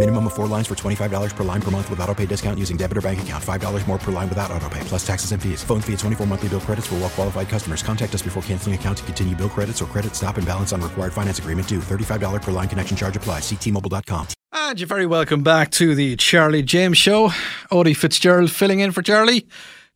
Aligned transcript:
Minimum 0.00 0.28
of 0.28 0.32
four 0.32 0.46
lines 0.46 0.66
for 0.66 0.74
$25 0.74 1.36
per 1.36 1.44
line 1.44 1.60
per 1.60 1.70
month 1.70 1.90
with 1.90 2.00
auto 2.00 2.14
pay 2.14 2.24
discount 2.24 2.58
using 2.58 2.78
debit 2.78 2.96
or 2.96 3.02
bank 3.02 3.20
account. 3.20 3.44
$5 3.44 3.86
more 3.86 3.98
per 3.98 4.10
line 4.10 4.30
without 4.30 4.50
auto 4.50 4.66
pay, 4.70 4.80
plus 4.84 5.06
taxes 5.06 5.32
and 5.32 5.42
fees. 5.42 5.62
Phone 5.62 5.82
fee 5.82 5.92
at 5.92 5.98
24 5.98 6.26
monthly 6.26 6.48
bill 6.48 6.60
credits 6.60 6.86
for 6.86 6.94
well 6.94 7.10
qualified 7.10 7.50
customers. 7.50 7.82
Contact 7.82 8.14
us 8.14 8.22
before 8.22 8.42
canceling 8.44 8.74
account 8.74 8.96
to 8.96 9.04
continue 9.04 9.36
bill 9.36 9.50
credits 9.50 9.82
or 9.82 9.84
credit 9.84 10.16
stop 10.16 10.38
and 10.38 10.46
balance 10.46 10.72
on 10.72 10.80
required 10.80 11.12
finance 11.12 11.38
agreement 11.38 11.68
due. 11.68 11.80
$35 11.80 12.40
per 12.40 12.50
line 12.50 12.66
connection 12.66 12.96
charge 12.96 13.14
applies. 13.14 13.42
Ctmobile.com. 13.42 14.28
And 14.54 14.80
you're 14.80 14.86
very 14.86 15.04
welcome 15.04 15.42
back 15.42 15.70
to 15.72 15.94
the 15.94 16.16
Charlie 16.16 16.62
James 16.62 16.96
Show. 16.96 17.30
Odi 17.70 17.92
Fitzgerald 17.92 18.50
filling 18.50 18.80
in 18.80 18.92
for 18.92 19.02
Charlie. 19.02 19.46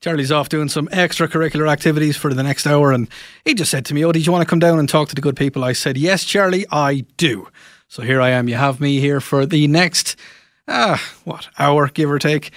Charlie's 0.02 0.30
off 0.30 0.50
doing 0.50 0.68
some 0.68 0.86
extracurricular 0.88 1.66
activities 1.66 2.14
for 2.14 2.34
the 2.34 2.42
next 2.42 2.66
hour, 2.66 2.92
and 2.92 3.08
he 3.46 3.54
just 3.54 3.70
said 3.70 3.86
to 3.86 3.94
me, 3.94 4.04
Odi, 4.04 4.18
do 4.18 4.26
you 4.26 4.32
want 4.32 4.42
to 4.42 4.50
come 4.50 4.58
down 4.58 4.78
and 4.78 4.86
talk 4.86 5.08
to 5.08 5.14
the 5.14 5.22
good 5.22 5.34
people? 5.36 5.64
I 5.64 5.72
said, 5.72 5.96
Yes, 5.96 6.24
Charlie, 6.24 6.66
I 6.70 7.06
do. 7.16 7.48
So 7.94 8.02
here 8.02 8.20
I 8.20 8.30
am. 8.30 8.48
You 8.48 8.56
have 8.56 8.80
me 8.80 8.98
here 8.98 9.20
for 9.20 9.46
the 9.46 9.68
next, 9.68 10.16
uh, 10.66 10.98
what, 11.22 11.46
hour, 11.60 11.86
give 11.86 12.10
or 12.10 12.18
take. 12.18 12.50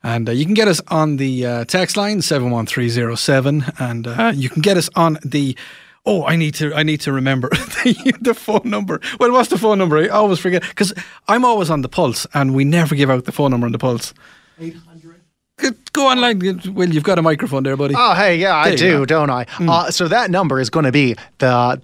And 0.00 0.28
uh, 0.28 0.32
you 0.32 0.44
can 0.44 0.54
get 0.54 0.68
us 0.68 0.80
on 0.86 1.16
the 1.16 1.44
uh, 1.44 1.64
text 1.64 1.96
line, 1.96 2.22
71307, 2.22 3.64
and 3.80 4.06
uh, 4.06 4.32
you 4.32 4.48
can 4.48 4.62
get 4.62 4.76
us 4.76 4.88
on 4.94 5.18
the 5.24 5.56
Oh, 6.08 6.24
I 6.24 6.36
need 6.36 6.54
to. 6.54 6.72
I 6.72 6.84
need 6.84 7.00
to 7.00 7.10
remember 7.10 7.48
the, 7.82 8.14
the 8.20 8.32
phone 8.32 8.60
number. 8.64 9.00
Well, 9.18 9.32
what's 9.32 9.48
the 9.48 9.58
phone 9.58 9.78
number? 9.78 9.98
I 9.98 10.06
always 10.06 10.38
forget 10.38 10.62
because 10.62 10.94
I'm 11.26 11.44
always 11.44 11.68
on 11.68 11.82
the 11.82 11.88
pulse, 11.88 12.24
and 12.32 12.54
we 12.54 12.64
never 12.64 12.94
give 12.94 13.10
out 13.10 13.24
the 13.24 13.32
phone 13.32 13.50
number 13.50 13.66
on 13.66 13.72
the 13.72 13.78
pulse. 13.78 14.14
Eight 14.60 14.76
hundred. 14.86 15.20
Go 15.92 16.06
online. 16.06 16.60
Well, 16.72 16.88
you've 16.88 17.02
got 17.02 17.18
a 17.18 17.22
microphone 17.22 17.64
there, 17.64 17.76
buddy. 17.76 17.96
Oh, 17.98 18.14
hey, 18.14 18.36
yeah, 18.36 18.54
I 18.54 18.64
There 18.66 18.72
you 18.72 18.78
do, 18.78 18.98
go. 18.98 19.04
don't 19.06 19.30
I? 19.30 19.46
Mm. 19.46 19.68
Uh, 19.68 19.90
so 19.90 20.06
that 20.06 20.30
number 20.30 20.60
is 20.60 20.70
going 20.70 20.84
to 20.84 20.92
be 20.92 21.16
the 21.38 21.82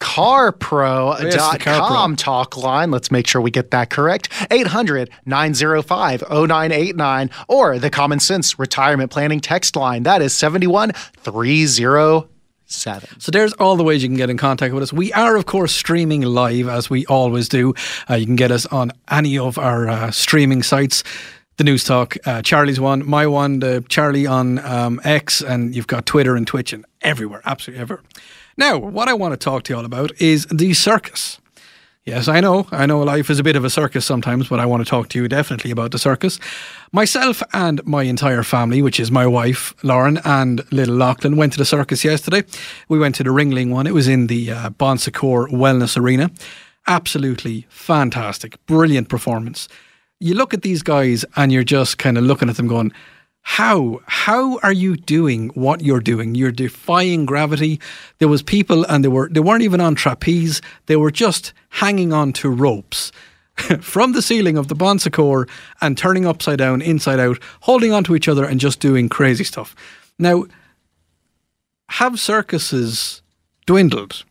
carpro.com 0.00 2.16
talk 2.16 2.56
line. 2.56 2.90
Let's 2.90 3.10
make 3.10 3.26
sure 3.26 3.40
we 3.40 3.50
get 3.50 3.70
that 3.70 3.90
correct. 3.90 4.28
800 4.50 5.10
905 5.26 6.22
0989 6.30 7.30
or 7.48 7.78
the 7.78 7.90
Common 7.90 8.18
Sense 8.18 8.58
Retirement 8.58 9.10
Planning 9.10 9.40
text 9.40 9.76
line. 9.76 10.02
That 10.02 10.22
is 10.22 10.34
71307. 10.34 13.20
So 13.20 13.30
there's 13.30 13.52
all 13.54 13.76
the 13.76 13.84
ways 13.84 14.02
you 14.02 14.08
can 14.08 14.16
get 14.16 14.30
in 14.30 14.36
contact 14.36 14.72
with 14.72 14.82
us. 14.82 14.92
We 14.92 15.12
are, 15.12 15.36
of 15.36 15.46
course, 15.46 15.74
streaming 15.74 16.22
live 16.22 16.68
as 16.68 16.88
we 16.88 17.04
always 17.06 17.48
do. 17.48 17.74
Uh, 18.08 18.14
you 18.14 18.26
can 18.26 18.36
get 18.36 18.50
us 18.50 18.66
on 18.66 18.92
any 19.10 19.38
of 19.38 19.58
our 19.58 19.88
uh, 19.88 20.10
streaming 20.10 20.62
sites. 20.62 21.02
The 21.56 21.64
News 21.64 21.84
Talk, 21.84 22.16
uh, 22.24 22.40
Charlie's 22.40 22.80
one, 22.80 23.06
my 23.06 23.26
one, 23.26 23.58
the 23.58 23.84
Charlie 23.90 24.26
on 24.26 24.60
um, 24.60 24.98
X, 25.04 25.42
and 25.42 25.74
you've 25.74 25.88
got 25.88 26.06
Twitter 26.06 26.34
and 26.34 26.46
Twitch 26.46 26.72
and 26.72 26.86
everywhere, 27.02 27.42
absolutely 27.44 27.82
everywhere. 27.82 28.02
Now, 28.60 28.76
what 28.76 29.08
I 29.08 29.14
want 29.14 29.32
to 29.32 29.38
talk 29.38 29.62
to 29.62 29.72
you 29.72 29.78
all 29.78 29.86
about 29.86 30.12
is 30.20 30.44
the 30.52 30.74
circus. 30.74 31.40
Yes, 32.04 32.28
I 32.28 32.40
know. 32.40 32.66
I 32.70 32.84
know 32.84 33.00
life 33.00 33.30
is 33.30 33.38
a 33.38 33.42
bit 33.42 33.56
of 33.56 33.64
a 33.64 33.70
circus 33.70 34.04
sometimes, 34.04 34.50
but 34.50 34.60
I 34.60 34.66
want 34.66 34.84
to 34.84 34.90
talk 34.90 35.08
to 35.08 35.18
you 35.18 35.28
definitely 35.28 35.70
about 35.70 35.92
the 35.92 35.98
circus. 35.98 36.38
Myself 36.92 37.42
and 37.54 37.82
my 37.86 38.02
entire 38.02 38.42
family, 38.42 38.82
which 38.82 39.00
is 39.00 39.10
my 39.10 39.26
wife, 39.26 39.72
Lauren, 39.82 40.18
and 40.26 40.62
little 40.70 40.94
Lachlan, 40.94 41.38
went 41.38 41.54
to 41.54 41.58
the 41.58 41.64
circus 41.64 42.04
yesterday. 42.04 42.44
We 42.90 42.98
went 42.98 43.14
to 43.14 43.22
the 43.22 43.30
Ringling 43.30 43.70
one. 43.70 43.86
It 43.86 43.94
was 43.94 44.08
in 44.08 44.26
the 44.26 44.50
uh, 44.50 44.68
Bon 44.68 44.98
Secours 44.98 45.50
Wellness 45.50 45.96
Arena. 45.96 46.30
Absolutely 46.86 47.66
fantastic. 47.70 48.58
Brilliant 48.66 49.08
performance. 49.08 49.68
You 50.18 50.34
look 50.34 50.52
at 50.52 50.60
these 50.60 50.82
guys 50.82 51.24
and 51.34 51.50
you're 51.50 51.64
just 51.64 51.96
kind 51.96 52.18
of 52.18 52.24
looking 52.24 52.50
at 52.50 52.58
them 52.58 52.68
going, 52.68 52.92
how? 53.42 54.00
How 54.06 54.58
are 54.58 54.72
you 54.72 54.96
doing 54.96 55.48
what 55.50 55.80
you're 55.80 56.00
doing? 56.00 56.34
You're 56.34 56.52
defying 56.52 57.26
gravity. 57.26 57.80
There 58.18 58.28
was 58.28 58.42
people 58.42 58.84
and 58.84 59.02
they 59.02 59.08
were 59.08 59.28
they 59.28 59.40
weren't 59.40 59.62
even 59.62 59.80
on 59.80 59.94
trapeze. 59.94 60.60
They 60.86 60.96
were 60.96 61.10
just 61.10 61.52
hanging 61.70 62.12
on 62.12 62.32
to 62.34 62.48
ropes 62.48 63.12
from 63.80 64.12
the 64.12 64.22
ceiling 64.22 64.56
of 64.56 64.68
the 64.68 64.74
Bon 64.74 64.98
Secours 64.98 65.48
and 65.80 65.96
turning 65.96 66.26
upside 66.26 66.58
down 66.58 66.82
inside 66.82 67.18
out 67.18 67.38
holding 67.60 67.92
on 67.92 68.04
to 68.04 68.14
each 68.14 68.28
other 68.28 68.44
and 68.44 68.60
just 68.60 68.80
doing 68.80 69.08
crazy 69.08 69.44
stuff. 69.44 69.74
Now 70.18 70.44
have 71.90 72.20
circuses 72.20 73.20
dwindled? 73.66 74.24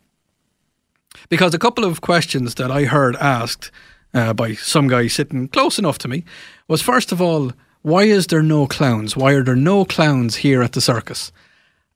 Because 1.27 1.53
a 1.53 1.59
couple 1.59 1.83
of 1.83 2.01
questions 2.01 2.55
that 2.55 2.71
I 2.71 2.85
heard 2.85 3.15
asked 3.17 3.69
uh, 4.13 4.33
by 4.33 4.53
some 4.53 4.87
guy 4.87 5.07
sitting 5.07 5.49
close 5.49 5.77
enough 5.77 5.97
to 5.99 6.07
me 6.07 6.23
was 6.67 6.81
first 6.81 7.11
of 7.11 7.21
all, 7.21 7.51
why 7.81 8.03
is 8.03 8.27
there 8.27 8.43
no 8.43 8.67
clowns? 8.67 9.15
Why 9.15 9.33
are 9.33 9.43
there 9.43 9.55
no 9.55 9.85
clowns 9.85 10.37
here 10.37 10.61
at 10.61 10.73
the 10.73 10.81
circus? 10.81 11.31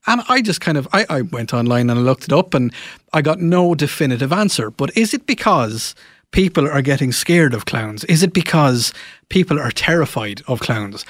And 0.05 0.21
I 0.27 0.41
just 0.41 0.61
kind 0.61 0.77
of 0.77 0.87
I, 0.91 1.05
I 1.09 1.21
went 1.21 1.53
online 1.53 1.89
and 1.89 1.99
I 1.99 2.03
looked 2.03 2.25
it 2.25 2.33
up 2.33 2.53
and 2.53 2.73
I 3.13 3.21
got 3.21 3.39
no 3.39 3.73
definitive 3.75 4.33
answer. 4.33 4.69
But 4.69 4.95
is 4.97 5.13
it 5.13 5.25
because 5.25 5.95
people 6.31 6.67
are 6.67 6.81
getting 6.81 7.11
scared 7.11 7.53
of 7.53 7.65
clowns? 7.65 8.03
Is 8.05 8.23
it 8.23 8.33
because 8.33 8.93
people 9.29 9.59
are 9.59 9.71
terrified 9.71 10.41
of 10.47 10.59
clowns? 10.59 11.05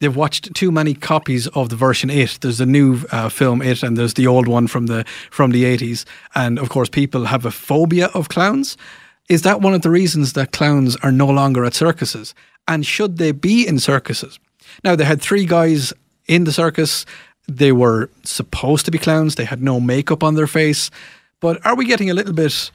they've 0.00 0.16
watched 0.16 0.54
too 0.54 0.70
many 0.70 0.94
copies 0.94 1.46
of 1.48 1.68
the 1.68 1.76
version 1.76 2.10
It. 2.10 2.38
There's 2.40 2.58
the 2.58 2.66
new 2.66 3.00
uh, 3.10 3.28
film 3.28 3.62
It, 3.62 3.82
and 3.82 3.96
there's 3.96 4.14
the 4.14 4.26
old 4.26 4.48
one 4.48 4.66
from 4.66 4.86
the 4.86 5.04
from 5.30 5.50
the 5.50 5.64
80s. 5.64 6.04
And 6.34 6.58
of 6.58 6.68
course, 6.68 6.88
people 6.88 7.26
have 7.26 7.44
a 7.44 7.50
phobia 7.50 8.08
of 8.14 8.28
clowns. 8.28 8.76
Is 9.28 9.42
that 9.42 9.60
one 9.60 9.74
of 9.74 9.82
the 9.82 9.90
reasons 9.90 10.34
that 10.34 10.52
clowns 10.52 10.96
are 10.96 11.12
no 11.12 11.26
longer 11.26 11.64
at 11.64 11.74
circuses? 11.74 12.34
And 12.68 12.86
should 12.86 13.18
they 13.18 13.32
be 13.32 13.66
in 13.66 13.78
circuses? 13.78 14.38
Now, 14.84 14.96
they 14.96 15.04
had 15.04 15.20
three 15.20 15.46
guys 15.46 15.92
in 16.26 16.44
the 16.44 16.52
circus. 16.52 17.06
They 17.48 17.72
were 17.72 18.10
supposed 18.24 18.84
to 18.86 18.90
be 18.90 18.98
clowns. 18.98 19.34
They 19.34 19.44
had 19.44 19.62
no 19.62 19.80
makeup 19.80 20.22
on 20.22 20.34
their 20.34 20.46
face. 20.46 20.90
But 21.40 21.64
are 21.66 21.76
we 21.76 21.86
getting 21.86 22.10
a 22.10 22.14
little 22.14 22.32
bit 22.32 22.70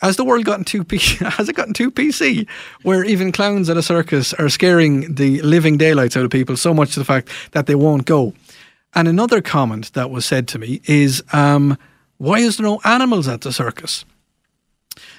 has 0.00 0.16
the 0.16 0.24
world 0.24 0.44
gotten 0.44 0.64
too 0.64 0.84
P- 0.84 0.98
has 1.24 1.48
it 1.48 1.56
gotten 1.56 1.72
too 1.72 1.90
PC 1.90 2.48
where 2.82 3.04
even 3.04 3.32
clowns 3.32 3.70
at 3.70 3.76
a 3.76 3.82
circus 3.82 4.34
are 4.34 4.48
scaring 4.48 5.14
the 5.14 5.40
living 5.42 5.78
daylights 5.78 6.16
out 6.16 6.24
of 6.24 6.30
people 6.30 6.56
so 6.56 6.74
much 6.74 6.92
to 6.94 6.98
the 6.98 7.04
fact 7.04 7.28
that 7.52 7.66
they 7.66 7.74
won't 7.74 8.04
go? 8.04 8.34
And 8.94 9.08
another 9.08 9.40
comment 9.40 9.92
that 9.94 10.10
was 10.10 10.24
said 10.24 10.46
to 10.48 10.58
me 10.58 10.80
is, 10.84 11.22
um, 11.32 11.78
why 12.18 12.38
is 12.38 12.56
there 12.56 12.66
no 12.66 12.80
animals 12.84 13.26
at 13.28 13.40
the 13.40 13.52
circus? 13.52 14.04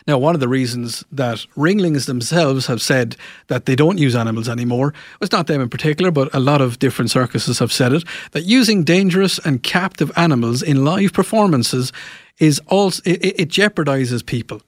Now, 0.07 0.19
one 0.19 0.35
of 0.35 0.39
the 0.39 0.47
reasons 0.47 1.03
that 1.11 1.45
Ringlings 1.55 2.05
themselves 2.05 2.67
have 2.67 2.81
said 2.81 3.15
that 3.47 3.65
they 3.65 3.75
don't 3.75 3.97
use 3.97 4.15
animals 4.15 4.47
anymore, 4.47 4.93
it's 5.19 5.31
not 5.31 5.47
them 5.47 5.61
in 5.61 5.69
particular, 5.69 6.11
but 6.11 6.33
a 6.33 6.39
lot 6.39 6.61
of 6.61 6.77
different 6.77 7.09
circuses 7.09 7.57
have 7.57 7.73
said 7.73 7.91
it, 7.91 8.03
that 8.31 8.43
using 8.43 8.83
dangerous 8.83 9.39
and 9.39 9.63
captive 9.63 10.11
animals 10.15 10.61
in 10.61 10.85
live 10.85 11.11
performances 11.11 11.91
is 12.37 12.61
also, 12.67 13.01
it, 13.05 13.39
it 13.39 13.49
jeopardizes 13.49 14.23
people 14.23 14.61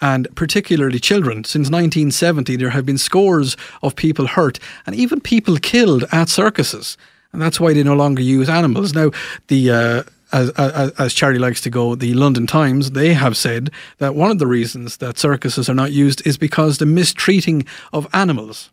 and 0.00 0.26
particularly 0.34 0.98
children. 0.98 1.44
Since 1.44 1.66
1970, 1.66 2.56
there 2.56 2.70
have 2.70 2.86
been 2.86 2.98
scores 2.98 3.56
of 3.82 3.94
people 3.94 4.26
hurt 4.26 4.58
and 4.86 4.96
even 4.96 5.20
people 5.20 5.56
killed 5.56 6.04
at 6.10 6.28
circuses. 6.28 6.96
And 7.32 7.40
that's 7.40 7.60
why 7.60 7.74
they 7.74 7.84
no 7.84 7.94
longer 7.94 8.22
use 8.22 8.48
animals. 8.48 8.92
Now, 8.92 9.10
the 9.46 9.70
uh, 9.70 10.02
as, 10.32 10.50
as, 10.50 11.14
Charlie 11.14 11.38
likes 11.38 11.60
to 11.62 11.70
go, 11.70 11.94
the 11.94 12.14
London 12.14 12.46
Times, 12.46 12.92
they 12.92 13.14
have 13.14 13.36
said 13.36 13.70
that 13.98 14.14
one 14.14 14.30
of 14.30 14.38
the 14.38 14.46
reasons 14.46 14.98
that 14.98 15.18
circuses 15.18 15.68
are 15.68 15.74
not 15.74 15.92
used 15.92 16.26
is 16.26 16.36
because 16.36 16.78
the 16.78 16.86
mistreating 16.86 17.66
of 17.92 18.06
animals. 18.12 18.70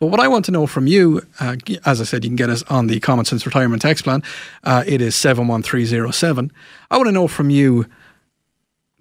But 0.00 0.08
what 0.08 0.20
I 0.20 0.28
want 0.28 0.44
to 0.46 0.52
know 0.52 0.66
from 0.66 0.86
you, 0.86 1.22
uh, 1.40 1.56
as 1.86 2.00
I 2.00 2.04
said, 2.04 2.24
you 2.24 2.30
can 2.30 2.36
get 2.36 2.50
us 2.50 2.62
on 2.64 2.88
the 2.88 3.00
Common 3.00 3.24
Sense 3.24 3.46
Retirement 3.46 3.80
Tax 3.80 4.02
Plan. 4.02 4.22
Uh, 4.62 4.84
it 4.86 5.00
is 5.00 5.14
71307. 5.14 6.52
I 6.90 6.96
want 6.96 7.08
to 7.08 7.12
know 7.12 7.28
from 7.28 7.50
you 7.50 7.86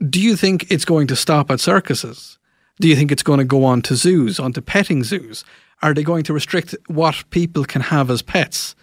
do 0.09 0.19
you 0.19 0.35
think 0.35 0.69
it's 0.69 0.85
going 0.85 1.07
to 1.07 1.15
stop 1.15 1.49
at 1.49 1.59
circuses? 1.59 2.37
Do 2.79 2.87
you 2.87 2.95
think 2.95 3.11
it's 3.11 3.23
going 3.23 3.39
to 3.39 3.45
go 3.45 3.63
on 3.63 3.81
to 3.83 3.95
zoos, 3.95 4.39
onto 4.39 4.61
petting 4.61 5.03
zoos? 5.03 5.45
Are 5.81 5.93
they 5.93 6.03
going 6.03 6.23
to 6.23 6.33
restrict 6.33 6.75
what 6.87 7.23
people 7.29 7.63
can 7.65 7.81
have 7.83 8.09
as 8.09 8.21
pets? 8.21 8.75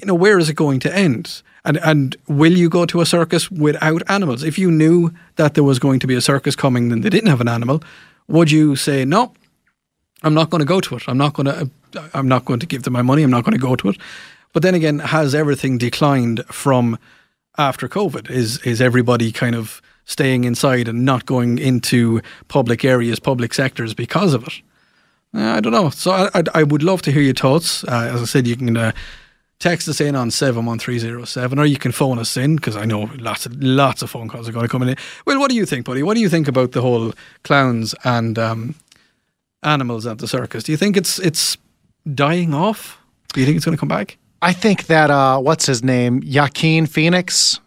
You 0.00 0.06
know, 0.06 0.14
where 0.14 0.38
is 0.38 0.48
it 0.48 0.54
going 0.54 0.80
to 0.80 0.96
end? 0.96 1.42
And 1.64 1.76
and 1.78 2.16
will 2.26 2.52
you 2.52 2.68
go 2.68 2.86
to 2.86 3.00
a 3.00 3.06
circus 3.06 3.50
without 3.50 4.02
animals? 4.08 4.42
If 4.42 4.58
you 4.58 4.70
knew 4.70 5.12
that 5.36 5.54
there 5.54 5.64
was 5.64 5.78
going 5.78 6.00
to 6.00 6.06
be 6.06 6.14
a 6.14 6.20
circus 6.20 6.56
coming 6.56 6.92
and 6.92 7.02
they 7.02 7.10
didn't 7.10 7.28
have 7.28 7.40
an 7.40 7.48
animal, 7.48 7.82
would 8.28 8.50
you 8.50 8.76
say 8.76 9.04
no? 9.04 9.32
I'm 10.22 10.34
not 10.34 10.50
going 10.50 10.60
to 10.60 10.66
go 10.66 10.80
to 10.80 10.96
it. 10.96 11.02
I'm 11.06 11.18
not 11.18 11.34
going 11.34 11.46
to. 11.46 11.70
I'm 12.14 12.28
not 12.28 12.44
going 12.44 12.60
to 12.60 12.66
give 12.66 12.84
them 12.84 12.92
my 12.92 13.02
money. 13.02 13.22
I'm 13.22 13.30
not 13.30 13.44
going 13.44 13.58
to 13.58 13.66
go 13.66 13.76
to 13.76 13.88
it. 13.88 13.98
But 14.52 14.62
then 14.62 14.74
again, 14.74 15.00
has 15.00 15.34
everything 15.34 15.78
declined 15.78 16.44
from 16.46 16.98
after 17.58 17.88
COVID? 17.88 18.30
Is 18.30 18.58
is 18.58 18.80
everybody 18.80 19.32
kind 19.32 19.54
of 19.54 19.82
staying 20.04 20.44
inside 20.44 20.88
and 20.88 21.04
not 21.04 21.26
going 21.26 21.58
into 21.58 22.20
public 22.48 22.84
areas, 22.84 23.20
public 23.20 23.54
sectors 23.54 23.94
because 23.94 24.34
of 24.34 24.46
it? 24.46 24.62
Uh, 25.34 25.56
I 25.56 25.60
don't 25.60 25.72
know. 25.72 25.90
So 25.90 26.10
I, 26.10 26.30
I, 26.34 26.42
I 26.54 26.62
would 26.62 26.82
love 26.82 27.02
to 27.02 27.12
hear 27.12 27.22
your 27.22 27.34
thoughts. 27.34 27.84
Uh, 27.84 28.10
as 28.12 28.22
I 28.22 28.24
said, 28.24 28.46
you 28.46 28.56
can 28.56 28.76
uh, 28.76 28.92
text 29.60 29.88
us 29.88 30.00
in 30.00 30.16
on 30.16 30.30
seven 30.32 30.66
one 30.66 30.78
three 30.80 30.98
zero 30.98 31.24
seven, 31.24 31.58
or 31.60 31.64
you 31.66 31.78
can 31.78 31.92
phone 31.92 32.18
us 32.18 32.36
in 32.36 32.56
because 32.56 32.76
I 32.76 32.84
know 32.86 33.08
lots 33.18 33.46
of 33.46 33.62
lots 33.62 34.02
of 34.02 34.10
phone 34.10 34.28
calls 34.28 34.48
are 34.48 34.52
going 34.52 34.64
to 34.64 34.68
come 34.68 34.82
in. 34.82 34.96
Well, 35.26 35.38
what 35.38 35.50
do 35.50 35.54
you 35.56 35.64
think, 35.66 35.86
buddy? 35.86 36.02
What 36.02 36.14
do 36.14 36.20
you 36.20 36.28
think 36.28 36.48
about 36.48 36.72
the 36.72 36.80
whole 36.80 37.12
clowns 37.44 37.94
and 38.04 38.38
um, 38.38 38.74
animals 39.62 40.06
at 40.06 40.18
the 40.18 40.26
circus? 40.26 40.64
Do 40.64 40.72
you 40.72 40.78
think 40.78 40.96
it's 40.96 41.18
it's 41.20 41.56
dying 42.14 42.54
off? 42.54 42.98
Do 43.32 43.40
you 43.40 43.46
think 43.46 43.56
it's 43.56 43.64
going 43.64 43.76
to 43.76 43.80
come 43.80 43.88
back? 43.88 44.16
I 44.42 44.52
think 44.52 44.86
that 44.86 45.10
uh, 45.10 45.38
what's 45.38 45.66
his 45.66 45.84
name, 45.84 46.22
Joaquin 46.26 46.86
Phoenix. 46.86 47.60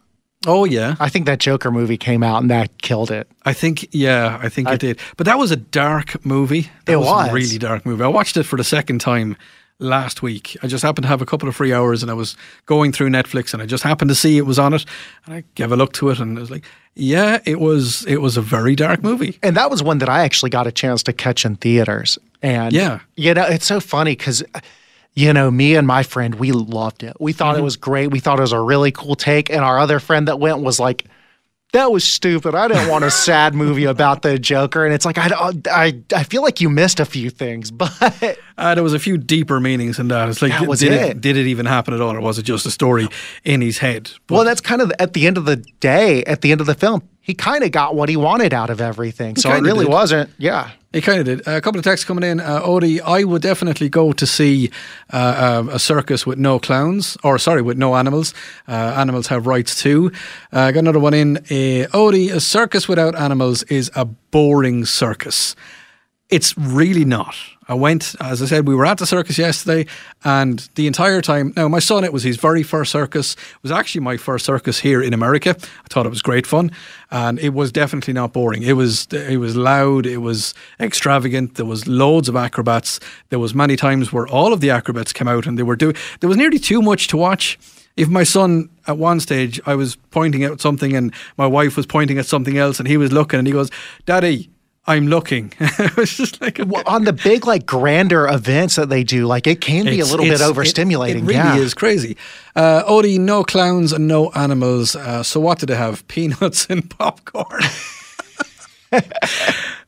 Oh 0.45 0.65
yeah, 0.65 0.95
I 0.99 1.07
think 1.07 1.25
that 1.27 1.39
Joker 1.39 1.71
movie 1.71 1.95
came 1.97 2.21
out 2.21 2.41
and 2.41 2.51
that 2.51 2.81
killed 2.81 3.11
it. 3.11 3.29
I 3.45 3.53
think 3.53 3.87
yeah, 3.93 4.39
I 4.41 4.49
think 4.49 4.67
I- 4.67 4.73
it 4.73 4.79
did. 4.81 4.99
But 5.15 5.25
that 5.25 5.37
was 5.37 5.51
a 5.51 5.55
dark 5.55 6.25
movie. 6.25 6.69
That 6.85 6.93
It 6.93 6.95
a 6.95 6.99
was. 6.99 7.29
A 7.29 7.33
really 7.33 7.57
dark 7.57 7.85
movie. 7.85 8.03
I 8.03 8.07
watched 8.07 8.35
it 8.35 8.43
for 8.43 8.57
the 8.57 8.63
second 8.65 8.99
time 8.99 9.37
last 9.79 10.21
week. 10.21 10.57
I 10.63 10.67
just 10.67 10.83
happened 10.83 11.03
to 11.03 11.09
have 11.09 11.21
a 11.21 11.25
couple 11.25 11.49
of 11.49 11.55
free 11.55 11.73
hours 11.73 12.01
and 12.01 12.11
I 12.11 12.13
was 12.13 12.37
going 12.65 12.91
through 12.91 13.09
Netflix 13.09 13.53
and 13.53 13.61
I 13.61 13.65
just 13.65 13.83
happened 13.83 14.09
to 14.09 14.15
see 14.15 14.37
it 14.37 14.45
was 14.45 14.59
on 14.59 14.73
it 14.73 14.85
and 15.25 15.35
I 15.35 15.43
gave 15.55 15.71
a 15.71 15.75
look 15.75 15.93
to 15.93 16.09
it 16.09 16.19
and 16.19 16.37
I 16.37 16.41
was 16.41 16.51
like, 16.51 16.65
yeah, 16.95 17.39
it 17.45 17.59
was 17.59 18.05
it 18.05 18.21
was 18.21 18.37
a 18.37 18.41
very 18.41 18.75
dark 18.75 19.03
movie. 19.03 19.39
And 19.41 19.57
that 19.57 19.69
was 19.69 19.81
one 19.81 19.97
that 19.97 20.09
I 20.09 20.23
actually 20.23 20.51
got 20.51 20.67
a 20.67 20.71
chance 20.71 21.03
to 21.03 21.13
catch 21.13 21.45
in 21.45 21.55
theaters. 21.55 22.17
And 22.41 22.73
Yeah. 22.73 22.99
you 23.15 23.33
know, 23.33 23.45
it's 23.45 23.65
so 23.65 23.79
funny 23.79 24.15
because 24.15 24.43
you 25.15 25.31
know, 25.31 25.51
me 25.51 25.75
and 25.75 25.85
my 25.85 26.01
friend, 26.01 26.35
we 26.35 26.51
loved 26.51 27.03
it. 27.03 27.15
We 27.19 27.33
thought 27.33 27.53
it 27.53 27.57
mm-hmm. 27.57 27.65
was 27.65 27.77
great. 27.77 28.07
We 28.07 28.19
thought 28.19 28.39
it 28.39 28.41
was 28.41 28.51
a 28.51 28.59
really 28.59 28.91
cool 28.91 29.15
take. 29.15 29.51
And 29.51 29.59
our 29.59 29.77
other 29.77 29.99
friend 29.99 30.27
that 30.27 30.39
went 30.39 30.59
was 30.59 30.79
like, 30.79 31.05
that 31.73 31.91
was 31.91 32.03
stupid. 32.03 32.55
I 32.55 32.67
didn't 32.67 32.87
want 32.87 33.03
a 33.03 33.11
sad 33.11 33.53
movie 33.63 33.85
about 33.85 34.21
the 34.21 34.39
Joker. 34.39 34.85
And 34.85 34.93
it's 34.93 35.05
like, 35.05 35.17
I, 35.17 35.51
I, 35.69 36.01
I 36.15 36.23
feel 36.23 36.41
like 36.43 36.61
you 36.61 36.69
missed 36.69 36.99
a 36.99 37.05
few 37.05 37.29
things, 37.29 37.71
but 37.83 38.37
Uh, 38.57 38.75
there 38.75 38.83
was 38.83 38.93
a 38.93 38.99
few 38.99 39.17
deeper 39.17 39.59
meanings 39.59 39.97
in 39.99 40.07
that. 40.09 40.29
It's 40.29 40.41
like, 40.41 40.51
That 40.51 40.77
did 40.79 40.91
it. 40.93 41.21
Did 41.21 41.35
it 41.35 41.47
even 41.47 41.65
happen 41.65 41.93
at 41.93 42.01
all, 42.01 42.15
or 42.15 42.21
was 42.21 42.37
it 42.39 42.43
just 42.43 42.65
a 42.65 42.71
story 42.71 43.09
in 43.43 43.61
his 43.61 43.79
head? 43.79 44.11
But 44.27 44.35
well, 44.35 44.45
that's 44.45 44.61
kind 44.61 44.81
of 44.81 44.91
at 44.99 45.13
the 45.13 45.25
end 45.27 45.37
of 45.37 45.45
the 45.45 45.57
day, 45.79 46.23
at 46.25 46.41
the 46.41 46.51
end 46.51 46.61
of 46.61 46.67
the 46.67 46.75
film, 46.75 47.01
he 47.19 47.33
kind 47.33 47.63
of 47.63 47.71
got 47.71 47.95
what 47.95 48.09
he 48.09 48.15
wanted 48.17 48.53
out 48.53 48.69
of 48.69 48.79
everything. 48.79 49.35
So 49.35 49.51
it 49.51 49.61
really 49.61 49.85
did. 49.85 49.91
wasn't. 49.91 50.29
Yeah. 50.37 50.69
It 50.93 51.01
kind 51.01 51.19
of 51.19 51.25
did. 51.25 51.47
a 51.47 51.59
couple 51.59 51.79
of 51.79 51.83
texts 51.83 52.05
coming 52.05 52.23
in. 52.23 52.39
Uh, 52.39 52.61
Odi, 52.63 53.01
I 53.01 53.23
would 53.23 53.41
definitely 53.41 53.89
go 53.89 54.13
to 54.13 54.27
see 54.27 54.69
uh, 55.11 55.63
uh, 55.67 55.73
a 55.73 55.79
circus 55.79 56.27
with 56.27 56.37
no 56.37 56.59
clowns, 56.59 57.17
or 57.23 57.39
sorry, 57.39 57.63
with 57.63 57.79
no 57.79 57.95
animals. 57.95 58.31
Uh, 58.67 58.93
animals 58.95 59.25
have 59.27 59.47
rights 59.47 59.81
too. 59.81 60.11
Uh, 60.53 60.59
I 60.59 60.71
got 60.71 60.81
another 60.81 60.99
one 60.99 61.15
in. 61.15 61.37
Uh, 61.49 61.87
Odi, 61.97 62.29
a 62.29 62.39
circus 62.39 62.87
without 62.87 63.15
animals 63.15 63.63
is 63.63 63.89
a 63.95 64.05
boring 64.05 64.85
circus. 64.85 65.55
It's 66.29 66.57
really 66.57 67.05
not. 67.05 67.35
I 67.67 67.75
went, 67.75 68.15
as 68.19 68.41
I 68.41 68.45
said, 68.45 68.67
we 68.67 68.75
were 68.75 68.85
at 68.85 68.97
the 68.97 69.05
circus 69.05 69.37
yesterday, 69.37 69.85
and 70.23 70.67
the 70.75 70.87
entire 70.87 71.21
time. 71.21 71.53
Now, 71.55 71.67
my 71.67 71.79
son, 71.79 72.03
it 72.03 72.11
was 72.11 72.23
his 72.23 72.37
very 72.37 72.63
first 72.63 72.91
circus. 72.91 73.33
It 73.33 73.63
was 73.63 73.71
actually 73.71 74.01
my 74.01 74.17
first 74.17 74.45
circus 74.45 74.79
here 74.79 75.01
in 75.01 75.13
America. 75.13 75.51
I 75.51 75.87
thought 75.89 76.05
it 76.05 76.09
was 76.09 76.21
great 76.21 76.47
fun, 76.47 76.71
and 77.11 77.39
it 77.39 77.53
was 77.53 77.71
definitely 77.71 78.13
not 78.13 78.33
boring. 78.33 78.63
It 78.63 78.73
was, 78.73 79.07
it 79.11 79.37
was 79.37 79.55
loud. 79.55 80.05
It 80.05 80.17
was 80.17 80.53
extravagant. 80.79 81.55
There 81.55 81.65
was 81.65 81.87
loads 81.87 82.27
of 82.27 82.35
acrobats. 82.35 82.99
There 83.29 83.39
was 83.39 83.53
many 83.53 83.75
times 83.75 84.11
where 84.11 84.27
all 84.27 84.53
of 84.53 84.59
the 84.59 84.71
acrobats 84.71 85.13
came 85.13 85.27
out, 85.27 85.45
and 85.45 85.57
they 85.57 85.63
were 85.63 85.75
doing. 85.75 85.95
There 86.19 86.27
was 86.27 86.37
nearly 86.37 86.59
too 86.59 86.81
much 86.81 87.07
to 87.09 87.17
watch. 87.17 87.59
If 87.95 88.09
my 88.09 88.23
son 88.23 88.69
at 88.87 88.97
one 88.97 89.19
stage, 89.19 89.61
I 89.65 89.75
was 89.75 89.97
pointing 90.09 90.43
at 90.43 90.59
something, 90.59 90.95
and 90.95 91.13
my 91.37 91.47
wife 91.47 91.77
was 91.77 91.85
pointing 91.85 92.17
at 92.17 92.25
something 92.25 92.57
else, 92.57 92.79
and 92.79 92.87
he 92.87 92.97
was 92.97 93.11
looking, 93.11 93.37
and 93.39 93.47
he 93.47 93.53
goes, 93.53 93.69
"Daddy." 94.05 94.49
I'm 94.85 95.07
looking. 95.07 95.53
it 95.59 95.95
was 95.95 96.15
just 96.17 96.41
like 96.41 96.59
a, 96.59 96.65
Well, 96.65 96.83
on 96.85 97.05
the 97.05 97.13
big, 97.13 97.47
like 97.47 97.65
grander 97.65 98.27
events 98.27 98.75
that 98.75 98.89
they 98.89 99.03
do, 99.03 99.25
like 99.25 99.47
it 99.47 99.61
can 99.61 99.85
be 99.85 100.01
a 100.01 100.05
little 100.05 100.25
bit 100.25 100.33
it's- 100.33 100.49
it- 100.49 100.53
overstimulating. 100.53 101.15
It, 101.15 101.23
really 101.23 101.33
yeah. 101.35 101.55
is 101.57 101.73
crazy. 101.73 102.17
Uh, 102.55 102.83
Odi, 102.85 103.17
no 103.17 103.43
clowns 103.45 103.93
and 103.93 104.07
no 104.07 104.29
animals. 104.31 104.95
Uh, 104.95 105.23
so 105.23 105.39
what 105.39 105.59
did 105.59 105.69
they 105.69 105.75
have? 105.75 106.05
Peanuts 106.09 106.67
and 106.69 106.89
popcorn. 106.89 107.61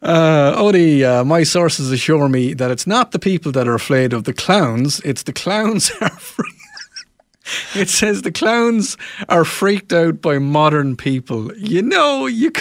uh, 0.01 0.53
Odi, 0.57 1.03
uh, 1.03 1.23
my 1.25 1.43
sources 1.43 1.91
assure 1.91 2.29
me 2.29 2.53
that 2.53 2.71
it's 2.71 2.87
not 2.87 3.11
the 3.11 3.19
people 3.19 3.51
that 3.51 3.67
are 3.67 3.75
afraid 3.75 4.13
of 4.13 4.23
the 4.23 4.33
clowns. 4.33 4.99
It's 5.01 5.23
the 5.23 5.33
clowns 5.33 5.91
are 6.01 6.09
free. 6.09 6.51
It 7.75 7.89
says 7.89 8.23
the 8.23 8.31
clowns 8.31 8.97
are 9.29 9.45
freaked 9.45 9.93
out 9.93 10.21
by 10.21 10.39
modern 10.39 10.95
people. 10.95 11.55
You 11.55 11.83
know, 11.83 12.25
you. 12.25 12.51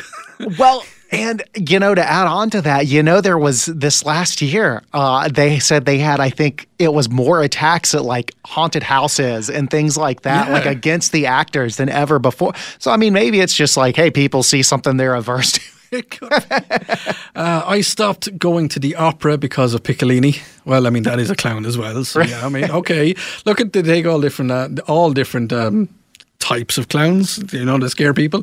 Well, 0.58 0.84
and 1.14 1.42
you 1.70 1.78
know, 1.78 1.94
to 1.94 2.02
add 2.04 2.26
on 2.26 2.50
to 2.50 2.60
that, 2.62 2.86
you 2.86 3.02
know, 3.02 3.20
there 3.20 3.38
was 3.38 3.66
this 3.66 4.04
last 4.04 4.42
year. 4.42 4.82
Uh, 4.92 5.28
they 5.28 5.58
said 5.58 5.84
they 5.86 5.98
had, 5.98 6.20
I 6.20 6.30
think, 6.30 6.68
it 6.78 6.92
was 6.92 7.08
more 7.08 7.42
attacks 7.42 7.94
at 7.94 8.04
like 8.04 8.32
haunted 8.44 8.82
houses 8.82 9.48
and 9.48 9.70
things 9.70 9.96
like 9.96 10.22
that, 10.22 10.48
Yeah. 10.48 10.52
like 10.54 10.66
against 10.66 11.12
the 11.12 11.26
actors 11.26 11.76
than 11.76 11.88
ever 11.88 12.18
before. 12.18 12.52
So, 12.78 12.90
I 12.90 12.96
mean, 12.96 13.12
maybe 13.12 13.40
it's 13.40 13.54
just 13.54 13.76
like, 13.76 13.96
hey, 13.96 14.10
people 14.10 14.42
see 14.42 14.62
something 14.62 14.96
they're 14.96 15.14
averse 15.14 15.52
to. 15.52 15.60
It 15.94 16.10
could 16.10 16.28
be. 16.30 16.56
uh, 17.36 17.62
I 17.66 17.80
stopped 17.82 18.36
going 18.36 18.68
to 18.70 18.80
the 18.80 18.96
opera 18.96 19.38
because 19.38 19.74
of 19.74 19.84
Piccolini. 19.84 20.42
Well, 20.64 20.88
I 20.88 20.90
mean 20.90 21.04
that 21.04 21.20
is 21.20 21.30
a 21.30 21.36
clown 21.36 21.64
as 21.66 21.78
well. 21.78 22.04
So 22.04 22.20
yeah, 22.22 22.44
I 22.44 22.48
mean, 22.48 22.68
okay. 22.68 23.14
Look 23.46 23.60
at 23.60 23.72
they 23.72 23.82
take 23.82 24.04
all 24.04 24.20
different, 24.20 24.50
uh, 24.50 24.68
all 24.88 25.12
different 25.12 25.52
um, 25.52 25.88
types 26.44 26.78
of 26.78 26.88
clowns. 26.88 27.52
You 27.52 27.64
know, 27.64 27.78
to 27.78 27.88
scare 27.88 28.14
people. 28.14 28.42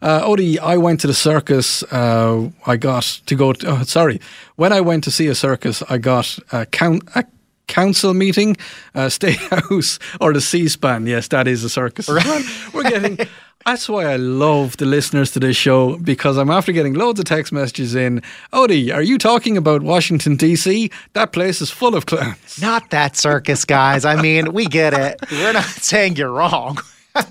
Uh, 0.00 0.22
Odi, 0.24 0.58
I 0.58 0.76
went 0.76 1.00
to 1.00 1.06
the 1.06 1.14
circus. 1.14 1.82
Uh, 1.84 2.50
I 2.66 2.76
got 2.76 3.20
to 3.26 3.34
go. 3.34 3.52
To, 3.52 3.66
oh, 3.66 3.82
sorry, 3.84 4.20
when 4.56 4.72
I 4.72 4.80
went 4.80 5.04
to 5.04 5.10
see 5.10 5.28
a 5.28 5.34
circus, 5.34 5.82
I 5.88 5.98
got 5.98 6.38
a 6.50 6.66
count. 6.66 7.02
A, 7.14 7.24
Council 7.68 8.12
meeting, 8.12 8.56
uh, 8.94 9.08
State 9.18 9.38
House, 9.38 9.98
or 10.20 10.34
the 10.34 10.40
C-SPAN. 10.40 11.06
Yes, 11.06 11.28
that 11.28 11.46
is 11.46 11.64
a 11.64 11.70
circus. 11.70 12.06
We're 12.08 12.82
getting. 12.82 13.18
That's 13.64 13.88
why 13.88 14.06
I 14.06 14.16
love 14.16 14.76
the 14.76 14.86
listeners 14.86 15.30
to 15.32 15.40
this 15.40 15.56
show 15.56 15.96
because 15.98 16.36
I'm 16.36 16.50
after 16.50 16.72
getting 16.72 16.94
loads 16.94 17.20
of 17.20 17.26
text 17.26 17.52
messages 17.52 17.94
in. 17.94 18.20
Odi, 18.52 18.90
are 18.92 19.02
you 19.02 19.16
talking 19.16 19.56
about 19.56 19.82
Washington 19.82 20.36
D.C.? 20.36 20.90
That 21.12 21.32
place 21.32 21.60
is 21.62 21.70
full 21.70 21.94
of 21.94 22.06
clowns. 22.06 22.60
Not 22.60 22.90
that 22.90 23.16
circus, 23.16 23.64
guys. 23.64 24.04
I 24.04 24.20
mean, 24.20 24.52
we 24.52 24.66
get 24.66 24.92
it. 24.92 25.20
We're 25.30 25.52
not 25.52 25.64
saying 25.64 26.16
you're 26.16 26.32
wrong. 26.32 26.78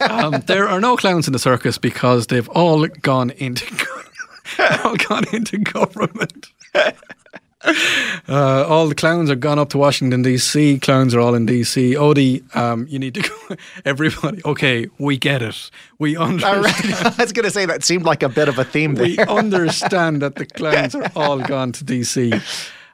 Um, 0.02 0.42
there 0.46 0.68
are 0.68 0.80
no 0.80 0.96
clowns 0.98 1.28
in 1.28 1.34
the 1.34 1.40
circus 1.40 1.78
because 1.78 2.28
they've 2.28 2.50
all 2.50 2.86
gone 2.88 3.32
into 3.32 3.66
all 4.84 4.96
gone 4.96 5.24
into 5.34 5.58
government. 5.58 6.52
Uh, 8.28 8.66
all 8.68 8.88
the 8.88 8.96
clowns 8.96 9.30
are 9.30 9.36
gone 9.36 9.60
up 9.60 9.70
to 9.70 9.78
Washington 9.78 10.24
D.C. 10.24 10.80
Clowns 10.80 11.14
are 11.14 11.20
all 11.20 11.36
in 11.36 11.46
D.C. 11.46 11.96
Odi, 11.96 12.44
um, 12.56 12.88
you 12.90 12.98
need 12.98 13.14
to 13.14 13.22
go. 13.22 13.56
Everybody, 13.86 14.42
okay, 14.46 14.88
we 14.98 15.18
get 15.18 15.44
it. 15.44 15.70
We 16.00 16.18
understand. 16.18 16.66
right. 16.66 17.06
I 17.06 17.22
was 17.22 17.32
going 17.32 17.46
to 17.46 17.52
say 17.52 17.66
that 17.68 17.84
seemed 17.84 18.04
like 18.04 18.24
a 18.24 18.30
bit 18.30 18.48
of 18.48 18.58
a 18.58 18.64
theme 18.64 18.96
there. 18.96 19.06
we 19.06 19.18
understand 19.20 20.22
that 20.24 20.36
the 20.36 20.46
clowns 20.46 20.96
are 20.96 21.12
all 21.16 21.40
gone 21.40 21.72
to 21.74 21.86
DC. 21.86 22.42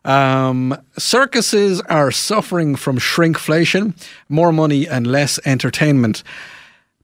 Um, 0.03 0.77
circuses 0.98 1.82
are 1.82 2.12
suffering 2.12 2.75
from 2.75 2.98
shrinkflation, 2.98 3.94
more 4.29 4.51
money 4.51 4.88
and 4.88 5.08
less 5.08 5.39
entertainment. 5.46 6.24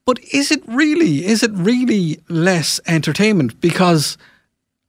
But 0.05 0.19
is 0.33 0.51
it 0.51 0.61
really? 0.67 1.25
Is 1.25 1.43
it 1.43 1.51
really 1.53 2.19
less 2.27 2.79
entertainment? 2.87 3.59
Because 3.61 4.17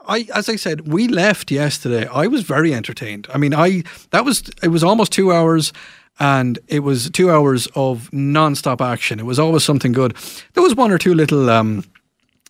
I, 0.07 0.27
as 0.35 0.49
I 0.49 0.57
said, 0.57 0.89
we 0.89 1.09
left 1.09 1.51
yesterday. 1.51 2.07
I 2.07 2.27
was 2.27 2.43
very 2.43 2.75
entertained. 2.75 3.27
I 3.33 3.39
mean, 3.39 3.55
I 3.55 3.85
that 4.11 4.25
was 4.25 4.43
it 4.63 4.69
was 4.69 4.83
almost 4.83 5.13
two 5.13 5.33
hours, 5.33 5.73
and 6.19 6.59
it 6.69 6.81
was 6.81 7.11
two 7.11 7.31
hours 7.31 7.69
of 7.75 8.13
non-stop 8.13 8.81
action. 8.81 9.21
It 9.21 9.27
was 9.27 9.39
always 9.39 9.65
something 9.65 9.93
good. 9.93 10.17
There 10.55 10.63
was 10.63 10.75
one 10.75 10.91
or 10.91 10.99
two 10.99 11.15
little. 11.15 11.49
Um, 11.49 11.85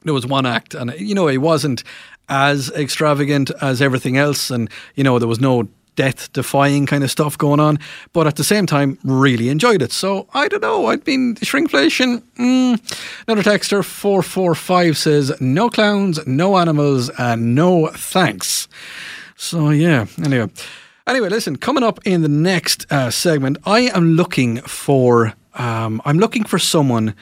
there 0.03 0.15
was 0.15 0.27
one 0.27 0.47
act, 0.47 0.75
and 0.75 0.93
you 0.99 1.15
know, 1.15 1.29
it 1.29 1.39
wasn't 1.39 1.85
as 2.29 2.71
extravagant 2.71 3.51
as 3.61 3.83
everything 3.83 4.17
else, 4.17 4.51
and 4.51 4.71
you 4.95 5.05
know, 5.05 5.19
there 5.19 5.29
was 5.29 5.41
no 5.41 5.69
death-defying 5.97 6.87
kind 6.87 7.05
of 7.05 7.11
stuff 7.11 7.37
going 7.39 7.61
on. 7.61 7.79
But 8.13 8.27
at 8.27 8.37
the 8.37 8.45
same 8.45 8.67
time, 8.67 8.99
really 9.05 9.49
enjoyed 9.49 9.83
it. 9.83 9.93
So 9.93 10.27
I 10.35 10.49
don't 10.49 10.63
know. 10.63 10.87
I 10.87 10.97
mean, 11.07 11.37
shrinkflation. 11.37 12.23
Mm. 12.39 12.81
Another 13.27 13.43
texter 13.43 13.85
four 13.85 14.23
four 14.23 14.55
five 14.55 14.97
says 14.97 15.33
no 15.41 15.69
clowns, 15.71 16.27
no 16.27 16.57
animals, 16.57 17.11
and 17.19 17.55
no 17.55 17.89
thanks. 17.89 18.69
So 19.37 19.71
yeah. 19.71 20.07
Anyway. 20.23 20.51
Anyway, 21.07 21.29
listen. 21.29 21.57
Coming 21.57 21.85
up 21.85 22.01
in 22.07 22.23
the 22.23 22.29
next 22.29 22.91
uh, 22.91 23.11
segment, 23.11 23.59
I 23.67 23.91
am 23.95 24.15
looking 24.15 24.63
for. 24.63 25.35
Um, 25.55 26.01
I'm 26.05 26.19
looking 26.19 26.45
for 26.45 26.59
someone 26.59 27.15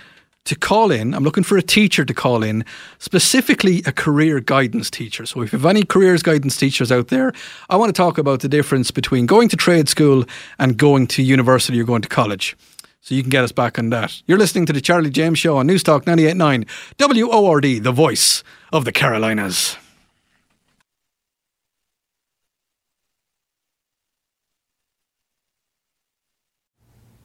to 0.45 0.57
call 0.57 0.91
in. 0.91 1.15
I'm 1.15 1.25
looking 1.25 1.45
for 1.45 1.57
a 1.57 1.63
teacher 1.63 2.05
to 2.05 2.15
call 2.15 2.43
in, 2.43 2.65
specifically 2.99 3.83
a 3.87 3.93
career 3.93 4.41
guidance 4.41 4.91
teacher. 4.91 5.25
So 5.27 5.43
if 5.43 5.53
you 5.53 5.59
have 5.59 5.67
any 5.67 5.85
careers 5.85 6.23
guidance 6.23 6.57
teachers 6.57 6.91
out 6.91 7.09
there, 7.09 7.33
I 7.71 7.77
want 7.77 7.95
to 7.95 7.97
talk 8.01 8.19
about 8.19 8.41
the 8.41 8.49
difference 8.49 8.91
between 8.91 9.27
going 9.27 9.49
to 9.51 9.57
trade 9.57 9.89
school 9.89 10.25
and 10.59 10.77
going 10.77 11.07
to 11.09 11.23
university 11.23 11.81
or 11.81 11.85
going 11.85 12.03
to 12.03 12.09
college. 12.09 12.57
So 13.01 13.15
you 13.15 13.23
can 13.23 13.31
get 13.31 13.45
us 13.45 13.53
back 13.53 13.79
on 13.79 13.91
that. 13.91 14.23
You're 14.27 14.39
listening 14.39 14.67
to 14.67 14.73
the 14.73 14.81
Charlie 14.81 15.11
James 15.11 15.39
Show 15.39 15.57
on 15.57 15.67
Newstalk 15.67 16.05
98.9 16.05 16.69
WORD, 16.99 17.83
the 17.83 17.93
voice 17.93 18.45
of 18.73 18.85
the 18.85 18.93
Carolinas. 18.93 19.77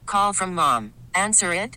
Call 0.06 0.32
from 0.32 0.54
mom. 0.54 0.94
Answer 1.14 1.52
it. 1.52 1.76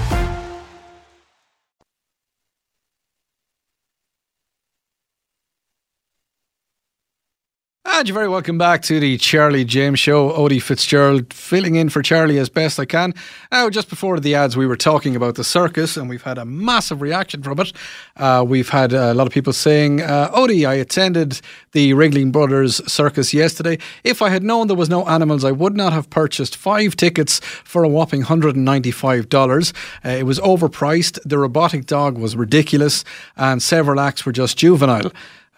And 8.01 8.07
you're 8.07 8.15
very 8.15 8.29
welcome 8.29 8.57
back 8.57 8.81
to 8.85 8.99
the 8.99 9.15
Charlie 9.19 9.63
James 9.63 9.99
Show. 9.99 10.33
Odi 10.33 10.59
Fitzgerald 10.59 11.31
filling 11.31 11.75
in 11.75 11.87
for 11.89 12.01
Charlie 12.01 12.39
as 12.39 12.49
best 12.49 12.79
I 12.79 12.85
can. 12.85 13.13
Now, 13.51 13.69
just 13.69 13.91
before 13.91 14.19
the 14.19 14.33
ads, 14.33 14.57
we 14.57 14.65
were 14.65 14.75
talking 14.75 15.15
about 15.15 15.35
the 15.35 15.43
circus, 15.43 15.97
and 15.97 16.09
we've 16.09 16.23
had 16.23 16.39
a 16.39 16.43
massive 16.43 16.99
reaction 16.99 17.43
from 17.43 17.59
it. 17.59 17.73
Uh, 18.17 18.43
we've 18.47 18.69
had 18.69 18.91
a 18.91 19.13
lot 19.13 19.27
of 19.27 19.33
people 19.33 19.53
saying, 19.53 20.01
uh, 20.01 20.31
Odi, 20.33 20.65
I 20.65 20.73
attended 20.73 21.41
the 21.73 21.91
Ringling 21.91 22.31
Brothers 22.31 22.81
circus 22.91 23.35
yesterday. 23.35 23.77
If 24.03 24.23
I 24.23 24.29
had 24.29 24.41
known 24.41 24.65
there 24.65 24.75
was 24.75 24.89
no 24.89 25.05
animals, 25.05 25.45
I 25.45 25.51
would 25.51 25.77
not 25.77 25.93
have 25.93 26.09
purchased 26.09 26.55
five 26.55 26.95
tickets 26.95 27.37
for 27.39 27.83
a 27.83 27.87
whopping 27.87 28.23
$195. 28.23 29.73
Uh, 30.03 30.09
it 30.09 30.23
was 30.23 30.39
overpriced. 30.39 31.19
The 31.23 31.37
robotic 31.37 31.85
dog 31.85 32.17
was 32.17 32.35
ridiculous, 32.35 33.03
and 33.37 33.61
several 33.61 33.99
acts 33.99 34.25
were 34.25 34.31
just 34.31 34.57
juvenile. 34.57 35.11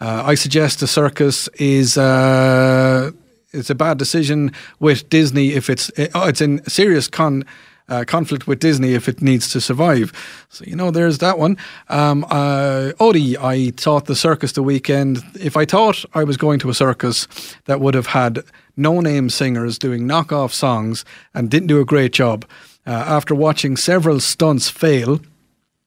Uh, 0.04 0.22
I 0.26 0.34
suggest 0.34 0.80
the 0.80 0.86
circus 0.86 1.48
is 1.54 1.96
uh, 1.96 3.10
it's 3.54 3.70
a 3.70 3.74
bad 3.74 3.96
decision 3.96 4.52
with 4.78 5.08
Disney 5.08 5.54
if 5.54 5.70
it's 5.70 5.88
uh, 5.98 6.26
it's 6.28 6.42
in 6.42 6.62
serious 6.68 7.08
con. 7.08 7.44
Uh, 7.86 8.02
conflict 8.02 8.46
with 8.46 8.60
Disney 8.60 8.94
if 8.94 9.10
it 9.10 9.20
needs 9.20 9.50
to 9.50 9.60
survive. 9.60 10.10
So, 10.48 10.64
you 10.66 10.74
know, 10.74 10.90
there's 10.90 11.18
that 11.18 11.38
one. 11.38 11.58
Um, 11.90 12.24
uh, 12.30 12.92
Odi, 12.98 13.36
I 13.36 13.72
taught 13.76 14.06
the 14.06 14.16
circus 14.16 14.52
the 14.52 14.62
weekend. 14.62 15.22
If 15.38 15.54
I 15.54 15.66
thought 15.66 16.02
I 16.14 16.24
was 16.24 16.38
going 16.38 16.58
to 16.60 16.70
a 16.70 16.74
circus 16.74 17.28
that 17.66 17.80
would 17.80 17.92
have 17.92 18.06
had 18.06 18.42
no 18.74 19.00
name 19.00 19.28
singers 19.28 19.78
doing 19.78 20.08
knockoff 20.08 20.52
songs 20.52 21.04
and 21.34 21.50
didn't 21.50 21.68
do 21.68 21.78
a 21.78 21.84
great 21.84 22.14
job, 22.14 22.46
uh, 22.86 22.90
after 22.90 23.34
watching 23.34 23.76
several 23.76 24.18
stunts 24.18 24.70
fail, 24.70 25.20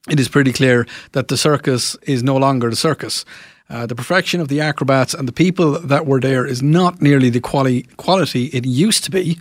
it 0.07 0.19
is 0.19 0.27
pretty 0.27 0.53
clear 0.53 0.85
that 1.13 1.29
the 1.29 1.35
circus 1.35 1.95
is 2.03 2.21
no 2.21 2.37
longer 2.37 2.69
the 2.69 2.75
circus. 2.75 3.25
Uh, 3.69 3.85
the 3.85 3.95
perfection 3.95 4.39
of 4.39 4.47
the 4.47 4.61
acrobats 4.61 5.13
and 5.13 5.27
the 5.27 5.33
people 5.33 5.79
that 5.79 6.05
were 6.05 6.19
there 6.19 6.45
is 6.45 6.63
not 6.63 7.01
nearly 7.01 7.29
the 7.29 7.41
quali- 7.41 7.83
quality 7.97 8.45
it 8.47 8.65
used 8.65 9.03
to 9.03 9.11
be. 9.11 9.37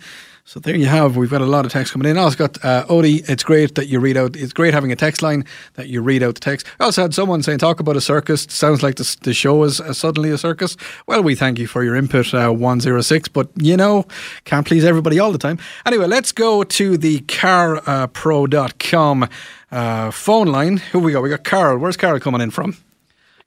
So 0.48 0.60
there 0.60 0.76
you 0.76 0.86
have. 0.86 1.16
We've 1.16 1.28
got 1.28 1.40
a 1.40 1.46
lot 1.46 1.66
of 1.66 1.72
text 1.72 1.92
coming 1.92 2.08
in. 2.08 2.16
I 2.16 2.22
also 2.22 2.36
got 2.36 2.64
uh, 2.64 2.86
Odi. 2.88 3.24
It's 3.26 3.42
great 3.42 3.74
that 3.74 3.88
you 3.88 3.98
read 3.98 4.16
out. 4.16 4.36
It's 4.36 4.52
great 4.52 4.74
having 4.74 4.92
a 4.92 4.96
text 4.96 5.20
line 5.20 5.44
that 5.74 5.88
you 5.88 6.00
read 6.00 6.22
out 6.22 6.36
the 6.36 6.40
text. 6.40 6.68
I 6.78 6.84
also 6.84 7.02
had 7.02 7.14
someone 7.14 7.42
saying, 7.42 7.58
"Talk 7.58 7.80
about 7.80 7.96
a 7.96 8.00
circus." 8.00 8.46
Sounds 8.48 8.80
like 8.80 8.94
the, 8.94 9.16
the 9.22 9.34
show 9.34 9.64
is 9.64 9.80
uh, 9.80 9.92
suddenly 9.92 10.30
a 10.30 10.38
circus. 10.38 10.76
Well, 11.08 11.24
we 11.24 11.34
thank 11.34 11.58
you 11.58 11.66
for 11.66 11.82
your 11.82 11.96
input, 11.96 12.32
uh, 12.32 12.50
one 12.50 12.80
zero 12.80 13.00
six. 13.00 13.26
But 13.26 13.48
you 13.56 13.76
know, 13.76 14.04
can't 14.44 14.64
please 14.64 14.84
everybody 14.84 15.18
all 15.18 15.32
the 15.32 15.38
time. 15.38 15.58
Anyway, 15.84 16.06
let's 16.06 16.30
go 16.30 16.62
to 16.62 16.96
the 16.96 17.22
carpro.com 17.22 19.28
uh, 19.72 20.10
phone 20.12 20.46
line. 20.46 20.76
Who 20.76 21.00
we 21.00 21.10
got? 21.10 21.24
We 21.24 21.28
got 21.28 21.42
Carl. 21.42 21.78
Where's 21.78 21.96
Carl 21.96 22.20
coming 22.20 22.40
in 22.40 22.52
from? 22.52 22.76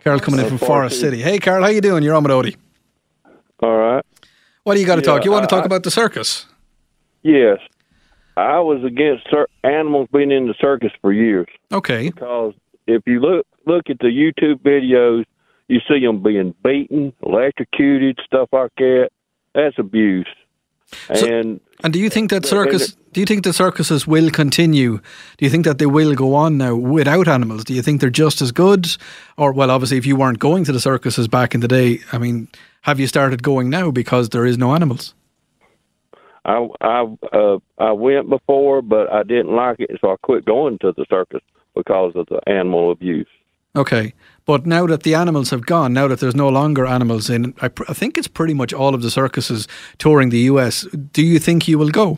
Carl 0.03 0.19
coming 0.19 0.39
in 0.39 0.47
from 0.47 0.57
Forest 0.57 0.99
City. 0.99 1.21
Hey, 1.21 1.39
Carl, 1.39 1.61
how 1.63 1.69
you 1.69 1.81
doing? 1.81 2.03
You're 2.03 2.15
on 2.15 2.23
with 2.23 2.31
Odi. 2.31 2.55
All 3.61 3.75
right. 3.77 4.05
What 4.63 4.75
do 4.75 4.79
you 4.81 4.85
got 4.87 4.95
to 4.95 5.01
Yeah, 5.01 5.05
talk? 5.05 5.25
You 5.25 5.31
want 5.31 5.47
to 5.47 5.53
talk 5.53 5.63
I- 5.63 5.65
about 5.65 5.83
the 5.83 5.91
circus? 5.91 6.45
Yes. 7.23 7.57
I 8.37 8.59
was 8.59 8.81
against 8.85 9.27
cir- 9.29 9.47
animals 9.63 10.07
being 10.13 10.31
in 10.31 10.47
the 10.47 10.53
circus 10.61 10.91
for 11.01 11.11
years 11.11 11.47
Okay. 11.73 12.09
because 12.09 12.53
if 12.87 13.01
you 13.05 13.19
look 13.19 13.45
look 13.65 13.89
at 13.89 13.99
the 13.99 14.07
YouTube 14.07 14.61
videos, 14.61 15.25
you 15.67 15.79
see 15.87 15.99
them 16.03 16.23
being 16.23 16.55
beaten, 16.63 17.11
electrocuted, 17.21 18.17
stuff 18.25 18.47
like 18.53 18.71
that. 18.77 19.09
That's 19.53 19.77
abuse. 19.77 20.27
And 21.09 21.59
And 21.83 21.93
do 21.93 21.99
you 21.99 22.09
think 22.09 22.29
that 22.31 22.45
circus? 22.45 22.95
Do 23.11 23.19
you 23.19 23.25
think 23.25 23.43
the 23.43 23.53
circuses 23.53 24.05
will 24.05 24.29
continue? 24.29 24.97
Do 25.37 25.45
you 25.45 25.49
think 25.49 25.65
that 25.65 25.79
they 25.79 25.85
will 25.85 26.13
go 26.13 26.35
on 26.35 26.57
now 26.57 26.75
without 26.75 27.27
animals? 27.27 27.63
Do 27.63 27.73
you 27.73 27.81
think 27.81 28.01
they're 28.01 28.09
just 28.09 28.41
as 28.41 28.51
good? 28.51 28.87
Or 29.37 29.51
well, 29.51 29.71
obviously, 29.71 29.97
if 29.97 30.05
you 30.05 30.15
weren't 30.15 30.39
going 30.39 30.63
to 30.65 30.71
the 30.71 30.79
circuses 30.79 31.27
back 31.27 31.55
in 31.55 31.61
the 31.61 31.67
day, 31.67 31.99
I 32.11 32.17
mean, 32.17 32.47
have 32.81 32.99
you 32.99 33.07
started 33.07 33.41
going 33.41 33.69
now 33.69 33.91
because 33.91 34.29
there 34.29 34.45
is 34.45 34.57
no 34.57 34.75
animals? 34.75 35.13
I 36.45 36.67
I 36.81 37.15
uh, 37.33 37.57
I 37.77 37.91
went 37.91 38.29
before, 38.29 38.81
but 38.81 39.11
I 39.11 39.23
didn't 39.23 39.55
like 39.55 39.79
it, 39.79 39.91
so 40.01 40.11
I 40.11 40.15
quit 40.21 40.45
going 40.45 40.77
to 40.79 40.93
the 40.95 41.05
circus 41.09 41.41
because 41.75 42.13
of 42.15 42.27
the 42.27 42.41
animal 42.47 42.91
abuse. 42.91 43.27
Okay, 43.75 44.13
but 44.45 44.65
now 44.65 44.87
that 44.87 45.03
the 45.03 45.13
animals 45.13 45.51
have 45.51 45.65
gone, 45.65 45.93
now 45.93 46.07
that 46.07 46.19
there's 46.19 46.35
no 46.35 46.49
longer 46.49 46.85
animals 46.85 47.29
in, 47.29 47.53
I, 47.61 47.67
pr- 47.67 47.83
I 47.87 47.93
think 47.93 48.17
it's 48.17 48.27
pretty 48.27 48.53
much 48.55 48.73
all 48.73 48.95
of 48.95 49.01
the 49.03 49.11
circuses 49.11 49.67
touring 49.99 50.29
the 50.29 50.39
U.S. 50.39 50.87
Do 51.11 51.23
you 51.23 51.37
think 51.39 51.67
you 51.67 51.77
will 51.77 51.89
go? 51.91 52.17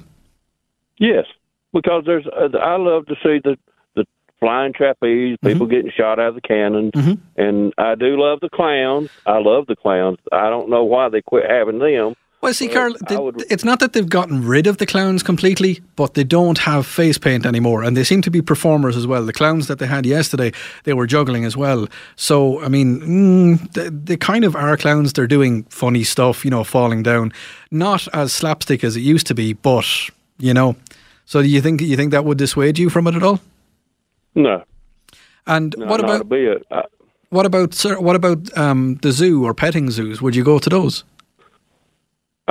Yes, 0.98 1.25
because 1.74 2.03
there's 2.05 2.25
uh, 2.27 2.58
I 2.58 2.77
love 2.77 3.05
to 3.08 3.15
see 3.15 3.39
the 3.43 3.58
the 3.96 4.05
flying 4.39 4.72
trapeze, 4.72 5.38
people 5.43 5.65
getting 5.67 5.91
shot 5.91 6.20
out 6.20 6.29
of 6.29 6.36
the 6.36 6.41
cannons, 6.41 6.91
and 7.36 7.74
I 7.77 7.96
do 7.96 8.17
love 8.22 8.39
the 8.39 8.50
clowns. 8.50 9.10
I 9.25 9.39
love 9.39 9.67
the 9.67 9.75
clowns. 9.75 10.20
I 10.31 10.50
don't 10.50 10.70
know 10.70 10.84
why 10.86 11.10
they 11.10 11.22
quit 11.22 11.50
having 11.50 11.79
them. 11.79 12.15
Well, 12.41 12.55
see, 12.55 12.69
Carl, 12.69 12.95
they, 13.07 13.17
would- 13.17 13.43
it's 13.51 13.63
not 13.63 13.79
that 13.79 13.93
they've 13.93 14.10
gotten 14.10 14.43
rid 14.48 14.65
of 14.65 14.77
the 14.77 14.88
clowns 14.88 15.21
completely, 15.21 15.79
but 15.95 16.15
they 16.15 16.24
don't 16.24 16.57
have 16.57 16.88
face 16.88 17.19
paint 17.19 17.45
anymore, 17.45 17.83
and 17.83 17.95
they 17.95 18.03
seem 18.03 18.24
to 18.24 18.31
be 18.31 18.41
performers 18.41 18.98
as 18.98 19.05
well. 19.05 19.24
The 19.24 19.31
clowns 19.33 19.67
that 19.67 19.77
they 19.77 19.86
had 19.86 20.07
yesterday, 20.07 20.51
they 20.83 20.93
were 20.93 21.05
juggling 21.05 21.45
as 21.45 21.55
well. 21.55 21.88
So, 22.15 22.60
I 22.63 22.67
mean, 22.67 23.00
mm, 23.01 23.74
they, 23.74 23.89
they 23.89 24.17
kind 24.17 24.43
of 24.43 24.55
are 24.55 24.75
clowns. 24.75 25.13
They're 25.13 25.27
doing 25.27 25.63
funny 25.69 26.03
stuff, 26.03 26.43
you 26.43 26.50
know, 26.50 26.63
falling 26.63 27.03
down, 27.03 27.31
not 27.69 28.07
as 28.12 28.33
slapstick 28.33 28.83
as 28.83 28.95
it 28.98 29.01
used 29.01 29.27
to 29.27 29.36
be, 29.36 29.53
but 29.53 29.86
you 30.39 30.53
know. 30.53 30.75
So, 31.25 31.43
do 31.43 31.48
you 31.48 31.62
think 31.62 31.79
you 31.81 31.95
think 31.95 32.12
that 32.12 32.25
would 32.25 32.39
dissuade 32.39 32.79
you 32.79 32.89
from 32.89 33.05
it 33.05 33.13
at 33.15 33.21
all? 33.24 33.39
No, 34.33 34.63
And 35.45 35.75
no 35.77 35.86
what 35.86 36.00
about 36.00 36.21
a 36.21 36.24
what 37.29 37.45
about? 37.45 37.81
What 38.01 38.15
about 38.15 38.57
um, 38.57 38.95
the 39.01 39.12
zoo 39.12 39.45
or 39.45 39.53
petting 39.53 39.89
zoos? 39.91 40.21
Would 40.21 40.36
you 40.36 40.43
go 40.43 40.60
to 40.60 40.69
those? 40.69 41.03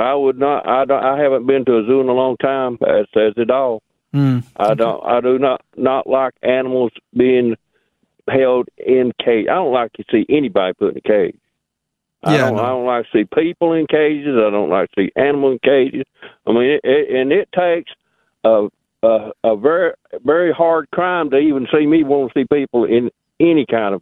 I 0.01 0.15
would 0.15 0.37
not. 0.37 0.67
I 0.67 0.85
don't, 0.85 1.03
I 1.03 1.21
haven't 1.21 1.45
been 1.47 1.65
to 1.65 1.77
a 1.79 1.85
zoo 1.85 2.01
in 2.01 2.09
a 2.09 2.13
long 2.13 2.37
time. 2.37 2.77
That 2.81 3.07
says 3.13 3.33
it 3.37 3.49
all. 3.51 3.83
Mm. 4.13 4.43
I 4.57 4.73
don't. 4.73 5.05
I 5.05 5.21
do 5.21 5.37
not 5.39 5.61
not 5.77 6.07
like 6.07 6.33
animals 6.43 6.91
being 7.15 7.55
held 8.27 8.67
in 8.77 9.11
cage. 9.23 9.47
I 9.49 9.55
don't 9.55 9.73
like 9.73 9.93
to 9.93 10.03
see 10.11 10.25
anybody 10.29 10.73
put 10.73 10.91
in 10.91 10.97
a 10.97 11.01
cage. 11.01 11.37
I 12.23 12.33
Yeah, 12.35 12.45
don't. 12.49 12.57
no. 12.57 12.63
I 12.63 12.69
don't 12.69 12.85
like 12.85 13.05
to 13.05 13.09
see 13.19 13.25
people 13.33 13.73
in 13.73 13.87
cages. 13.87 14.35
I 14.37 14.49
don't 14.49 14.69
like 14.69 14.91
to 14.91 15.03
see 15.03 15.11
animals 15.15 15.59
in 15.63 15.69
cages. 15.69 16.05
I 16.45 16.51
mean, 16.51 16.63
it, 16.71 16.81
it, 16.83 17.15
and 17.15 17.31
it 17.31 17.49
takes 17.53 17.91
a, 18.43 18.67
a 19.03 19.31
a 19.43 19.55
very 19.55 19.93
very 20.25 20.51
hard 20.51 20.89
crime 20.91 21.29
to 21.31 21.37
even 21.37 21.67
see 21.73 21.85
me 21.85 22.03
want 22.03 22.33
to 22.33 22.39
see 22.39 22.45
people 22.45 22.85
in 22.85 23.09
any 23.39 23.65
kind 23.65 23.95
of 23.95 24.01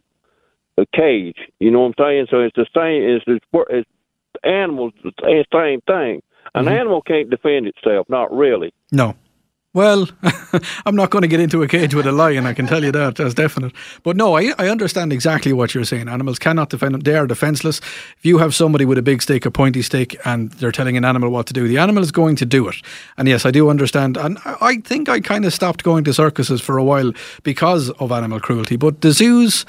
a 0.76 0.86
cage. 0.94 1.36
You 1.58 1.70
know 1.70 1.80
what 1.80 1.94
I'm 1.98 2.04
saying? 2.04 2.26
So 2.30 2.40
it's 2.40 2.56
the 2.56 2.66
same. 2.74 3.02
It's 3.02 3.24
it's, 3.26 3.46
it's 3.70 3.90
animals. 4.44 4.92
The 5.02 5.44
same 5.52 5.80
thing. 5.82 6.22
An 6.54 6.68
animal 6.68 7.00
can't 7.02 7.30
defend 7.30 7.66
itself. 7.66 8.08
Not 8.08 8.32
really. 8.32 8.72
No. 8.90 9.14
Well, 9.72 10.08
I'm 10.84 10.96
not 10.96 11.10
going 11.10 11.22
to 11.22 11.28
get 11.28 11.38
into 11.38 11.62
a 11.62 11.68
cage 11.68 11.94
with 11.94 12.04
a 12.04 12.10
lion. 12.10 12.44
I 12.44 12.54
can 12.54 12.66
tell 12.66 12.82
you 12.82 12.90
that. 12.90 13.14
That's 13.14 13.34
definite. 13.34 13.72
But 14.02 14.16
no, 14.16 14.36
I, 14.36 14.52
I 14.58 14.68
understand 14.68 15.12
exactly 15.12 15.52
what 15.52 15.74
you're 15.74 15.84
saying. 15.84 16.08
Animals 16.08 16.40
cannot 16.40 16.70
defend 16.70 16.94
them. 16.94 17.02
They 17.02 17.16
are 17.16 17.26
defenseless. 17.28 17.78
If 17.78 18.26
you 18.26 18.38
have 18.38 18.52
somebody 18.52 18.84
with 18.84 18.98
a 18.98 19.02
big 19.02 19.22
stick, 19.22 19.46
a 19.46 19.50
pointy 19.50 19.82
stick, 19.82 20.16
and 20.26 20.50
they're 20.52 20.72
telling 20.72 20.96
an 20.96 21.04
animal 21.04 21.30
what 21.30 21.46
to 21.46 21.52
do, 21.52 21.68
the 21.68 21.78
animal 21.78 22.02
is 22.02 22.10
going 22.10 22.34
to 22.36 22.46
do 22.46 22.66
it. 22.66 22.82
And 23.16 23.28
yes, 23.28 23.46
I 23.46 23.52
do 23.52 23.70
understand. 23.70 24.16
And 24.16 24.38
I 24.44 24.56
I 24.60 24.76
think 24.78 25.08
I 25.08 25.20
kind 25.20 25.44
of 25.44 25.54
stopped 25.54 25.84
going 25.84 26.02
to 26.04 26.12
circuses 26.12 26.60
for 26.60 26.76
a 26.76 26.82
while 26.82 27.12
because 27.44 27.90
of 27.90 28.10
animal 28.10 28.40
cruelty. 28.40 28.76
But 28.76 29.02
the 29.02 29.12
zoos, 29.12 29.66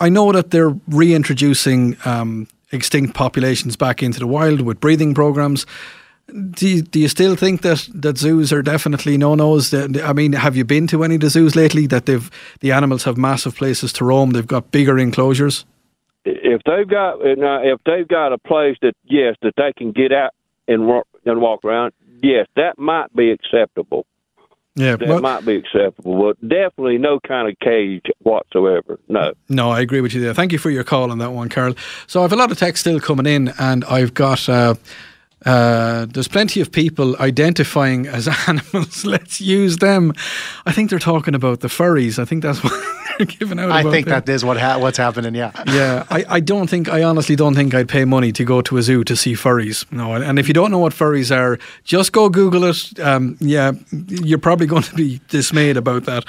I 0.00 0.08
know 0.08 0.32
that 0.32 0.52
they're 0.52 0.74
reintroducing 0.88 1.96
um, 2.06 2.48
extinct 2.72 3.14
populations 3.14 3.76
back 3.76 4.02
into 4.02 4.18
the 4.18 4.26
wild 4.26 4.62
with 4.62 4.80
breeding 4.80 5.14
programs. 5.14 5.66
Do 6.50 6.68
you, 6.68 6.82
do 6.82 6.98
you 7.00 7.08
still 7.08 7.36
think 7.36 7.62
that, 7.62 7.88
that 7.92 8.16
zoos 8.16 8.52
are 8.52 8.62
definitely 8.62 9.18
no 9.18 9.34
nos? 9.34 9.74
I 9.74 10.12
mean, 10.12 10.32
have 10.32 10.56
you 10.56 10.64
been 10.64 10.86
to 10.88 11.04
any 11.04 11.16
of 11.16 11.20
the 11.20 11.30
zoos 11.30 11.54
lately 11.54 11.86
that 11.88 12.06
they've 12.06 12.30
the 12.60 12.72
animals 12.72 13.04
have 13.04 13.16
massive 13.18 13.56
places 13.56 13.92
to 13.94 14.04
roam? 14.04 14.30
They've 14.30 14.46
got 14.46 14.70
bigger 14.70 14.98
enclosures. 14.98 15.64
if 16.24 16.62
they've 16.64 16.88
got 16.88 17.18
if 17.20 17.80
they've 17.84 18.08
got 18.08 18.32
a 18.32 18.38
place 18.38 18.76
that 18.82 18.94
yes 19.04 19.36
that 19.42 19.54
they 19.56 19.72
can 19.76 19.92
get 19.92 20.12
out 20.12 20.32
and 20.68 20.86
walk 20.86 21.06
and 21.26 21.40
walk 21.40 21.64
around, 21.64 21.92
yes, 22.22 22.46
that 22.56 22.78
might 22.78 23.14
be 23.14 23.30
acceptable. 23.30 24.06
Yeah, 24.74 24.96
That 24.96 25.08
well, 25.08 25.20
might 25.20 25.44
be 25.44 25.56
acceptable, 25.56 26.22
but 26.22 26.48
definitely 26.48 26.96
no 26.96 27.20
kind 27.20 27.48
of 27.48 27.58
cage 27.58 28.06
whatsoever. 28.20 28.98
No. 29.06 29.34
No, 29.50 29.70
I 29.70 29.80
agree 29.80 30.00
with 30.00 30.14
you 30.14 30.20
there. 30.22 30.32
Thank 30.32 30.50
you 30.52 30.58
for 30.58 30.70
your 30.70 30.82
call 30.82 31.10
on 31.10 31.18
that 31.18 31.32
one, 31.32 31.50
Carl. 31.50 31.74
So 32.06 32.20
I 32.20 32.22
have 32.22 32.32
a 32.32 32.36
lot 32.36 32.50
of 32.50 32.58
text 32.58 32.80
still 32.80 32.98
coming 32.98 33.26
in, 33.26 33.52
and 33.58 33.84
I've 33.84 34.14
got. 34.14 34.48
Uh, 34.48 34.74
uh, 35.44 36.06
there's 36.06 36.28
plenty 36.28 36.60
of 36.60 36.70
people 36.70 37.16
identifying 37.18 38.06
as 38.06 38.28
animals. 38.48 39.04
Let's 39.04 39.40
use 39.40 39.78
them. 39.78 40.12
I 40.66 40.72
think 40.72 40.90
they're 40.90 40.98
talking 40.98 41.34
about 41.34 41.60
the 41.60 41.68
furries. 41.68 42.18
I 42.18 42.24
think 42.24 42.42
that's 42.42 42.62
what 42.64 42.72
they're 43.18 43.26
giving 43.26 43.58
out. 43.58 43.70
I 43.70 43.80
about 43.80 43.92
think 43.92 44.06
there. 44.06 44.20
that 44.20 44.32
is 44.32 44.44
what 44.44 44.58
ha- 44.58 44.78
what's 44.78 44.98
happening. 44.98 45.34
Yeah. 45.34 45.52
yeah, 45.66 46.04
I, 46.10 46.24
I 46.28 46.40
don't 46.40 46.68
think, 46.68 46.88
I 46.88 47.02
honestly 47.02 47.36
don't 47.36 47.54
think 47.54 47.74
I'd 47.74 47.88
pay 47.88 48.04
money 48.04 48.32
to 48.32 48.44
go 48.44 48.62
to 48.62 48.76
a 48.76 48.82
zoo 48.82 49.04
to 49.04 49.16
see 49.16 49.34
furries. 49.34 49.90
No, 49.92 50.14
and 50.14 50.38
if 50.38 50.48
you 50.48 50.54
don't 50.54 50.70
know 50.70 50.78
what 50.78 50.92
furries 50.92 51.34
are, 51.34 51.58
just 51.84 52.12
go 52.12 52.28
Google 52.28 52.64
it. 52.64 52.98
Um, 53.00 53.36
yeah, 53.40 53.72
you're 54.08 54.38
probably 54.38 54.66
going 54.66 54.82
to 54.82 54.94
be 54.94 55.20
dismayed 55.28 55.76
about 55.76 56.04
that. 56.04 56.24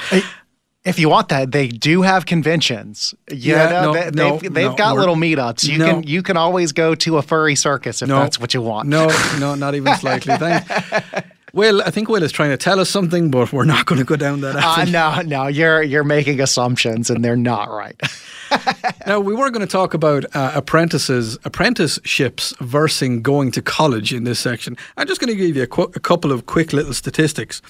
If 0.85 0.99
you 0.99 1.07
want 1.07 1.29
that, 1.29 1.51
they 1.53 1.67
do 1.69 2.01
have 2.01 2.25
conventions. 2.25 3.13
You 3.31 3.53
Yeah, 3.55 3.69
know, 3.69 3.81
no, 3.81 3.93
they, 3.93 4.11
no, 4.11 4.37
they've, 4.37 4.53
they've 4.53 4.69
no, 4.71 4.75
got 4.75 4.95
little 4.97 5.15
meetups. 5.15 5.65
You 5.67 5.77
can 5.79 6.03
you 6.03 6.21
can 6.21 6.35
always 6.37 6.71
go 6.73 6.93
to 6.95 7.17
a 7.17 7.21
furry 7.21 7.55
circus 7.55 8.01
if 8.01 8.09
that's 8.09 8.37
what 8.39 8.53
you 8.53 8.61
want. 8.61 8.89
No, 8.89 9.07
no, 9.39 9.55
not 9.55 9.75
even 9.75 9.95
slightly. 9.95 10.35
Thank. 10.37 10.67
Will, 11.53 11.83
I 11.83 11.91
think 11.91 12.09
Will 12.09 12.23
is 12.23 12.31
trying 12.31 12.49
to 12.49 12.57
tell 12.57 12.79
us 12.79 12.89
something, 12.89 13.29
but 13.29 13.53
we're 13.53 13.63
not 13.63 13.85
going 13.85 13.99
to 13.99 14.05
go 14.05 14.15
down 14.15 14.41
that 14.41 14.55
Uh, 14.55 14.59
avenue. 14.81 14.91
no, 14.91 15.21
no, 15.21 15.47
you're 15.47 15.83
you're 15.83 16.03
making 16.03 16.41
assumptions 16.41 17.09
and 17.11 17.23
they're 17.23 17.37
not 17.37 17.69
right. 17.69 17.95
Now, 19.07 19.19
we 19.19 19.33
were 19.33 19.49
going 19.49 19.65
to 19.65 19.71
talk 19.71 19.93
about 19.95 20.25
uh, 20.35 20.51
apprentices, 20.53 21.37
apprenticeships 21.43 22.53
versus 22.61 23.19
going 23.21 23.51
to 23.51 23.61
college 23.61 24.13
in 24.13 24.23
this 24.25 24.39
section. 24.39 24.77
I'm 24.95 25.07
just 25.07 25.19
going 25.19 25.31
to 25.31 25.35
give 25.35 25.55
you 25.55 25.63
a, 25.63 25.67
qu- 25.67 25.91
a 25.95 25.99
couple 25.99 26.31
of 26.31 26.45
quick 26.45 26.71
little 26.71 26.93
statistics. 26.93 27.61